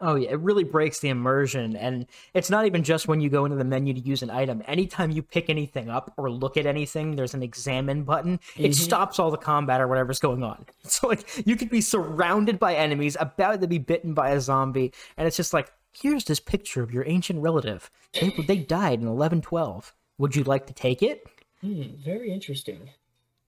Oh 0.00 0.14
yeah, 0.16 0.30
it 0.32 0.40
really 0.40 0.64
breaks 0.64 0.98
the 1.00 1.08
immersion, 1.08 1.74
and 1.74 2.06
it's 2.34 2.50
not 2.50 2.66
even 2.66 2.82
just 2.82 3.08
when 3.08 3.20
you 3.22 3.30
go 3.30 3.46
into 3.46 3.56
the 3.56 3.64
menu 3.64 3.94
to 3.94 4.00
use 4.00 4.22
an 4.22 4.28
item. 4.30 4.62
Anytime 4.66 5.10
you 5.10 5.22
pick 5.22 5.48
anything 5.48 5.88
up 5.88 6.12
or 6.18 6.30
look 6.30 6.58
at 6.58 6.66
anything, 6.66 7.16
there's 7.16 7.32
an 7.32 7.42
examine 7.42 8.04
button. 8.04 8.38
It 8.58 8.72
Mhm. 8.72 8.74
stops 8.74 9.18
all 9.18 9.30
the 9.30 9.38
combat 9.38 9.80
or 9.80 9.88
whatever's 9.88 10.18
going 10.18 10.42
on. 10.42 10.66
So 10.84 11.08
like 11.08 11.46
you 11.46 11.56
could 11.56 11.70
be 11.70 11.80
surrounded 11.80 12.58
by 12.58 12.74
enemies, 12.74 13.16
about 13.18 13.60
to 13.62 13.66
be 13.66 13.78
bitten 13.78 14.12
by 14.12 14.30
a 14.30 14.40
zombie, 14.40 14.92
and 15.16 15.26
it's 15.26 15.36
just 15.38 15.54
like, 15.54 15.72
here's 15.98 16.24
this 16.24 16.40
picture 16.40 16.82
of 16.82 16.92
your 16.92 17.04
ancient 17.08 17.40
relative. 17.40 17.90
They, 18.20 18.30
they 18.46 18.58
died 18.58 19.00
in 19.00 19.06
eleven 19.08 19.40
twelve. 19.40 19.94
Would 20.18 20.36
you 20.36 20.44
like 20.44 20.66
to 20.66 20.74
take 20.74 21.02
it? 21.02 21.26
Hmm, 21.62 21.82
very 22.04 22.30
interesting. 22.30 22.90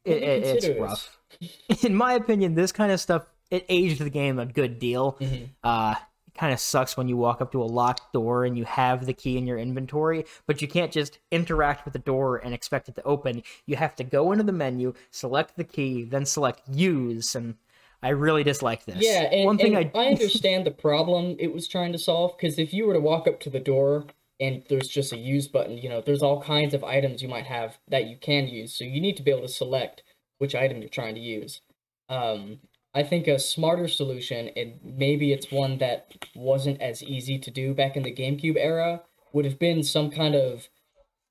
It, 0.07 0.23
it- 0.23 0.65
it's 0.65 0.81
rough. 0.81 1.19
In 1.85 1.95
my 1.95 2.15
opinion, 2.15 2.55
this 2.55 2.73
kind 2.73 2.91
of 2.91 3.01
stuff 3.01 3.27
it 3.51 3.65
aged 3.69 4.01
the 4.01 4.11
game 4.11 4.39
a 4.39 4.47
good 4.47 4.79
deal. 4.79 5.17
Mhm. 5.21 5.49
Uh, 5.63 5.95
it 5.95 6.08
kind 6.39 6.53
of 6.53 6.61
sucks 6.61 6.97
when 6.97 7.09
you 7.09 7.17
walk 7.17 7.41
up 7.41 7.53
to 7.53 7.63
a 7.63 7.65
locked 7.65 8.13
door 8.13 8.45
and 8.45 8.57
you 8.57 8.65
have 8.65 9.07
the 9.07 9.13
key 9.13 9.37
in 9.37 9.47
your 9.47 9.59
inventory, 9.59 10.25
but 10.47 10.63
you 10.63 10.69
can't 10.69 10.93
just 10.93 11.19
interact 11.31 11.85
with 11.85 11.93
the 11.93 11.99
door 11.99 12.37
and 12.37 12.55
expect 12.55 12.89
it 12.89 12.95
to 12.95 13.03
open. 13.03 13.43
You 13.67 13.77
have 13.77 13.97
to 13.97 14.05
go 14.05 14.33
into 14.33 14.45
the 14.45 14.53
menu, 14.53 14.95
select 15.11 15.57
the 15.57 15.65
key, 15.65 16.05
then 16.05 16.25
select 16.25 16.63
use, 16.69 17.35
and 17.35 17.57
I 18.03 18.11
really 18.11 18.45
dislike 18.45 18.85
this. 18.85 18.97
Yeah, 19.01 19.23
and, 19.23 19.45
one 19.45 19.59
thing 19.59 19.75
and 19.75 19.91
I, 19.95 19.99
understand 20.07 20.65
the 20.65 20.71
problem 20.71 21.37
it 21.39 21.53
was 21.53 21.67
trying 21.67 21.93
to 21.93 21.99
solve 21.99 22.37
because 22.37 22.59
if 22.59 22.73
you 22.73 22.87
were 22.87 22.95
to 22.95 23.01
walk 23.01 23.27
up 23.27 23.41
to 23.41 23.51
the 23.51 23.61
door 23.61 24.07
and 24.41 24.63
there's 24.69 24.89
just 24.89 25.13
a 25.13 25.19
use 25.19 25.49
button, 25.49 25.79
you 25.79 25.89
know, 25.89 26.01
there's 26.01 26.23
all 26.23 26.41
kinds 26.41 26.75
of 26.75 26.85
items 26.85 27.23
you 27.23 27.29
might 27.29 27.47
have 27.47 27.79
that 27.89 28.07
you 28.07 28.17
can 28.17 28.47
use. 28.47 28.73
So 28.73 28.85
you 28.85 29.01
need 29.01 29.17
to 29.17 29.23
be 29.23 29.33
able 29.33 29.43
to 29.43 29.49
select 29.49 30.05
which 30.39 30.55
item 30.55 30.79
you're 30.79 30.89
trying 30.89 31.17
to 31.17 31.21
use. 31.21 31.61
Um, 32.09 32.61
I 32.99 33.05
think 33.05 33.29
a 33.29 33.39
smarter 33.39 33.87
solution, 33.87 34.51
and 34.57 34.81
maybe 34.83 35.33
it's 35.33 35.53
one 35.53 35.79
that 35.79 36.09
wasn't 36.35 36.83
as 36.83 37.01
easy 37.01 37.39
to 37.39 37.51
do 37.51 37.73
back 37.73 37.97
in 37.97 38.03
the 38.03 38.13
GameCube 38.13 38.57
era, 38.59 39.03
would 39.33 39.45
have 39.45 39.61
been 39.61 39.85
some 39.85 40.11
kind 40.11 40.35
of, 40.35 40.69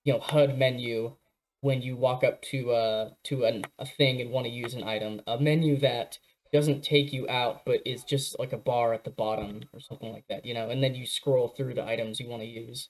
you 0.06 0.14
know, 0.14 0.20
HUD 0.20 0.58
menu 0.58 1.18
when 1.60 1.82
you 1.82 1.98
walk 1.98 2.24
up 2.24 2.42
to 2.44 2.72
uh 2.72 3.10
to 3.26 3.44
an, 3.44 3.66
a 3.80 3.86
thing 3.86 4.22
and 4.22 4.32
want 4.32 4.46
to 4.46 4.52
use 4.52 4.74
an 4.76 4.84
item. 4.84 5.22
A 5.28 5.38
menu 5.40 5.78
that 5.82 6.20
doesn't 6.54 6.84
take 6.86 7.12
you 7.12 7.28
out, 7.28 7.66
but 7.66 7.82
is 7.86 8.06
just 8.06 8.40
like 8.40 8.54
a 8.54 8.58
bar 8.58 8.94
at 8.94 9.04
the 9.04 9.10
bottom 9.10 9.64
or 9.74 9.82
something 9.82 10.14
like 10.14 10.26
that, 10.30 10.46
you 10.46 10.54
know, 10.54 10.70
and 10.70 10.82
then 10.82 10.96
you 10.96 11.06
scroll 11.06 11.50
through 11.50 11.74
the 11.74 11.86
items 11.86 12.20
you 12.22 12.30
want 12.30 12.44
to 12.44 12.48
use. 12.48 12.90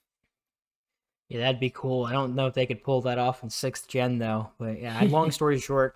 yeah, 1.30 1.40
that'd 1.40 1.60
be 1.60 1.72
cool. 1.72 2.06
I 2.06 2.12
don't 2.12 2.36
know 2.36 2.48
if 2.48 2.54
they 2.54 2.66
could 2.68 2.84
pull 2.84 3.02
that 3.02 3.18
off 3.18 3.44
in 3.44 3.50
sixth 3.50 3.88
gen 3.88 4.20
though, 4.20 4.52
but 4.60 4.80
yeah. 4.80 5.02
Long 5.10 5.32
story 5.32 5.60
short, 5.68 5.96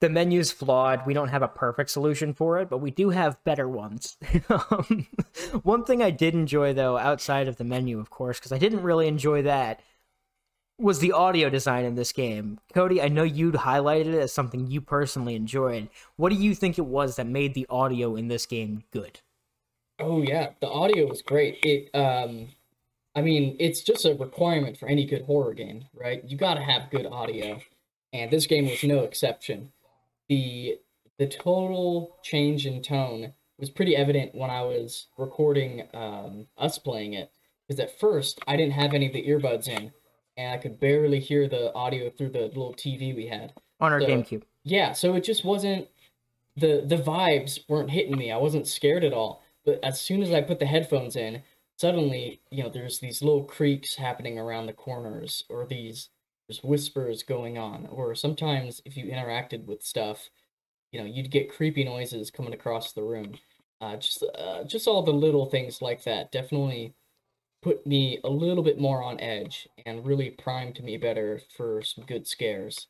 the 0.00 0.08
menu's 0.08 0.50
flawed. 0.50 1.06
We 1.06 1.14
don't 1.14 1.28
have 1.28 1.42
a 1.42 1.48
perfect 1.48 1.90
solution 1.90 2.32
for 2.32 2.58
it, 2.58 2.70
but 2.70 2.78
we 2.78 2.90
do 2.90 3.10
have 3.10 3.42
better 3.44 3.68
ones. 3.68 4.16
um, 4.48 5.06
one 5.62 5.84
thing 5.84 6.02
I 6.02 6.10
did 6.10 6.34
enjoy, 6.34 6.72
though, 6.72 6.96
outside 6.96 7.48
of 7.48 7.56
the 7.56 7.64
menu, 7.64 8.00
of 8.00 8.10
course, 8.10 8.38
because 8.38 8.52
I 8.52 8.58
didn't 8.58 8.82
really 8.82 9.08
enjoy 9.08 9.42
that, 9.42 9.80
was 10.78 11.00
the 11.00 11.12
audio 11.12 11.50
design 11.50 11.84
in 11.84 11.94
this 11.94 12.12
game. 12.12 12.58
Cody, 12.72 13.02
I 13.02 13.08
know 13.08 13.22
you'd 13.22 13.54
highlighted 13.54 14.14
it 14.14 14.20
as 14.20 14.32
something 14.32 14.66
you 14.66 14.80
personally 14.80 15.34
enjoyed. 15.34 15.90
What 16.16 16.30
do 16.30 16.36
you 16.36 16.54
think 16.54 16.78
it 16.78 16.86
was 16.86 17.16
that 17.16 17.26
made 17.26 17.52
the 17.52 17.66
audio 17.68 18.16
in 18.16 18.28
this 18.28 18.46
game 18.46 18.84
good? 18.90 19.20
Oh 19.98 20.22
yeah, 20.22 20.50
the 20.60 20.68
audio 20.68 21.06
was 21.06 21.20
great. 21.20 21.58
It 21.62 21.94
um 21.94 22.48
I 23.14 23.20
mean, 23.20 23.56
it's 23.58 23.82
just 23.82 24.06
a 24.06 24.14
requirement 24.14 24.78
for 24.78 24.88
any 24.88 25.04
good 25.04 25.22
horror 25.22 25.52
game, 25.52 25.84
right? 25.92 26.22
You 26.26 26.36
got 26.38 26.54
to 26.54 26.62
have 26.62 26.90
good 26.90 27.06
audio. 27.06 27.60
And 28.12 28.30
this 28.30 28.46
game 28.46 28.66
was 28.68 28.82
no 28.82 29.00
exception. 29.00 29.72
The 30.30 30.78
the 31.18 31.26
total 31.26 32.16
change 32.22 32.64
in 32.64 32.80
tone 32.82 33.34
was 33.58 33.68
pretty 33.68 33.94
evident 33.94 34.34
when 34.34 34.48
I 34.48 34.62
was 34.62 35.08
recording 35.18 35.86
um, 35.92 36.46
us 36.56 36.78
playing 36.78 37.12
it. 37.12 37.30
Because 37.68 37.80
at 37.80 37.98
first, 38.00 38.40
I 38.46 38.56
didn't 38.56 38.72
have 38.72 38.94
any 38.94 39.06
of 39.08 39.12
the 39.12 39.26
earbuds 39.26 39.68
in, 39.68 39.92
and 40.36 40.52
I 40.54 40.56
could 40.56 40.80
barely 40.80 41.20
hear 41.20 41.46
the 41.48 41.74
audio 41.74 42.10
through 42.10 42.30
the 42.30 42.46
little 42.46 42.72
TV 42.74 43.14
we 43.14 43.26
had. 43.26 43.52
On 43.80 43.92
our 43.92 44.00
So- 44.00 44.06
GameCube. 44.06 44.42
Yeah, 44.62 44.92
so 44.92 45.14
it 45.14 45.24
just 45.24 45.44
wasn't 45.44 45.88
the 46.56 46.82
the 46.86 46.96
vibes 46.96 47.58
weren't 47.68 47.90
hitting 47.90 48.16
me. 48.16 48.30
I 48.30 48.36
wasn't 48.36 48.66
scared 48.68 49.02
at 49.04 49.12
all. 49.12 49.42
But 49.64 49.80
as 49.82 50.00
soon 50.00 50.22
as 50.22 50.32
I 50.32 50.40
put 50.42 50.58
the 50.60 50.66
headphones 50.66 51.16
in, 51.16 51.42
suddenly, 51.76 52.40
you 52.50 52.62
know, 52.62 52.68
there's 52.70 53.00
these 53.00 53.20
little 53.20 53.44
creaks 53.44 53.96
happening 53.96 54.38
around 54.38 54.66
the 54.66 54.72
corners 54.72 55.44
or 55.50 55.66
these 55.66 56.08
whispers 56.58 57.22
going 57.22 57.58
on 57.58 57.86
or 57.86 58.14
sometimes 58.14 58.82
if 58.84 58.96
you 58.96 59.06
interacted 59.06 59.66
with 59.66 59.82
stuff, 59.82 60.30
you 60.92 61.00
know, 61.00 61.06
you'd 61.06 61.30
get 61.30 61.54
creepy 61.54 61.84
noises 61.84 62.30
coming 62.30 62.52
across 62.52 62.92
the 62.92 63.02
room. 63.02 63.34
Uh 63.80 63.96
just 63.96 64.22
uh, 64.38 64.64
just 64.64 64.86
all 64.86 65.02
the 65.02 65.12
little 65.12 65.46
things 65.46 65.80
like 65.80 66.04
that 66.04 66.30
definitely 66.30 66.94
put 67.62 67.86
me 67.86 68.18
a 68.24 68.30
little 68.30 68.62
bit 68.64 68.78
more 68.78 69.02
on 69.02 69.20
edge 69.20 69.68
and 69.84 70.06
really 70.06 70.30
primed 70.30 70.82
me 70.82 70.96
better 70.96 71.40
for 71.56 71.82
some 71.82 72.04
good 72.04 72.26
scares. 72.26 72.88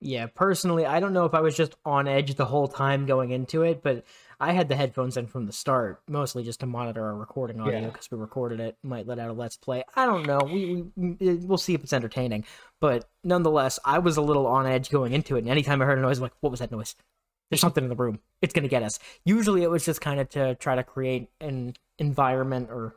Yeah, 0.00 0.26
personally, 0.34 0.86
I 0.86 0.98
don't 0.98 1.12
know 1.12 1.26
if 1.26 1.34
I 1.34 1.40
was 1.40 1.56
just 1.56 1.74
on 1.84 2.08
edge 2.08 2.34
the 2.34 2.46
whole 2.46 2.68
time 2.68 3.04
going 3.04 3.32
into 3.32 3.62
it, 3.62 3.82
but 3.82 4.04
I 4.40 4.52
had 4.52 4.68
the 4.68 4.76
headphones 4.76 5.16
in 5.16 5.26
from 5.26 5.46
the 5.46 5.52
start, 5.52 6.00
mostly 6.08 6.42
just 6.42 6.60
to 6.60 6.66
monitor 6.66 7.04
our 7.04 7.14
recording 7.14 7.60
audio 7.60 7.80
Yeah. 7.80 7.86
because 7.88 8.10
we 8.10 8.16
recorded 8.16 8.58
it. 8.58 8.78
Might 8.82 9.06
let 9.06 9.18
out 9.18 9.28
a 9.28 9.32
let's 9.34 9.56
play. 9.56 9.84
I 9.94 10.06
don't 10.06 10.26
know. 10.26 10.40
We, 10.42 10.86
we 10.96 11.34
we'll 11.36 11.58
see 11.58 11.74
if 11.74 11.82
it's 11.82 11.92
entertaining, 11.92 12.44
but 12.80 13.08
nonetheless, 13.22 13.78
I 13.84 13.98
was 13.98 14.16
a 14.16 14.22
little 14.22 14.46
on 14.46 14.66
edge 14.66 14.88
going 14.90 15.12
into 15.12 15.36
it. 15.36 15.40
And 15.40 15.48
anytime 15.48 15.82
I 15.82 15.84
heard 15.84 15.98
a 15.98 16.02
noise, 16.02 16.18
I'm 16.18 16.22
like, 16.22 16.32
"What 16.40 16.50
was 16.50 16.60
that 16.60 16.72
noise? 16.72 16.94
There's 17.50 17.60
something 17.60 17.84
in 17.84 17.90
the 17.90 17.96
room. 17.96 18.20
It's 18.40 18.54
gonna 18.54 18.68
get 18.68 18.82
us." 18.82 18.98
Usually, 19.24 19.62
it 19.62 19.70
was 19.70 19.84
just 19.84 20.00
kind 20.00 20.18
of 20.20 20.30
to 20.30 20.54
try 20.54 20.74
to 20.74 20.82
create 20.82 21.28
an 21.40 21.74
environment 21.98 22.70
or 22.70 22.94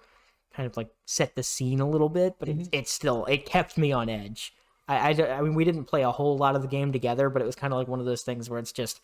kind 0.54 0.66
of 0.68 0.78
like 0.78 0.90
set 1.06 1.36
the 1.36 1.44
scene 1.44 1.82
a 1.82 1.90
little 1.90 2.10
bit, 2.10 2.36
but 2.40 2.48
it, 2.48 2.58
mm-hmm. 2.58 2.70
it 2.72 2.88
still 2.88 3.26
it 3.26 3.46
kept 3.46 3.78
me 3.78 3.92
on 3.92 4.08
edge. 4.08 4.54
I, 4.88 5.14
I, 5.14 5.38
I 5.38 5.42
mean, 5.42 5.56
we 5.56 5.64
didn't 5.64 5.86
play 5.86 6.04
a 6.04 6.12
whole 6.12 6.38
lot 6.38 6.56
of 6.56 6.62
the 6.62 6.68
game 6.68 6.92
together, 6.92 7.30
but 7.30 7.42
it 7.42 7.46
was 7.46 7.56
kind 7.56 7.74
of 7.74 7.80
like 7.80 7.88
one 7.88 8.00
of 8.00 8.06
those 8.06 8.24
things 8.24 8.50
where 8.50 8.60
it's 8.60 8.74
just, 8.74 9.00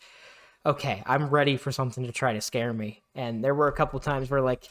okay, 0.65 1.03
I'm 1.05 1.29
ready 1.29 1.57
for 1.57 1.71
something 1.71 2.05
to 2.05 2.11
try 2.11 2.33
to 2.33 2.41
scare 2.41 2.73
me. 2.73 3.03
And 3.15 3.43
there 3.43 3.55
were 3.55 3.67
a 3.67 3.73
couple 3.73 3.99
times 3.99 4.29
where, 4.29 4.41
like, 4.41 4.67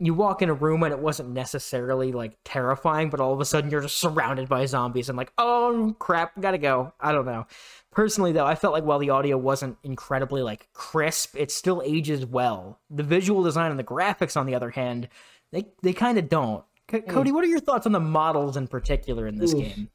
you 0.00 0.14
walk 0.14 0.42
in 0.42 0.48
a 0.48 0.54
room 0.54 0.82
and 0.82 0.92
it 0.92 1.00
wasn't 1.00 1.30
necessarily, 1.30 2.12
like, 2.12 2.36
terrifying, 2.44 3.10
but 3.10 3.20
all 3.20 3.32
of 3.32 3.40
a 3.40 3.44
sudden 3.44 3.70
you're 3.70 3.80
just 3.80 3.98
surrounded 3.98 4.48
by 4.48 4.64
zombies 4.66 5.08
and, 5.08 5.18
like, 5.18 5.32
oh, 5.38 5.96
crap, 5.98 6.40
gotta 6.40 6.58
go. 6.58 6.92
I 7.00 7.12
don't 7.12 7.26
know. 7.26 7.46
Personally, 7.90 8.32
though, 8.32 8.46
I 8.46 8.54
felt 8.54 8.74
like 8.74 8.84
while 8.84 8.98
the 8.98 9.10
audio 9.10 9.36
wasn't 9.36 9.78
incredibly, 9.82 10.42
like, 10.42 10.68
crisp, 10.72 11.36
it 11.36 11.50
still 11.50 11.82
ages 11.84 12.24
well. 12.24 12.80
The 12.90 13.02
visual 13.02 13.42
design 13.42 13.70
and 13.70 13.78
the 13.78 13.84
graphics, 13.84 14.36
on 14.36 14.46
the 14.46 14.54
other 14.54 14.70
hand, 14.70 15.08
they, 15.50 15.66
they 15.82 15.92
kind 15.92 16.18
of 16.18 16.28
don't. 16.28 16.64
C- 16.90 16.98
hmm. 16.98 17.10
Cody, 17.10 17.32
what 17.32 17.44
are 17.44 17.48
your 17.48 17.60
thoughts 17.60 17.86
on 17.86 17.92
the 17.92 18.00
models 18.00 18.56
in 18.56 18.68
particular 18.68 19.26
in 19.26 19.38
this 19.38 19.54
Oof. 19.54 19.62
game? 19.62 19.90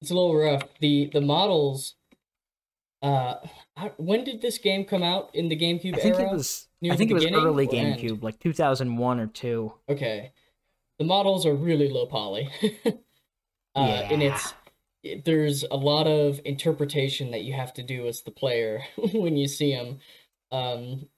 It's 0.00 0.10
a 0.10 0.14
little 0.14 0.34
rough. 0.34 0.62
The 0.80 1.10
the 1.12 1.20
models. 1.20 1.94
Uh, 3.02 3.36
when 3.96 4.24
did 4.24 4.42
this 4.42 4.58
game 4.58 4.84
come 4.84 5.02
out 5.02 5.34
in 5.34 5.48
the 5.48 5.56
GameCube 5.56 5.96
I 5.96 6.00
think 6.00 6.16
era? 6.16 6.30
it 6.30 6.32
was. 6.32 6.68
near 6.82 6.92
I 6.92 6.96
think 6.96 7.10
it 7.10 7.14
was 7.14 7.24
early 7.26 7.66
or 7.66 7.74
end? 7.74 7.98
GameCube, 7.98 8.22
like 8.22 8.38
2001 8.40 9.20
or 9.20 9.26
two. 9.26 9.72
Okay, 9.88 10.32
the 10.98 11.04
models 11.04 11.46
are 11.46 11.54
really 11.54 11.88
low 11.88 12.06
poly. 12.06 12.50
uh, 13.74 13.78
and 14.10 14.22
it's 14.22 14.54
it- 15.02 15.24
there's 15.24 15.64
a 15.70 15.76
lot 15.76 16.06
of 16.06 16.40
interpretation 16.44 17.30
that 17.30 17.42
you 17.42 17.54
have 17.54 17.72
to 17.74 17.82
do 17.82 18.06
as 18.06 18.22
the 18.22 18.30
player 18.30 18.82
when 19.14 19.36
you 19.36 19.48
see 19.48 19.72
them. 19.74 19.98
Um, 20.52 21.08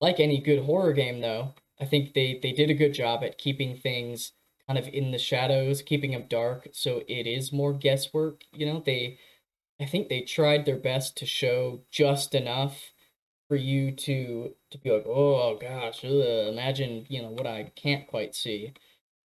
like 0.00 0.20
any 0.20 0.40
good 0.40 0.64
horror 0.64 0.92
game, 0.92 1.20
though, 1.20 1.54
I 1.80 1.84
think 1.86 2.12
they 2.14 2.38
they 2.42 2.52
did 2.52 2.68
a 2.70 2.74
good 2.74 2.92
job 2.92 3.22
at 3.24 3.38
keeping 3.38 3.76
things 3.76 4.32
kind 4.66 4.78
of 4.78 4.88
in 4.88 5.10
the 5.10 5.18
shadows, 5.18 5.80
keeping 5.82 6.10
them 6.12 6.26
dark, 6.28 6.68
so 6.72 7.02
it 7.08 7.26
is 7.26 7.50
more 7.52 7.72
guesswork. 7.72 8.44
You 8.52 8.66
know, 8.66 8.82
they 8.84 9.18
I 9.80 9.86
think 9.86 10.08
they 10.08 10.20
tried 10.22 10.64
their 10.66 10.76
best 10.78 11.16
to 11.18 11.26
show 11.26 11.80
just 11.90 12.34
enough 12.34 12.92
for 13.48 13.56
you 13.56 13.92
to 13.92 14.54
to 14.70 14.78
be 14.78 14.90
like, 14.90 15.06
oh 15.06 15.56
gosh, 15.58 16.04
ugh, 16.04 16.48
imagine 16.48 17.06
you 17.08 17.22
know 17.22 17.30
what 17.30 17.46
I 17.46 17.72
can't 17.76 18.06
quite 18.08 18.34
see. 18.34 18.74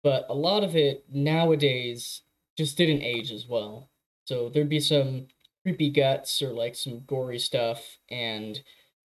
But 0.04 0.26
a 0.30 0.36
lot 0.36 0.64
of 0.64 0.76
it 0.76 1.06
nowadays 1.12 2.24
just 2.58 2.78
didn't 2.78 3.04
age 3.04 3.32
as 3.32 3.48
well. 3.48 3.90
So 4.26 4.50
there'd 4.50 4.70
be 4.70 4.80
some 4.82 5.28
creepy 5.64 5.90
guts 5.92 6.42
or 6.42 6.52
like 6.54 6.76
some 6.76 7.02
gory 7.08 7.40
stuff, 7.40 8.00
and 8.10 8.62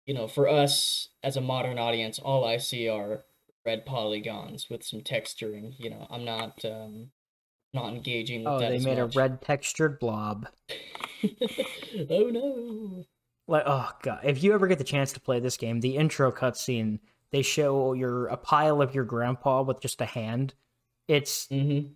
you 0.07 0.15
know, 0.15 0.29
for 0.29 0.49
us 0.49 1.09
as 1.25 1.37
a 1.37 1.41
modern 1.43 1.79
audience, 1.79 2.19
all 2.19 2.45
I 2.47 2.59
see 2.59 2.89
are 2.89 3.25
red 3.67 3.87
polygons 3.87 4.69
with 4.71 4.85
some 4.85 5.03
texturing. 5.03 5.75
You 5.79 5.91
know, 5.91 6.07
I'm 6.11 6.25
not 6.25 6.65
um 6.65 7.11
not 7.75 7.93
engaging 7.93 8.47
Oh, 8.47 8.59
they 8.59 8.79
made 8.79 8.99
much. 8.99 9.15
a 9.15 9.19
red 9.19 9.43
textured 9.43 9.99
blob. 9.99 10.47
oh 12.11 12.31
no. 12.31 13.05
Like, 13.47 13.65
oh 13.67 13.91
god! 14.03 14.21
If 14.25 14.43
you 14.43 14.55
ever 14.55 14.67
get 14.67 14.79
the 14.79 14.85
chance 14.85 15.13
to 15.13 15.21
play 15.21 15.41
this 15.41 15.57
game, 15.57 15.81
the 15.81 15.97
intro 15.97 16.33
cutscene 16.33 16.99
they 17.31 17.43
show 17.43 17.93
your 17.95 18.29
a 18.29 18.37
pile 18.37 18.81
of 18.81 18.95
your 18.95 19.05
grandpa 19.05 19.63
with 19.63 19.81
just 19.81 20.01
a 20.01 20.07
hand. 20.07 20.55
It's 21.09 21.47
Mm-hmm. 21.49 21.89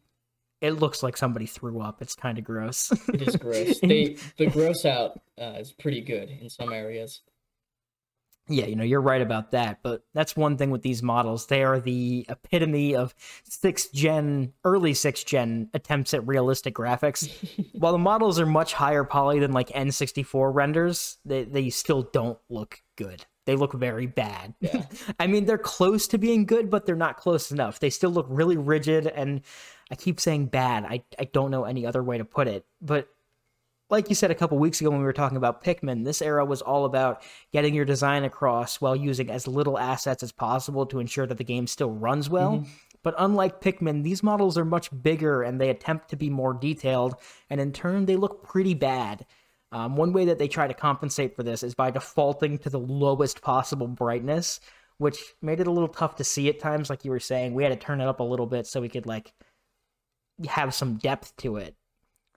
it 0.60 0.72
looks 0.72 1.02
like 1.02 1.16
somebody 1.16 1.46
threw 1.46 1.80
up. 1.80 2.02
It's 2.02 2.14
kind 2.16 2.36
of 2.38 2.44
gross. 2.44 2.90
It 3.14 3.22
is 3.22 3.36
gross. 3.44 3.78
they 3.80 4.16
the 4.36 4.46
gross 4.48 4.84
out 4.84 5.20
uh, 5.40 5.54
is 5.58 5.72
pretty 5.72 6.00
good 6.02 6.28
in 6.28 6.50
some 6.50 6.72
areas. 6.72 7.22
Yeah, 8.48 8.66
you 8.66 8.76
know, 8.76 8.84
you're 8.84 9.00
right 9.00 9.20
about 9.20 9.50
that, 9.50 9.80
but 9.82 10.02
that's 10.14 10.36
one 10.36 10.56
thing 10.56 10.70
with 10.70 10.82
these 10.82 11.02
models. 11.02 11.46
They 11.46 11.62
are 11.62 11.78
the 11.78 12.26
epitome 12.28 12.96
of 12.96 13.14
sixth 13.44 13.92
gen, 13.92 14.52
early 14.64 14.94
sixth 14.94 15.26
gen 15.26 15.68
attempts 15.74 16.14
at 16.14 16.26
realistic 16.26 16.74
graphics. 16.74 17.28
While 17.78 17.92
the 17.92 17.98
models 17.98 18.40
are 18.40 18.46
much 18.46 18.72
higher 18.72 19.04
poly 19.04 19.38
than 19.38 19.52
like 19.52 19.68
N64 19.68 20.54
renders, 20.54 21.18
they, 21.24 21.44
they 21.44 21.70
still 21.70 22.02
don't 22.02 22.38
look 22.48 22.82
good. 22.96 23.26
They 23.44 23.56
look 23.56 23.72
very 23.72 24.06
bad. 24.06 24.54
Yeah. 24.60 24.84
I 25.18 25.26
mean, 25.26 25.46
they're 25.46 25.58
close 25.58 26.06
to 26.08 26.18
being 26.18 26.44
good, 26.44 26.68
but 26.68 26.84
they're 26.84 26.96
not 26.96 27.16
close 27.16 27.50
enough. 27.50 27.80
They 27.80 27.90
still 27.90 28.10
look 28.10 28.26
really 28.28 28.58
rigid, 28.58 29.06
and 29.06 29.42
I 29.90 29.94
keep 29.94 30.20
saying 30.20 30.46
bad. 30.46 30.84
I, 30.84 31.02
I 31.18 31.24
don't 31.24 31.50
know 31.50 31.64
any 31.64 31.86
other 31.86 32.02
way 32.02 32.18
to 32.18 32.24
put 32.24 32.46
it. 32.46 32.66
But 32.80 33.08
like 33.90 34.08
you 34.08 34.14
said 34.14 34.30
a 34.30 34.34
couple 34.34 34.58
weeks 34.58 34.80
ago 34.80 34.90
when 34.90 34.98
we 34.98 35.04
were 35.04 35.12
talking 35.12 35.36
about 35.38 35.64
Pikmin, 35.64 36.04
this 36.04 36.20
era 36.20 36.44
was 36.44 36.60
all 36.60 36.84
about 36.84 37.22
getting 37.52 37.74
your 37.74 37.84
design 37.84 38.24
across 38.24 38.80
while 38.80 38.94
using 38.94 39.30
as 39.30 39.46
little 39.46 39.78
assets 39.78 40.22
as 40.22 40.32
possible 40.32 40.84
to 40.86 41.00
ensure 41.00 41.26
that 41.26 41.38
the 41.38 41.44
game 41.44 41.66
still 41.66 41.90
runs 41.90 42.28
well. 42.28 42.66
But 43.02 43.14
unlike 43.18 43.60
Pikmin, 43.60 44.02
these 44.02 44.22
models 44.22 44.58
are 44.58 44.64
much 44.64 44.90
bigger 45.02 45.42
and 45.42 45.60
they 45.60 45.70
attempt 45.70 46.10
to 46.10 46.16
be 46.16 46.28
more 46.28 46.52
detailed, 46.52 47.14
and 47.48 47.60
in 47.60 47.72
turn, 47.72 48.04
they 48.04 48.16
look 48.16 48.42
pretty 48.42 48.74
bad. 48.74 49.24
Um, 49.70 49.96
one 49.96 50.12
way 50.12 50.24
that 50.26 50.38
they 50.38 50.48
try 50.48 50.66
to 50.66 50.74
compensate 50.74 51.36
for 51.36 51.42
this 51.42 51.62
is 51.62 51.74
by 51.74 51.90
defaulting 51.90 52.58
to 52.58 52.70
the 52.70 52.78
lowest 52.78 53.40
possible 53.42 53.86
brightness, 53.86 54.60
which 54.98 55.18
made 55.42 55.60
it 55.60 55.66
a 55.66 55.70
little 55.70 55.88
tough 55.88 56.16
to 56.16 56.24
see 56.24 56.48
at 56.48 56.58
times. 56.58 56.90
Like 56.90 57.04
you 57.04 57.10
were 57.10 57.20
saying, 57.20 57.54
we 57.54 57.62
had 57.62 57.70
to 57.70 57.76
turn 57.76 58.00
it 58.00 58.08
up 58.08 58.20
a 58.20 58.24
little 58.24 58.46
bit 58.46 58.66
so 58.66 58.80
we 58.80 58.88
could 58.88 59.06
like 59.06 59.32
have 60.46 60.74
some 60.74 60.96
depth 60.96 61.36
to 61.38 61.56
it. 61.56 61.76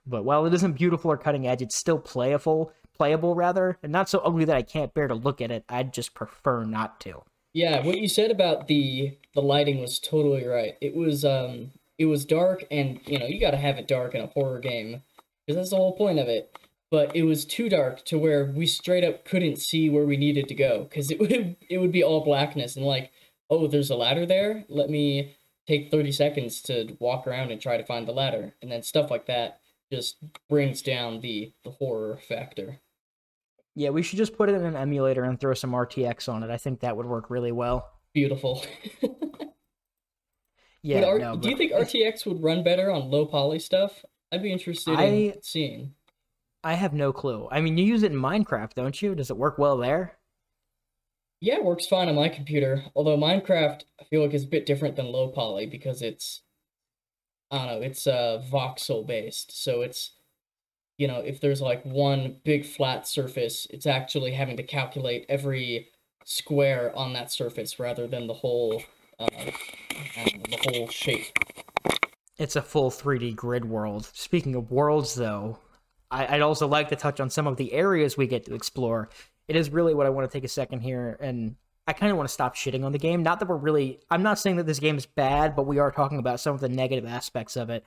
But 0.06 0.24
while 0.24 0.46
it 0.46 0.54
isn't 0.54 0.72
beautiful 0.72 1.10
or 1.10 1.16
cutting 1.16 1.46
edge, 1.46 1.62
it's 1.62 1.76
still 1.76 1.98
playable, 1.98 2.72
playable 2.94 3.34
rather, 3.34 3.78
and 3.82 3.92
not 3.92 4.08
so 4.08 4.18
ugly 4.20 4.44
that 4.44 4.56
I 4.56 4.62
can't 4.62 4.94
bear 4.94 5.08
to 5.08 5.14
look 5.14 5.40
at 5.40 5.50
it. 5.50 5.64
I'd 5.68 5.92
just 5.92 6.14
prefer 6.14 6.64
not 6.64 7.00
to. 7.00 7.22
Yeah, 7.52 7.84
what 7.84 7.98
you 7.98 8.08
said 8.08 8.30
about 8.30 8.66
the 8.66 9.18
the 9.34 9.42
lighting 9.42 9.80
was 9.80 9.98
totally 9.98 10.46
right. 10.46 10.76
It 10.80 10.94
was 10.94 11.24
um 11.24 11.72
it 11.98 12.06
was 12.06 12.24
dark 12.24 12.64
and 12.70 13.00
you 13.06 13.18
know, 13.18 13.26
you 13.26 13.40
got 13.40 13.50
to 13.50 13.58
have 13.58 13.78
it 13.78 13.86
dark 13.88 14.14
in 14.14 14.22
a 14.22 14.26
horror 14.28 14.58
game 14.58 15.02
because 15.46 15.56
that's 15.56 15.70
the 15.70 15.76
whole 15.76 15.96
point 15.96 16.18
of 16.18 16.28
it. 16.28 16.56
But 16.90 17.14
it 17.14 17.22
was 17.24 17.44
too 17.44 17.68
dark 17.68 18.04
to 18.06 18.18
where 18.18 18.44
we 18.46 18.66
straight 18.66 19.04
up 19.04 19.24
couldn't 19.24 19.56
see 19.56 19.88
where 19.90 20.04
we 20.04 20.16
needed 20.16 20.48
to 20.48 20.54
go 20.54 20.86
cuz 20.86 21.10
it 21.10 21.20
would 21.20 21.56
it 21.68 21.78
would 21.78 21.92
be 21.92 22.02
all 22.02 22.24
blackness 22.24 22.76
and 22.76 22.86
like, 22.86 23.10
"Oh, 23.50 23.66
there's 23.66 23.90
a 23.90 23.96
ladder 23.96 24.26
there. 24.26 24.64
Let 24.68 24.90
me 24.90 25.36
take 25.66 25.90
30 25.90 26.12
seconds 26.12 26.62
to 26.62 26.96
walk 26.98 27.26
around 27.26 27.50
and 27.50 27.60
try 27.60 27.76
to 27.76 27.84
find 27.84 28.08
the 28.08 28.12
ladder." 28.12 28.54
And 28.62 28.72
then 28.72 28.82
stuff 28.82 29.10
like 29.10 29.26
that 29.26 29.60
just 29.92 30.16
brings 30.48 30.82
down 30.82 31.20
the 31.20 31.52
the 31.64 31.70
horror 31.70 32.18
factor. 32.28 32.80
Yeah, 33.74 33.90
we 33.90 34.02
should 34.02 34.18
just 34.18 34.36
put 34.36 34.48
it 34.48 34.54
in 34.54 34.64
an 34.64 34.76
emulator 34.76 35.22
and 35.24 35.38
throw 35.38 35.54
some 35.54 35.72
RTX 35.72 36.28
on 36.28 36.42
it. 36.42 36.50
I 36.50 36.56
think 36.58 36.80
that 36.80 36.96
would 36.96 37.06
work 37.06 37.30
really 37.30 37.52
well. 37.52 37.90
Beautiful. 38.14 38.64
Yeah, 40.84 41.04
R- 41.04 41.18
no, 41.20 41.36
do 41.36 41.48
you 41.48 41.56
think 41.56 41.70
RTX 41.72 42.26
would 42.26 42.42
run 42.42 42.64
better 42.64 42.90
on 42.90 43.08
low 43.08 43.24
poly 43.24 43.60
stuff? 43.60 44.04
I'd 44.32 44.42
be 44.42 44.50
interested 44.52 44.98
I- 44.98 45.04
in 45.04 45.34
seeing. 45.42 45.94
I 46.64 46.74
have 46.74 46.92
no 46.92 47.12
clue. 47.12 47.48
I 47.52 47.60
mean, 47.60 47.76
you 47.78 47.84
use 47.84 48.02
it 48.02 48.12
in 48.12 48.18
Minecraft, 48.18 48.74
don't 48.74 49.00
you? 49.02 49.14
Does 49.14 49.30
it 49.30 49.36
work 49.36 49.58
well 49.58 49.76
there? 49.76 50.18
Yeah, 51.40 51.54
it 51.54 51.64
works 51.64 51.86
fine 51.86 52.08
on 52.08 52.14
my 52.14 52.28
computer. 52.28 52.84
Although 52.94 53.16
Minecraft, 53.16 53.82
I 54.00 54.04
feel 54.04 54.22
like 54.22 54.32
is 54.34 54.44
a 54.44 54.48
bit 54.48 54.66
different 54.66 54.94
than 54.94 55.06
low 55.06 55.28
poly 55.28 55.66
because 55.66 56.02
it's, 56.02 56.42
I 57.52 57.58
don't 57.58 57.66
know, 57.66 57.86
it's 57.86 58.06
uh 58.06 58.42
voxel 58.50 59.06
based. 59.06 59.62
So 59.62 59.82
it's, 59.82 60.12
you 60.96 61.06
know, 61.06 61.18
if 61.18 61.40
there's 61.40 61.60
like 61.60 61.84
one 61.84 62.38
big 62.44 62.66
flat 62.66 63.06
surface, 63.06 63.66
it's 63.70 63.86
actually 63.86 64.32
having 64.32 64.56
to 64.56 64.62
calculate 64.62 65.26
every 65.28 65.88
square 66.24 66.96
on 66.96 67.12
that 67.12 67.30
surface 67.30 67.78
rather 67.78 68.06
than 68.06 68.26
the 68.26 68.34
whole, 68.34 68.82
uh, 69.20 69.26
know, 69.26 69.52
the 70.48 70.58
whole 70.72 70.88
shape. 70.88 71.26
It's 72.38 72.56
a 72.56 72.62
full 72.62 72.90
3D 72.90 73.36
grid 73.36 73.64
world. 73.66 74.10
Speaking 74.14 74.54
of 74.54 74.70
worlds, 74.70 75.14
though, 75.14 75.58
I, 76.10 76.36
I'd 76.36 76.40
also 76.40 76.66
like 76.66 76.88
to 76.88 76.96
touch 76.96 77.20
on 77.20 77.30
some 77.30 77.46
of 77.46 77.56
the 77.56 77.72
areas 77.72 78.16
we 78.16 78.26
get 78.26 78.46
to 78.46 78.54
explore. 78.54 79.10
It 79.48 79.56
is 79.56 79.70
really 79.70 79.94
what 79.94 80.06
I 80.06 80.10
want 80.10 80.30
to 80.30 80.32
take 80.34 80.44
a 80.44 80.48
second 80.48 80.80
here, 80.80 81.18
and 81.20 81.56
I 81.86 81.92
kind 81.92 82.12
of 82.12 82.16
want 82.16 82.28
to 82.28 82.32
stop 82.32 82.54
shitting 82.54 82.84
on 82.84 82.92
the 82.92 82.98
game. 82.98 83.22
Not 83.22 83.40
that 83.40 83.48
we're 83.48 83.56
really, 83.56 84.00
I'm 84.10 84.22
not 84.22 84.38
saying 84.38 84.56
that 84.56 84.66
this 84.66 84.78
game 84.78 84.96
is 84.96 85.06
bad, 85.06 85.56
but 85.56 85.66
we 85.66 85.78
are 85.78 85.90
talking 85.90 86.18
about 86.18 86.40
some 86.40 86.54
of 86.54 86.60
the 86.60 86.68
negative 86.68 87.04
aspects 87.04 87.56
of 87.56 87.70
it. 87.70 87.84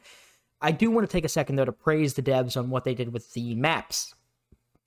I 0.61 0.71
do 0.71 0.91
want 0.91 1.07
to 1.07 1.11
take 1.11 1.25
a 1.25 1.29
second, 1.29 1.55
though, 1.55 1.65
to 1.65 1.71
praise 1.71 2.13
the 2.13 2.21
devs 2.21 2.57
on 2.57 2.69
what 2.69 2.83
they 2.83 2.93
did 2.93 3.13
with 3.13 3.33
the 3.33 3.55
maps. 3.55 4.13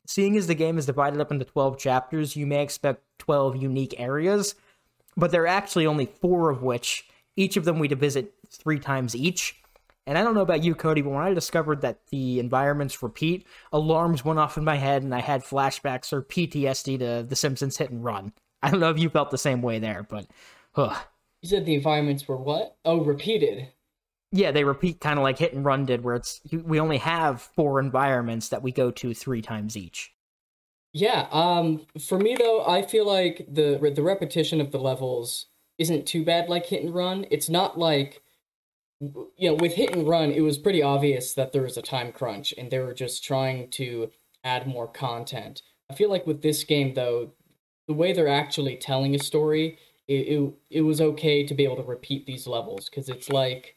Seeing 0.07 0.37
as 0.37 0.47
the 0.47 0.55
game 0.55 0.79
is 0.79 0.87
divided 0.87 1.21
up 1.21 1.31
into 1.31 1.45
12 1.45 1.79
chapters, 1.79 2.37
you 2.37 2.47
may 2.47 2.63
expect 2.63 3.03
12 3.19 3.57
unique 3.57 3.95
areas, 3.99 4.55
but 5.17 5.31
there 5.31 5.43
are 5.43 5.47
actually 5.47 5.87
only 5.87 6.07
four 6.07 6.51
of 6.51 6.63
which, 6.63 7.07
each 7.37 7.57
of 7.57 7.65
them 7.65 7.79
we 7.79 7.89
visit 7.89 8.35
three 8.51 8.79
times 8.79 9.15
each. 9.15 9.61
And 10.07 10.17
I 10.17 10.23
don't 10.23 10.35
know 10.35 10.41
about 10.41 10.65
you, 10.65 10.75
Cody, 10.75 11.03
but 11.03 11.11
when 11.11 11.23
I 11.23 11.35
discovered 11.35 11.83
that 11.83 12.07
the 12.07 12.41
environments 12.41 13.03
repeat, 13.03 13.47
alarms 13.73 14.25
went 14.25 14.39
off 14.39 14.57
in 14.57 14.65
my 14.65 14.77
head 14.77 15.03
and 15.03 15.15
I 15.15 15.21
had 15.21 15.45
flashbacks 15.45 16.13
or 16.15 16.23
PTSD 16.23 16.99
to 16.99 17.27
The 17.29 17.37
Simpsons 17.37 17.77
Hit 17.77 17.91
and 17.91 18.03
Run. 18.03 18.33
I 18.63 18.71
don't 18.71 18.81
know 18.81 18.91
if 18.91 18.99
you 18.99 19.09
felt 19.09 19.31
the 19.31 19.39
same 19.39 19.63
way 19.63 19.79
there, 19.79 20.03
but 20.09 20.27
ugh. 20.77 20.97
You 21.43 21.49
said 21.49 21.67
the 21.67 21.75
environments 21.75 22.27
were 22.27 22.37
what? 22.37 22.77
Oh, 22.85 23.01
repeated. 23.05 23.69
yeah, 24.33 24.51
they 24.51 24.65
repeat 24.65 25.01
kind 25.01 25.19
of 25.19 25.23
like 25.23 25.39
Hit 25.39 25.53
and 25.55 25.65
Run 25.65 25.87
did, 25.87 26.03
where 26.05 26.17
it's 26.17 26.41
we 26.53 26.81
only 26.81 26.99
have 26.99 27.41
four 27.41 27.79
environments 27.81 28.49
that 28.49 28.63
we 28.63 28.73
go 28.73 28.91
to 28.91 29.15
three 29.15 29.41
times 29.43 29.77
each. 29.77 30.13
Yeah, 30.93 31.29
um, 31.31 31.87
for 32.01 32.19
me 32.19 32.35
though, 32.37 32.65
I 32.67 32.83
feel 32.83 33.07
like 33.07 33.47
the 33.49 33.79
the 33.95 34.03
repetition 34.03 34.61
of 34.61 34.73
the 34.73 34.79
levels 34.79 35.47
isn't 35.79 36.07
too 36.07 36.25
bad 36.25 36.49
like 36.49 36.67
hit 36.67 36.83
and 36.83 36.95
run. 36.95 37.27
It's 37.31 37.49
not 37.49 37.79
like 37.79 38.23
you 39.01 39.49
know, 39.49 39.55
with 39.55 39.75
hit 39.75 39.95
and 39.95 40.09
run, 40.09 40.33
it 40.33 40.41
was 40.41 40.59
pretty 40.59 40.83
obvious 40.83 41.35
that 41.35 41.53
there 41.53 41.63
was 41.63 41.77
a 41.77 41.83
time 41.83 42.11
crunch 42.13 42.53
and 42.59 42.71
they 42.71 42.81
were 42.81 42.95
just 42.95 43.23
trying 43.25 43.71
to 43.71 44.11
add 44.43 44.67
more 44.67 44.89
content. 44.89 45.63
I 45.91 45.95
feel 45.95 46.11
like 46.11 46.27
with 46.27 46.43
this 46.43 46.65
game 46.65 46.95
though, 46.95 47.33
the 47.89 47.95
way 47.95 48.13
they're 48.13 48.29
actually 48.29 48.77
telling 48.77 49.15
a 49.15 49.19
story, 49.19 49.79
it 50.07 50.13
it, 50.13 50.55
it 50.71 50.83
was 50.83 51.01
okay 51.01 51.45
to 51.45 51.55
be 51.55 51.65
able 51.65 51.77
to 51.77 51.83
repeat 51.83 52.27
these 52.27 52.47
levels 52.47 52.89
because 52.89 53.09
it's 53.09 53.29
like 53.31 53.77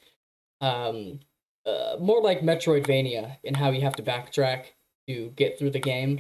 um 0.62 1.20
uh, 1.66 1.96
more 2.00 2.22
like 2.22 2.42
Metroidvania 2.42 3.38
in 3.44 3.54
how 3.54 3.70
you 3.72 3.82
have 3.82 3.96
to 3.96 4.04
backtrack 4.04 4.66
to 5.08 5.32
get 5.36 5.58
through 5.60 5.70
the 5.70 5.80
game. 5.80 6.20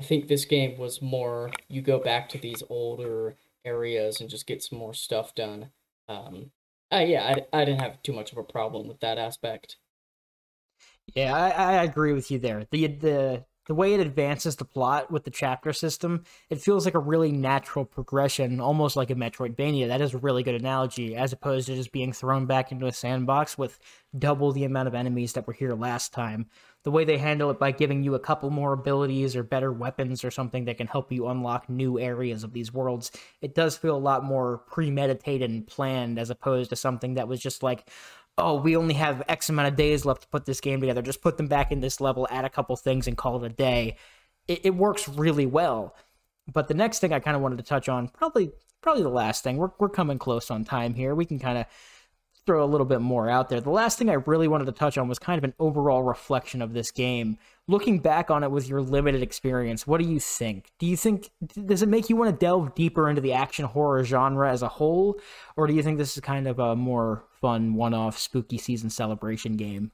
I 0.00 0.04
think 0.04 0.28
this 0.28 0.44
game 0.44 0.78
was 0.78 1.00
more 1.00 1.50
you 1.68 1.82
go 1.82 1.98
back 1.98 2.28
to 2.30 2.38
these 2.38 2.62
older 2.68 3.36
areas 3.64 4.20
and 4.20 4.28
just 4.28 4.46
get 4.46 4.62
some 4.62 4.78
more 4.78 4.94
stuff 4.94 5.34
done. 5.34 5.70
Um, 6.08 6.50
uh, 6.92 7.04
yeah, 7.06 7.36
I, 7.52 7.60
I 7.60 7.64
didn't 7.64 7.80
have 7.80 8.02
too 8.02 8.12
much 8.12 8.32
of 8.32 8.38
a 8.38 8.42
problem 8.42 8.86
with 8.86 9.00
that 9.00 9.16
aspect. 9.16 9.78
Yeah, 11.14 11.34
I, 11.34 11.48
I 11.48 11.84
agree 11.84 12.12
with 12.12 12.30
you 12.30 12.38
there. 12.38 12.66
The 12.70 12.86
the 12.86 13.44
the 13.66 13.74
way 13.74 13.94
it 13.94 14.00
advances 14.00 14.56
the 14.56 14.64
plot 14.64 15.10
with 15.10 15.24
the 15.24 15.30
chapter 15.30 15.72
system, 15.72 16.24
it 16.50 16.60
feels 16.60 16.84
like 16.84 16.94
a 16.94 16.98
really 16.98 17.30
natural 17.30 17.84
progression, 17.84 18.60
almost 18.60 18.96
like 18.96 19.10
a 19.10 19.14
Metroidvania. 19.14 19.88
That 19.88 20.00
is 20.00 20.14
a 20.14 20.18
really 20.18 20.42
good 20.42 20.56
analogy, 20.56 21.14
as 21.14 21.32
opposed 21.32 21.68
to 21.68 21.76
just 21.76 21.92
being 21.92 22.12
thrown 22.12 22.46
back 22.46 22.72
into 22.72 22.86
a 22.86 22.92
sandbox 22.92 23.56
with 23.56 23.78
double 24.18 24.52
the 24.52 24.64
amount 24.64 24.88
of 24.88 24.94
enemies 24.94 25.32
that 25.34 25.46
were 25.46 25.52
here 25.52 25.74
last 25.74 26.12
time. 26.12 26.46
The 26.82 26.90
way 26.90 27.04
they 27.04 27.18
handle 27.18 27.50
it 27.50 27.60
by 27.60 27.70
giving 27.70 28.02
you 28.02 28.16
a 28.16 28.20
couple 28.20 28.50
more 28.50 28.72
abilities 28.72 29.36
or 29.36 29.44
better 29.44 29.72
weapons 29.72 30.24
or 30.24 30.32
something 30.32 30.64
that 30.64 30.78
can 30.78 30.88
help 30.88 31.12
you 31.12 31.28
unlock 31.28 31.70
new 31.70 32.00
areas 32.00 32.42
of 32.42 32.52
these 32.52 32.72
worlds, 32.72 33.12
it 33.40 33.54
does 33.54 33.76
feel 33.76 33.94
a 33.94 33.98
lot 33.98 34.24
more 34.24 34.58
premeditated 34.58 35.48
and 35.48 35.66
planned 35.68 36.18
as 36.18 36.30
opposed 36.30 36.70
to 36.70 36.76
something 36.76 37.14
that 37.14 37.28
was 37.28 37.40
just 37.40 37.62
like, 37.62 37.88
oh, 38.38 38.60
we 38.60 38.76
only 38.76 38.94
have 38.94 39.22
X 39.28 39.48
amount 39.48 39.68
of 39.68 39.76
days 39.76 40.04
left 40.04 40.22
to 40.22 40.28
put 40.28 40.46
this 40.46 40.60
game 40.60 40.80
together. 40.80 41.02
Just 41.02 41.22
put 41.22 41.36
them 41.36 41.48
back 41.48 41.72
in 41.72 41.80
this 41.80 42.00
level, 42.00 42.26
add 42.30 42.44
a 42.44 42.50
couple 42.50 42.76
things, 42.76 43.06
and 43.06 43.16
call 43.16 43.42
it 43.42 43.46
a 43.50 43.54
day. 43.54 43.96
It, 44.48 44.60
it 44.64 44.74
works 44.74 45.08
really 45.08 45.46
well. 45.46 45.94
But 46.52 46.68
the 46.68 46.74
next 46.74 46.98
thing 46.98 47.12
I 47.12 47.20
kind 47.20 47.36
of 47.36 47.42
wanted 47.42 47.58
to 47.58 47.64
touch 47.64 47.88
on, 47.88 48.08
probably 48.08 48.52
probably 48.80 49.02
the 49.02 49.08
last 49.08 49.44
thing. 49.44 49.56
We're 49.56 49.70
we're 49.78 49.88
coming 49.88 50.18
close 50.18 50.50
on 50.50 50.64
time 50.64 50.94
here. 50.94 51.14
We 51.14 51.24
can 51.24 51.38
kind 51.38 51.58
of 51.58 51.66
throw 52.46 52.64
a 52.64 52.66
little 52.66 52.86
bit 52.86 53.00
more 53.00 53.28
out 53.28 53.48
there. 53.48 53.60
The 53.60 53.70
last 53.70 53.98
thing 53.98 54.10
I 54.10 54.14
really 54.14 54.48
wanted 54.48 54.64
to 54.66 54.72
touch 54.72 54.98
on 54.98 55.08
was 55.08 55.18
kind 55.18 55.38
of 55.38 55.44
an 55.44 55.54
overall 55.58 56.02
reflection 56.02 56.60
of 56.60 56.72
this 56.72 56.90
game. 56.90 57.38
Looking 57.68 58.00
back 58.00 58.30
on 58.30 58.42
it 58.42 58.50
with 58.50 58.68
your 58.68 58.80
limited 58.80 59.22
experience, 59.22 59.86
what 59.86 60.00
do 60.00 60.08
you 60.08 60.18
think? 60.18 60.72
Do 60.78 60.86
you 60.86 60.96
think 60.96 61.30
does 61.66 61.82
it 61.82 61.88
make 61.88 62.10
you 62.10 62.16
want 62.16 62.30
to 62.30 62.44
delve 62.44 62.74
deeper 62.74 63.08
into 63.08 63.20
the 63.20 63.32
action 63.32 63.64
horror 63.64 64.02
genre 64.04 64.50
as 64.50 64.62
a 64.62 64.68
whole, 64.68 65.20
or 65.56 65.66
do 65.66 65.74
you 65.74 65.82
think 65.82 65.98
this 65.98 66.16
is 66.16 66.20
kind 66.20 66.48
of 66.48 66.58
a 66.58 66.74
more 66.74 67.24
fun 67.40 67.74
one-off 67.74 68.18
spooky 68.18 68.58
season 68.58 68.90
celebration 68.90 69.56
game? 69.56 69.92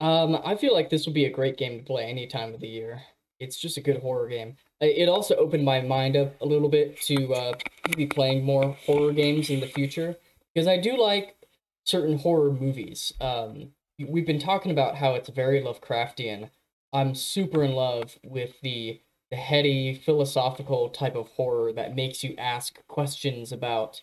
Um, 0.00 0.40
I 0.44 0.54
feel 0.56 0.74
like 0.74 0.90
this 0.90 1.06
would 1.06 1.14
be 1.14 1.24
a 1.24 1.30
great 1.30 1.56
game 1.56 1.78
to 1.78 1.84
play 1.84 2.04
any 2.04 2.26
time 2.26 2.54
of 2.54 2.60
the 2.60 2.68
year. 2.68 3.02
It's 3.40 3.56
just 3.56 3.76
a 3.76 3.80
good 3.80 4.00
horror 4.00 4.28
game. 4.28 4.56
It 4.80 5.08
also 5.08 5.34
opened 5.36 5.64
my 5.64 5.80
mind 5.80 6.16
up 6.16 6.40
a 6.40 6.46
little 6.46 6.68
bit 6.68 7.00
to 7.02 7.34
uh, 7.34 7.54
be 7.96 8.06
playing 8.06 8.44
more 8.44 8.76
horror 8.86 9.12
games 9.12 9.50
in 9.50 9.60
the 9.60 9.66
future 9.66 10.16
because 10.54 10.66
I 10.66 10.76
do 10.78 10.96
like 10.96 11.36
certain 11.84 12.18
horror 12.18 12.52
movies. 12.52 13.12
Um, 13.20 13.72
we've 13.98 14.26
been 14.26 14.38
talking 14.38 14.70
about 14.70 14.96
how 14.96 15.14
it's 15.14 15.28
very 15.28 15.60
Lovecraftian. 15.60 16.50
I'm 16.92 17.14
super 17.14 17.62
in 17.64 17.72
love 17.72 18.18
with 18.24 18.60
the 18.62 19.00
the 19.30 19.36
heady 19.36 19.94
philosophical 19.94 20.90
type 20.90 21.16
of 21.16 21.28
horror 21.28 21.72
that 21.72 21.96
makes 21.96 22.22
you 22.22 22.34
ask 22.38 22.86
questions 22.86 23.52
about 23.52 24.02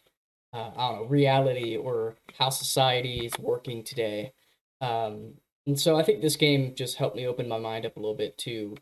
uh, 0.53 0.71
I 0.75 0.89
don't 0.89 1.01
know 1.01 1.05
reality 1.05 1.77
or 1.77 2.15
how 2.37 2.49
society 2.49 3.25
is 3.25 3.33
working 3.39 3.83
today. 3.83 4.33
Um, 4.81 5.35
and 5.65 5.79
so 5.79 5.95
I 5.95 6.03
think 6.03 6.21
this 6.21 6.35
game 6.35 6.73
just 6.75 6.97
helped 6.97 7.15
me 7.15 7.27
open 7.27 7.47
my 7.47 7.59
mind 7.59 7.85
up 7.85 7.95
a 7.95 7.99
little 7.99 8.15
bit 8.15 8.37
to 8.39 8.75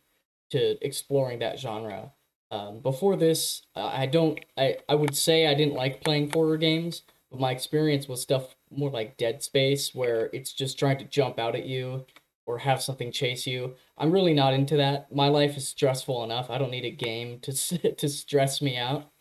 to 0.52 0.84
exploring 0.84 1.40
that 1.40 1.60
genre. 1.60 2.14
Um, 2.52 2.80
before 2.80 3.16
this, 3.16 3.62
I 3.76 4.08
don't. 4.08 4.40
I 4.58 4.78
I 4.88 4.96
would 4.96 5.16
say 5.16 5.46
I 5.48 5.54
didn't 5.54 5.76
like 5.76 6.04
playing 6.04 6.32
horror 6.32 6.58
games, 6.58 7.04
but 7.30 7.40
my 7.40 7.52
experience 7.52 8.08
was 8.08 8.22
stuff 8.22 8.56
more 8.72 8.90
like 8.90 9.18
Dead 9.18 9.44
Space, 9.44 9.94
where 9.94 10.30
it's 10.34 10.54
just 10.54 10.80
trying 10.80 10.98
to 10.98 11.06
jump 11.06 11.40
out 11.40 11.56
at 11.56 11.66
you 11.66 12.06
or 12.46 12.58
have 12.58 12.82
something 12.82 13.12
chase 13.12 13.46
you. 13.46 13.76
I'm 13.98 14.12
really 14.12 14.34
not 14.34 14.54
into 14.54 14.78
that. 14.78 15.14
My 15.14 15.28
life 15.28 15.56
is 15.56 15.68
stressful 15.68 16.24
enough. 16.24 16.50
I 16.50 16.58
don't 16.58 16.72
need 16.72 16.86
a 16.86 16.92
game 16.92 17.40
to 17.42 17.52
to 17.96 18.10
stress 18.10 18.62
me 18.62 18.78
out. 18.78 19.12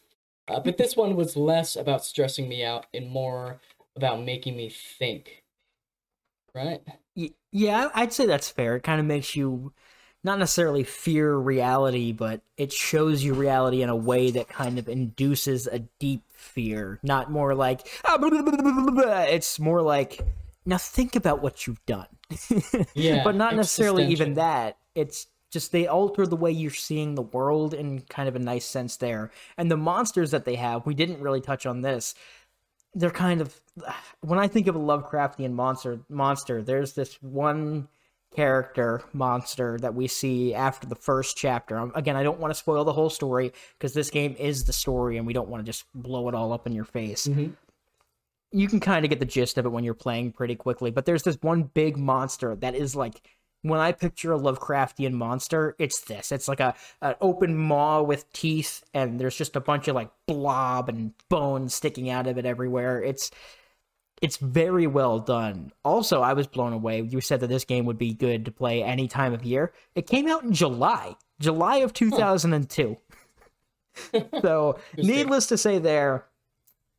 Uh, 0.48 0.60
but 0.60 0.78
this 0.78 0.96
one 0.96 1.14
was 1.14 1.36
less 1.36 1.76
about 1.76 2.04
stressing 2.04 2.48
me 2.48 2.64
out 2.64 2.86
and 2.94 3.10
more 3.10 3.60
about 3.94 4.24
making 4.24 4.56
me 4.56 4.70
think. 4.70 5.44
Right? 6.54 6.80
Yeah, 7.52 7.90
I'd 7.94 8.12
say 8.12 8.26
that's 8.26 8.48
fair. 8.48 8.76
It 8.76 8.82
kind 8.82 9.00
of 9.00 9.06
makes 9.06 9.36
you 9.36 9.72
not 10.24 10.38
necessarily 10.38 10.84
fear 10.84 11.36
reality, 11.36 12.12
but 12.12 12.40
it 12.56 12.72
shows 12.72 13.22
you 13.22 13.34
reality 13.34 13.82
in 13.82 13.88
a 13.88 13.96
way 13.96 14.30
that 14.30 14.48
kind 14.48 14.78
of 14.78 14.88
induces 14.88 15.66
a 15.66 15.80
deep 15.98 16.22
fear. 16.38 16.98
Not 17.02 17.30
more 17.30 17.54
like, 17.54 17.86
"Ah, 18.04 18.16
blah, 18.18 18.30
blah, 18.30 18.42
blah, 18.42 18.56
blah, 18.56 18.72
blah, 18.72 18.90
blah." 18.90 19.20
it's 19.22 19.58
more 19.58 19.82
like, 19.82 20.20
now 20.64 20.78
think 20.78 21.16
about 21.16 21.42
what 21.42 21.66
you've 21.66 21.84
done. 21.86 22.06
Yeah, 22.94 23.24
but 23.24 23.34
not 23.34 23.56
necessarily 23.56 24.06
even 24.08 24.34
that. 24.34 24.76
It's 24.94 25.28
just 25.50 25.72
they 25.72 25.86
alter 25.86 26.26
the 26.26 26.36
way 26.36 26.50
you're 26.50 26.70
seeing 26.70 27.14
the 27.14 27.22
world 27.22 27.72
in 27.72 28.00
kind 28.02 28.28
of 28.28 28.36
a 28.36 28.38
nice 28.38 28.66
sense 28.66 28.96
there. 28.96 29.30
And 29.56 29.70
the 29.70 29.76
monsters 29.76 30.30
that 30.32 30.44
they 30.44 30.56
have, 30.56 30.84
we 30.84 30.94
didn't 30.94 31.20
really 31.20 31.40
touch 31.40 31.64
on 31.64 31.80
this. 31.80 32.14
They're 32.94 33.10
kind 33.10 33.40
of 33.40 33.60
when 34.20 34.38
I 34.38 34.48
think 34.48 34.66
of 34.66 34.76
a 34.76 34.80
Lovecraftian 34.80 35.52
monster 35.52 36.00
monster, 36.08 36.62
there's 36.62 36.92
this 36.92 37.14
one 37.22 37.88
character 38.34 39.02
monster 39.12 39.78
that 39.80 39.94
we 39.94 40.06
see 40.06 40.54
after 40.54 40.86
the 40.86 40.94
first 40.94 41.36
chapter. 41.36 41.78
Um, 41.78 41.92
Again, 41.94 42.16
I 42.16 42.22
don't 42.22 42.38
want 42.38 42.52
to 42.52 42.58
spoil 42.58 42.84
the 42.84 42.92
whole 42.92 43.10
story 43.10 43.52
because 43.78 43.94
this 43.94 44.10
game 44.10 44.36
is 44.38 44.64
the 44.64 44.72
story 44.72 45.16
and 45.16 45.26
we 45.26 45.32
don't 45.32 45.48
want 45.48 45.64
to 45.64 45.68
just 45.70 45.84
blow 45.94 46.28
it 46.28 46.34
all 46.34 46.52
up 46.52 46.66
in 46.66 46.72
your 46.72 46.84
face 46.84 47.26
Mhm. 47.26 47.54
you 48.50 48.66
can 48.68 48.80
kind 48.80 49.04
of 49.04 49.10
get 49.10 49.18
the 49.20 49.26
gist 49.26 49.58
of 49.58 49.66
it 49.66 49.70
when 49.70 49.84
you're 49.84 49.92
playing 49.94 50.32
pretty 50.32 50.54
quickly. 50.54 50.90
But 50.90 51.04
there's 51.04 51.22
this 51.22 51.36
one 51.42 51.64
big 51.64 51.96
monster 51.98 52.54
that 52.56 52.74
is 52.74 52.96
like 52.96 53.20
when 53.62 53.80
I 53.80 53.90
picture 53.92 54.32
a 54.32 54.38
Lovecraftian 54.38 55.12
monster, 55.12 55.74
it's 55.80 56.00
this. 56.02 56.30
It's 56.32 56.46
like 56.48 56.60
a 56.60 56.74
an 57.02 57.16
open 57.20 57.56
maw 57.56 58.02
with 58.02 58.32
teeth, 58.32 58.84
and 58.94 59.18
there's 59.20 59.36
just 59.36 59.56
a 59.56 59.60
bunch 59.60 59.88
of 59.88 59.96
like 59.96 60.10
blob 60.26 60.88
and 60.88 61.12
bones 61.28 61.74
sticking 61.74 62.08
out 62.08 62.26
of 62.28 62.38
it 62.38 62.46
everywhere. 62.46 63.02
It's 63.02 63.30
it's 64.22 64.36
very 64.36 64.86
well 64.86 65.18
done. 65.18 65.72
Also, 65.84 66.22
I 66.22 66.32
was 66.32 66.46
blown 66.46 66.72
away. 66.72 67.02
You 67.02 67.20
said 67.20 67.40
that 67.40 67.48
this 67.48 67.64
game 67.64 67.84
would 67.86 67.98
be 67.98 68.14
good 68.14 68.44
to 68.44 68.50
play 68.50 68.82
any 68.82 69.08
time 69.08 69.32
of 69.32 69.44
year. 69.44 69.72
It 69.94 70.06
came 70.06 70.28
out 70.28 70.42
in 70.42 70.52
July, 70.52 71.16
July 71.40 71.78
of 71.78 71.90
hmm. 71.90 72.10
2002. 72.10 72.96
so, 74.42 74.78
needless 74.96 75.46
to 75.46 75.58
say, 75.58 75.78
there, 75.78 76.26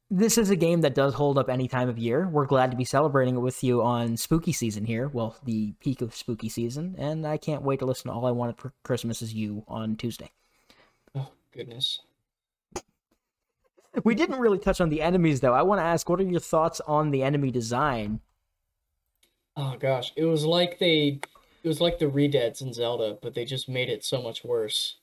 this 0.10 0.38
is 0.38 0.50
a 0.50 0.56
game 0.56 0.82
that 0.82 0.96
does 0.96 1.14
hold 1.14 1.38
up 1.38 1.50
any 1.50 1.68
time 1.68 1.88
of 1.88 1.98
year. 1.98 2.28
We're 2.28 2.46
glad 2.46 2.72
to 2.72 2.78
be 2.78 2.84
celebrating 2.84 3.36
it 3.36 3.40
with 3.40 3.64
you 3.64 3.82
on 3.82 4.18
spooky 4.18 4.52
season 4.52 4.86
here. 4.86 5.08
Well, 5.08 5.36
the 5.44 5.74
peak 5.80 6.02
of 6.02 6.16
spooky 6.16 6.50
season, 6.50 6.96
and 6.98 7.26
I 7.26 7.38
can't 7.38 7.62
wait 7.62 7.80
to 7.80 7.86
listen 7.86 8.10
to 8.10 8.14
All 8.14 8.26
I 8.26 8.32
Wanted 8.32 8.58
for 8.58 8.74
Christmas 8.84 9.22
Is 9.22 9.34
You 9.34 9.64
on 9.68 9.96
Tuesday. 9.96 10.32
Oh, 11.16 11.30
goodness. 11.52 12.02
We 14.04 14.16
didn't 14.16 14.40
really 14.40 14.60
touch 14.60 14.80
on 14.82 14.90
the 14.90 15.02
enemies, 15.02 15.42
though. 15.42 15.54
I 15.54 15.62
want 15.64 15.80
to 15.80 15.86
ask, 15.86 16.08
what 16.10 16.20
are 16.20 16.24
your 16.24 16.40
thoughts 16.40 16.80
on 16.82 17.12
the 17.12 17.24
enemy 17.24 17.52
design? 17.52 18.20
Oh 19.58 19.76
gosh, 19.78 20.14
it 20.16 20.26
was 20.26 20.46
like 20.46 20.80
they, 20.80 21.20
it 21.64 21.68
was 21.68 21.82
like 21.82 22.00
the 22.00 22.06
redeads 22.06 22.62
in 22.62 22.72
Zelda, 22.72 23.18
but 23.22 23.34
they 23.34 23.46
just 23.46 23.68
made 23.68 23.90
it 23.90 24.06
so 24.06 24.22
much 24.22 24.44
worse. 24.44 24.98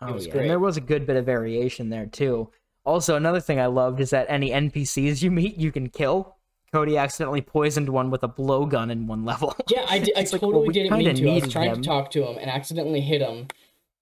Oh 0.00 0.18
yeah, 0.18 0.30
great. 0.30 0.42
and 0.42 0.50
there 0.50 0.60
was 0.60 0.76
a 0.76 0.80
good 0.80 1.06
bit 1.06 1.16
of 1.16 1.24
variation 1.24 1.90
there 1.90 2.06
too. 2.06 2.50
Also, 2.84 3.16
another 3.16 3.40
thing 3.40 3.58
I 3.58 3.66
loved 3.66 4.00
is 4.00 4.10
that 4.10 4.26
any 4.28 4.50
NPCs 4.50 5.22
you 5.22 5.30
meet, 5.30 5.56
you 5.56 5.72
can 5.72 5.88
kill. 5.88 6.36
Cody 6.72 6.96
accidentally 6.96 7.40
poisoned 7.40 7.88
one 7.88 8.10
with 8.10 8.22
a 8.22 8.28
blowgun 8.28 8.90
in 8.90 9.06
one 9.06 9.24
level. 9.24 9.56
Yeah, 9.68 9.86
I, 9.88 9.96
I 10.16 10.22
totally 10.22 10.52
like, 10.52 10.52
well, 10.52 10.66
didn't 10.66 10.92
mean 10.96 11.14
to. 11.14 11.30
I 11.30 11.34
was 11.34 11.52
trying 11.52 11.70
him. 11.70 11.82
to 11.82 11.88
talk 11.88 12.10
to 12.12 12.24
him 12.24 12.38
and 12.38 12.50
accidentally 12.50 13.00
hit 13.00 13.20
him. 13.20 13.48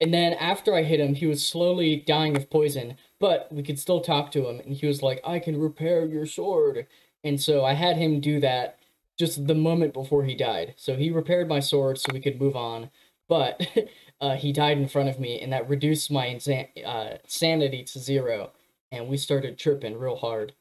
And 0.00 0.12
then 0.12 0.34
after 0.34 0.74
I 0.74 0.82
hit 0.82 1.00
him, 1.00 1.14
he 1.14 1.26
was 1.26 1.46
slowly 1.46 2.04
dying 2.06 2.36
of 2.36 2.50
poison, 2.50 2.96
but 3.24 3.50
we 3.50 3.62
could 3.62 3.78
still 3.78 4.02
talk 4.02 4.30
to 4.30 4.46
him. 4.46 4.60
And 4.60 4.74
he 4.74 4.86
was 4.86 5.02
like, 5.02 5.18
I 5.24 5.38
can 5.38 5.58
repair 5.58 6.04
your 6.04 6.26
sword. 6.26 6.86
And 7.24 7.40
so 7.40 7.64
I 7.64 7.72
had 7.72 7.96
him 7.96 8.20
do 8.20 8.38
that 8.40 8.78
just 9.18 9.46
the 9.46 9.54
moment 9.54 9.94
before 9.94 10.24
he 10.24 10.34
died. 10.34 10.74
So 10.76 10.94
he 10.94 11.10
repaired 11.10 11.48
my 11.48 11.58
sword 11.60 11.96
so 11.96 12.12
we 12.12 12.20
could 12.20 12.38
move 12.38 12.54
on. 12.54 12.90
But 13.26 13.66
uh, 14.20 14.34
he 14.36 14.52
died 14.52 14.76
in 14.76 14.88
front 14.88 15.08
of 15.08 15.18
me, 15.18 15.40
and 15.40 15.54
that 15.54 15.70
reduced 15.70 16.10
my 16.10 16.26
insa- 16.26 16.68
uh, 16.84 17.16
sanity 17.26 17.82
to 17.84 17.98
zero. 17.98 18.50
And 18.92 19.08
we 19.08 19.16
started 19.16 19.56
tripping 19.56 19.96
real 19.96 20.16
hard. 20.16 20.52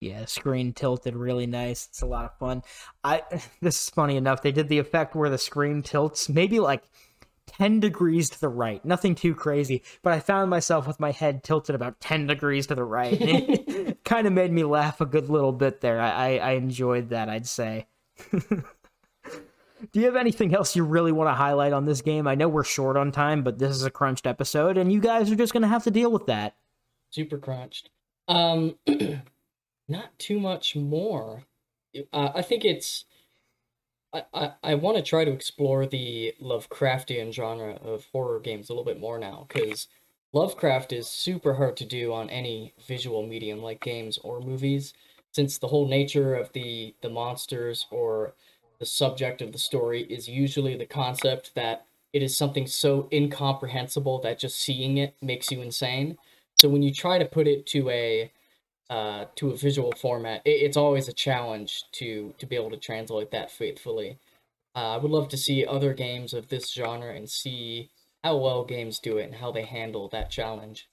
Yeah, 0.00 0.24
screen 0.24 0.72
tilted 0.72 1.14
really 1.14 1.46
nice. 1.46 1.86
It's 1.86 2.02
a 2.02 2.06
lot 2.06 2.24
of 2.24 2.36
fun. 2.40 2.62
I 3.04 3.22
this 3.62 3.82
is 3.82 3.90
funny 3.90 4.16
enough. 4.16 4.42
They 4.42 4.50
did 4.50 4.68
the 4.68 4.80
effect 4.80 5.14
where 5.14 5.30
the 5.30 5.38
screen 5.38 5.82
tilts 5.82 6.28
maybe 6.28 6.58
like 6.58 6.82
10 7.48 7.80
degrees 7.80 8.30
to 8.30 8.40
the 8.40 8.48
right. 8.48 8.84
Nothing 8.84 9.14
too 9.14 9.34
crazy, 9.34 9.82
but 10.02 10.12
I 10.12 10.20
found 10.20 10.50
myself 10.50 10.86
with 10.86 11.00
my 11.00 11.10
head 11.10 11.42
tilted 11.42 11.74
about 11.74 12.00
10 12.00 12.26
degrees 12.26 12.66
to 12.68 12.74
the 12.74 12.84
right. 12.84 13.16
it 13.20 13.68
kind 14.04 14.26
of 14.26 14.32
made 14.32 14.52
me 14.52 14.64
laugh 14.64 15.00
a 15.00 15.06
good 15.06 15.28
little 15.28 15.52
bit 15.52 15.80
there. 15.80 16.00
I, 16.00 16.38
I, 16.38 16.50
enjoyed 16.52 17.10
that, 17.10 17.28
I'd 17.28 17.46
say. 17.46 17.86
Do 18.32 20.00
you 20.00 20.06
have 20.06 20.16
anything 20.16 20.54
else 20.54 20.74
you 20.74 20.84
really 20.84 21.12
want 21.12 21.28
to 21.28 21.34
highlight 21.34 21.72
on 21.72 21.84
this 21.84 22.02
game? 22.02 22.26
I 22.26 22.34
know 22.34 22.48
we're 22.48 22.64
short 22.64 22.96
on 22.96 23.12
time, 23.12 23.42
but 23.42 23.58
this 23.58 23.70
is 23.70 23.84
a 23.84 23.90
crunched 23.90 24.26
episode, 24.26 24.76
and 24.76 24.92
you 24.92 25.00
guys 25.00 25.30
are 25.30 25.36
just 25.36 25.52
going 25.52 25.62
to 25.62 25.68
have 25.68 25.84
to 25.84 25.90
deal 25.90 26.10
with 26.10 26.26
that. 26.26 26.56
Super 27.10 27.38
crunched. 27.38 27.90
Um, 28.26 28.76
not 29.88 30.18
too 30.18 30.40
much 30.40 30.74
more. 30.74 31.44
Uh, 32.12 32.30
I 32.34 32.42
think 32.42 32.64
it's 32.64 33.04
I, 34.12 34.22
I, 34.32 34.52
I 34.62 34.74
want 34.74 34.96
to 34.96 35.02
try 35.02 35.24
to 35.24 35.32
explore 35.32 35.86
the 35.86 36.34
Lovecraftian 36.40 37.32
genre 37.32 37.74
of 37.74 38.06
horror 38.12 38.40
games 38.40 38.68
a 38.68 38.72
little 38.72 38.84
bit 38.84 39.00
more 39.00 39.18
now 39.18 39.46
because 39.48 39.88
Lovecraft 40.32 40.92
is 40.92 41.08
super 41.08 41.54
hard 41.54 41.76
to 41.78 41.84
do 41.84 42.12
on 42.12 42.30
any 42.30 42.74
visual 42.86 43.26
medium 43.26 43.62
like 43.62 43.80
games 43.80 44.18
or 44.18 44.40
movies 44.40 44.94
since 45.32 45.58
the 45.58 45.68
whole 45.68 45.88
nature 45.88 46.34
of 46.34 46.52
the 46.52 46.94
the 47.02 47.10
monsters 47.10 47.86
or 47.90 48.34
the 48.78 48.86
subject 48.86 49.42
of 49.42 49.52
the 49.52 49.58
story 49.58 50.02
is 50.04 50.28
usually 50.28 50.76
the 50.76 50.86
concept 50.86 51.54
that 51.54 51.86
it 52.12 52.22
is 52.22 52.36
something 52.36 52.66
so 52.66 53.08
incomprehensible 53.12 54.20
that 54.20 54.38
just 54.38 54.60
seeing 54.60 54.96
it 54.98 55.14
makes 55.20 55.50
you 55.50 55.60
insane. 55.60 56.16
So 56.54 56.68
when 56.68 56.82
you 56.82 56.92
try 56.92 57.18
to 57.18 57.24
put 57.24 57.46
it 57.46 57.66
to 57.66 57.90
a 57.90 58.32
uh, 58.90 59.26
to 59.36 59.50
a 59.50 59.56
visual 59.56 59.92
format, 59.92 60.42
it, 60.44 60.50
it's 60.50 60.76
always 60.76 61.08
a 61.08 61.12
challenge 61.12 61.84
to 61.92 62.34
to 62.38 62.46
be 62.46 62.56
able 62.56 62.70
to 62.70 62.76
translate 62.76 63.30
that 63.30 63.50
faithfully. 63.50 64.18
Uh, 64.74 64.94
I 64.94 64.96
would 64.98 65.10
love 65.10 65.28
to 65.28 65.36
see 65.36 65.66
other 65.66 65.92
games 65.94 66.32
of 66.32 66.48
this 66.48 66.72
genre 66.72 67.14
and 67.14 67.28
see 67.28 67.90
how 68.22 68.36
well 68.36 68.64
games 68.64 68.98
do 68.98 69.18
it 69.18 69.24
and 69.24 69.34
how 69.36 69.50
they 69.50 69.64
handle 69.64 70.08
that 70.08 70.30
challenge. 70.30 70.88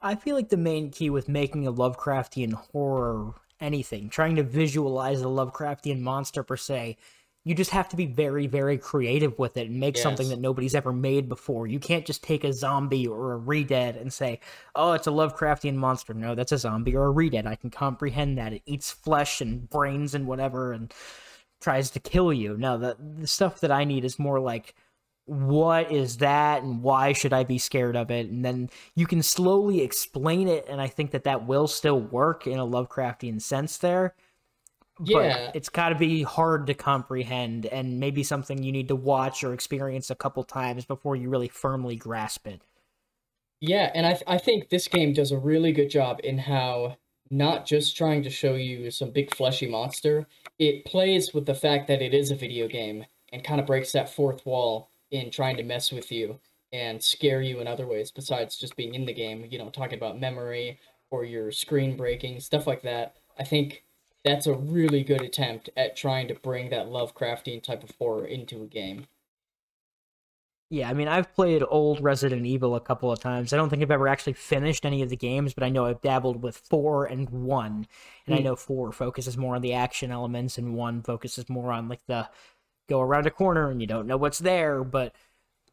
I 0.00 0.14
feel 0.14 0.34
like 0.34 0.48
the 0.48 0.56
main 0.56 0.90
key 0.90 1.10
with 1.10 1.28
making 1.28 1.66
a 1.66 1.72
Lovecraftian 1.72 2.52
horror 2.52 3.34
anything, 3.60 4.08
trying 4.08 4.36
to 4.36 4.42
visualize 4.42 5.22
a 5.22 5.26
Lovecraftian 5.26 6.00
monster 6.00 6.42
per 6.42 6.56
se, 6.56 6.96
you 7.44 7.54
just 7.54 7.70
have 7.70 7.88
to 7.88 7.96
be 7.96 8.06
very 8.06 8.46
very 8.46 8.78
creative 8.78 9.38
with 9.38 9.56
it 9.56 9.68
and 9.68 9.80
make 9.80 9.96
yes. 9.96 10.02
something 10.02 10.28
that 10.28 10.38
nobody's 10.38 10.74
ever 10.74 10.92
made 10.92 11.28
before. 11.28 11.66
You 11.66 11.80
can't 11.80 12.06
just 12.06 12.22
take 12.22 12.44
a 12.44 12.52
zombie 12.52 13.06
or 13.06 13.32
a 13.32 13.36
redead 13.36 13.96
and 13.96 14.12
say 14.12 14.40
oh 14.74 14.92
it's 14.92 15.06
a 15.06 15.10
lovecraftian 15.10 15.74
monster. 15.74 16.14
No 16.14 16.34
that's 16.34 16.52
a 16.52 16.58
zombie 16.58 16.96
or 16.96 17.06
a 17.06 17.10
redead. 17.10 17.46
I 17.46 17.56
can 17.56 17.70
comprehend 17.70 18.38
that. 18.38 18.52
It 18.52 18.62
eats 18.66 18.90
flesh 18.90 19.40
and 19.40 19.68
brains 19.68 20.14
and 20.14 20.26
whatever 20.26 20.72
and 20.72 20.92
tries 21.60 21.90
to 21.90 22.00
kill 22.00 22.32
you. 22.32 22.56
No 22.56 22.78
the, 22.78 22.96
the 23.18 23.26
stuff 23.26 23.60
that 23.60 23.72
i 23.72 23.84
need 23.84 24.04
is 24.04 24.18
more 24.18 24.40
like 24.40 24.74
what 25.26 25.92
is 25.92 26.16
that 26.18 26.62
and 26.64 26.82
why 26.82 27.12
should 27.12 27.32
i 27.32 27.44
be 27.44 27.58
scared 27.58 27.96
of 27.96 28.10
it? 28.10 28.28
And 28.28 28.44
then 28.44 28.70
you 28.96 29.06
can 29.06 29.22
slowly 29.22 29.80
explain 29.80 30.48
it 30.48 30.66
and 30.68 30.80
i 30.80 30.88
think 30.88 31.12
that 31.12 31.24
that 31.24 31.46
will 31.46 31.66
still 31.66 32.00
work 32.00 32.46
in 32.46 32.58
a 32.58 32.66
lovecraftian 32.66 33.40
sense 33.40 33.78
there 33.78 34.14
yeah. 35.04 35.46
But 35.46 35.56
it's 35.56 35.68
got 35.68 35.90
to 35.90 35.94
be 35.94 36.22
hard 36.22 36.66
to 36.66 36.74
comprehend 36.74 37.66
and 37.66 37.98
maybe 38.00 38.22
something 38.22 38.62
you 38.62 38.72
need 38.72 38.88
to 38.88 38.96
watch 38.96 39.42
or 39.44 39.52
experience 39.52 40.10
a 40.10 40.14
couple 40.14 40.44
times 40.44 40.84
before 40.84 41.16
you 41.16 41.28
really 41.28 41.48
firmly 41.48 41.96
grasp 41.96 42.46
it. 42.46 42.62
Yeah, 43.60 43.90
and 43.94 44.06
I, 44.06 44.12
th- 44.12 44.24
I 44.26 44.38
think 44.38 44.68
this 44.68 44.88
game 44.88 45.12
does 45.12 45.30
a 45.30 45.38
really 45.38 45.72
good 45.72 45.88
job 45.88 46.20
in 46.24 46.38
how 46.38 46.96
not 47.30 47.64
just 47.64 47.96
trying 47.96 48.22
to 48.24 48.30
show 48.30 48.54
you 48.54 48.90
some 48.90 49.10
big 49.10 49.34
fleshy 49.34 49.68
monster, 49.68 50.26
it 50.58 50.84
plays 50.84 51.32
with 51.32 51.46
the 51.46 51.54
fact 51.54 51.88
that 51.88 52.02
it 52.02 52.12
is 52.12 52.30
a 52.30 52.36
video 52.36 52.68
game 52.68 53.06
and 53.32 53.44
kind 53.44 53.60
of 53.60 53.66
breaks 53.66 53.92
that 53.92 54.12
fourth 54.12 54.44
wall 54.44 54.90
in 55.10 55.30
trying 55.30 55.56
to 55.56 55.62
mess 55.62 55.92
with 55.92 56.10
you 56.10 56.38
and 56.72 57.02
scare 57.02 57.40
you 57.40 57.60
in 57.60 57.66
other 57.66 57.86
ways 57.86 58.10
besides 58.10 58.56
just 58.56 58.76
being 58.76 58.94
in 58.94 59.06
the 59.06 59.14
game, 59.14 59.46
you 59.50 59.58
know, 59.58 59.70
talking 59.70 59.96
about 59.96 60.20
memory 60.20 60.78
or 61.10 61.24
your 61.24 61.52
screen 61.52 61.96
breaking, 61.96 62.40
stuff 62.40 62.66
like 62.66 62.82
that. 62.82 63.16
I 63.38 63.44
think 63.44 63.84
that's 64.24 64.46
a 64.46 64.54
really 64.54 65.02
good 65.02 65.20
attempt 65.20 65.70
at 65.76 65.96
trying 65.96 66.28
to 66.28 66.34
bring 66.34 66.70
that 66.70 66.86
Lovecraftian 66.86 67.62
type 67.62 67.82
of 67.82 67.92
horror 67.98 68.24
into 68.24 68.62
a 68.62 68.66
game. 68.66 69.06
Yeah, 70.70 70.88
I 70.88 70.94
mean, 70.94 71.06
I've 71.06 71.34
played 71.34 71.62
old 71.68 72.02
Resident 72.02 72.46
Evil 72.46 72.74
a 72.76 72.80
couple 72.80 73.12
of 73.12 73.20
times. 73.20 73.52
I 73.52 73.58
don't 73.58 73.68
think 73.68 73.82
I've 73.82 73.90
ever 73.90 74.08
actually 74.08 74.32
finished 74.32 74.86
any 74.86 75.02
of 75.02 75.10
the 75.10 75.16
games, 75.18 75.52
but 75.52 75.64
I 75.64 75.68
know 75.68 75.84
I've 75.84 76.00
dabbled 76.00 76.42
with 76.42 76.56
four 76.56 77.04
and 77.04 77.28
one. 77.28 77.86
And 78.26 78.34
mm. 78.34 78.34
I 78.34 78.36
hmm. 78.38 78.44
know 78.44 78.56
four 78.56 78.90
focuses 78.90 79.36
more 79.36 79.54
on 79.54 79.60
the 79.60 79.74
action 79.74 80.10
elements, 80.10 80.56
and 80.56 80.74
one 80.74 81.02
focuses 81.02 81.50
more 81.50 81.72
on 81.72 81.90
like 81.90 82.00
the 82.06 82.26
go 82.88 83.02
around 83.02 83.26
a 83.26 83.30
corner 83.30 83.70
and 83.70 83.82
you 83.82 83.86
don't 83.86 84.06
know 84.06 84.16
what's 84.16 84.38
there. 84.38 84.82
But 84.82 85.14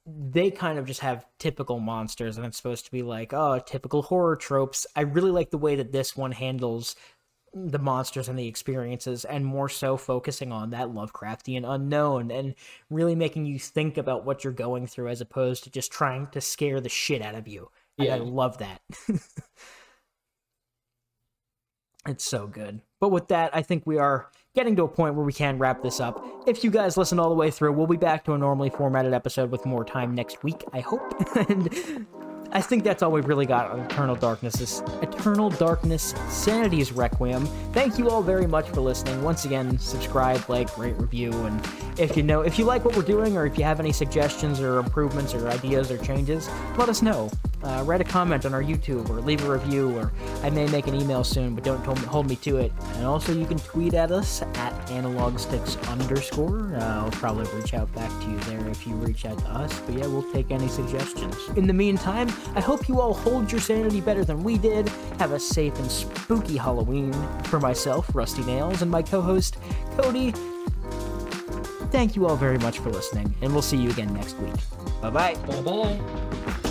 they 0.06 0.52
kind 0.52 0.78
of 0.78 0.86
just 0.86 1.00
have 1.00 1.26
typical 1.38 1.80
monsters, 1.80 2.36
and 2.36 2.46
it's 2.46 2.58
supposed 2.58 2.84
to 2.84 2.92
be 2.92 3.02
like, 3.02 3.32
oh, 3.32 3.62
typical 3.66 4.02
horror 4.02 4.36
tropes. 4.36 4.86
I 4.98 5.02
really 5.02 5.32
like 5.32 5.50
the 5.50 5.58
way 5.58 5.76
that 5.78 5.94
this 5.94 6.18
one 6.18 6.34
handles 6.34 6.98
the 7.54 7.80
monsters 7.80 8.28
and 8.28 8.38
the 8.38 8.48
experiences 8.48 9.26
and 9.26 9.46
more 9.46 9.70
so 9.70 9.98
focusing 9.98 10.52
on 10.52 10.70
that 10.70 10.90
Lovecraftian 10.90 11.70
unknown 11.70 12.32
and 12.32 12.56
really 12.90 13.16
making 13.16 13.46
you 13.46 13.60
think 13.60 13.98
about 13.98 14.26
what 14.26 14.44
you're 14.44 14.54
going 14.54 14.88
through 14.88 15.10
as 15.10 15.22
opposed 15.22 15.64
to 15.64 15.70
just 15.70 15.92
trying 15.92 16.28
to 16.28 16.42
scare 16.42 16.80
the 16.82 16.90
shit 16.90 17.22
out 17.22 17.36
of 17.36 17.48
you. 17.48 17.70
Yeah. 17.98 18.16
I 18.16 18.18
love 18.20 18.58
that. 18.60 18.82
it's 22.08 22.23
so 22.23 22.48
good. 22.48 22.82
But 23.00 23.10
with 23.10 23.28
that, 23.30 23.56
I 23.56 23.62
think 23.62 23.86
we 23.86 23.98
are 23.98 24.30
getting 24.56 24.76
to 24.76 24.84
a 24.84 24.88
point 24.88 25.15
where 25.15 25.26
we 25.26 25.34
can 25.34 25.58
wrap 25.58 25.82
this 25.82 26.00
up. 26.00 26.26
If 26.48 26.63
you 26.63 26.71
guys 26.71 26.98
listen 26.98 27.19
all 27.19 27.30
the 27.30 27.36
way 27.36 27.52
through, 27.52 27.73
we'll 27.73 27.88
be 27.88 27.98
back 27.98 28.26
to 28.26 28.34
a 28.34 28.38
normally 28.38 28.69
formatted 28.69 29.13
episode 29.13 29.52
with 29.52 29.65
more 29.65 29.86
time 29.86 30.15
next 30.15 30.44
week, 30.44 30.63
I 30.73 30.80
hope. 30.80 31.13
and 31.50 31.69
I 32.52 32.62
think 32.62 32.83
that's 32.83 33.04
all 33.04 33.12
we've 33.12 33.27
really 33.27 33.45
got 33.45 33.69
on 33.69 33.79
Eternal 33.81 34.15
Darkness. 34.15 34.56
This 34.56 34.81
Eternal 35.02 35.52
Darkness 35.52 36.15
Sanity's 36.29 36.91
Requiem. 36.91 37.45
Thank 37.73 38.00
you 38.00 38.10
all 38.10 38.23
very 38.23 38.47
much 38.47 38.67
for 38.69 38.81
listening. 38.81 39.21
Once 39.21 39.45
again, 39.45 39.77
subscribe, 39.77 40.50
like, 40.50 40.75
rate, 40.75 40.97
review, 40.97 41.31
and 41.31 41.67
if 42.00 42.17
you 42.17 42.23
know 42.23 42.41
if 42.41 42.58
you 42.58 42.65
like 42.65 42.83
what 42.83 42.95
we're 42.95 43.04
doing 43.04 43.37
or 43.37 43.45
if 43.45 43.58
you 43.58 43.63
have 43.63 43.79
any 43.79 43.91
suggestions 43.91 44.60
or 44.60 44.79
improvements 44.79 45.35
or 45.35 45.47
ideas 45.47 45.91
or 45.91 46.00
changes, 46.00 46.50
let 46.75 46.89
us 46.89 47.04
know. 47.04 47.29
Uh, 47.64 47.84
write 47.86 48.02
a 48.02 48.06
comment 48.06 48.46
on 48.46 48.54
our 48.54 48.64
YouTube 48.64 49.10
or 49.10 49.20
leave 49.22 49.44
a 49.44 49.52
review, 49.52 49.98
or 49.98 50.12
I 50.44 50.50
may 50.50 50.68
make 50.68 50.88
an 50.88 50.96
email 50.96 51.24
soon, 51.24 51.56
but 51.56 51.64
don't 51.64 51.84
hold 51.84 52.28
me 52.28 52.36
to 52.38 52.58
it. 52.58 52.72
And 52.96 53.06
also, 53.06 53.34
you 53.34 53.46
can 53.46 53.60
tweet 53.60 53.94
at 53.94 54.12
us 54.12 54.42
at 54.42 54.74
analogsticks 54.88 55.78
underscore. 55.90 56.76
Uh, 56.76 57.04
I'll 57.04 57.12
probably 57.12 57.46
reach 57.60 57.74
out 57.74 57.94
back 57.94 58.10
to 58.22 58.30
you 58.30 58.38
there 58.40 58.66
if 58.70 58.88
you 58.88 58.94
reach 58.96 59.26
out 59.26 59.38
to 59.40 59.50
us. 59.50 59.78
But 59.82 59.96
yeah, 59.96 60.08
we'll 60.08 60.32
take 60.32 60.52
any 60.52 60.68
suggestions. 60.68 61.36
In 61.56 61.68
the 61.68 61.74
meantime, 61.74 62.30
I 62.56 62.62
hope 62.62 62.88
you 62.88 63.02
all 63.02 63.14
hold 63.14 63.52
your 63.52 63.62
sanity 63.62 64.02
better 64.02 64.24
than 64.24 64.44
we 64.44 64.58
did. 64.58 64.88
Have 65.20 65.32
a 65.32 65.40
safe 65.40 65.78
and 65.80 65.92
spooky 65.92 66.58
Halloween. 66.58 67.14
For 67.44 67.60
myself, 67.60 68.10
Rusty 68.14 68.44
Nails, 68.44 68.82
and 68.82 68.90
my 68.90 69.02
co 69.02 69.22
host, 69.22 69.58
Cody, 69.98 70.32
thank 71.92 72.16
you 72.16 72.26
all 72.28 72.36
very 72.36 72.58
much 72.60 72.80
for 72.80 72.90
listening, 72.90 73.34
and 73.42 73.52
we'll 73.52 73.62
see 73.62 73.78
you 73.78 73.90
again 73.90 74.14
next 74.14 74.38
week. 74.38 74.54
Bye 75.02 75.10
bye. 75.10 75.36
Bye 75.48 75.62
bye. 75.62 76.69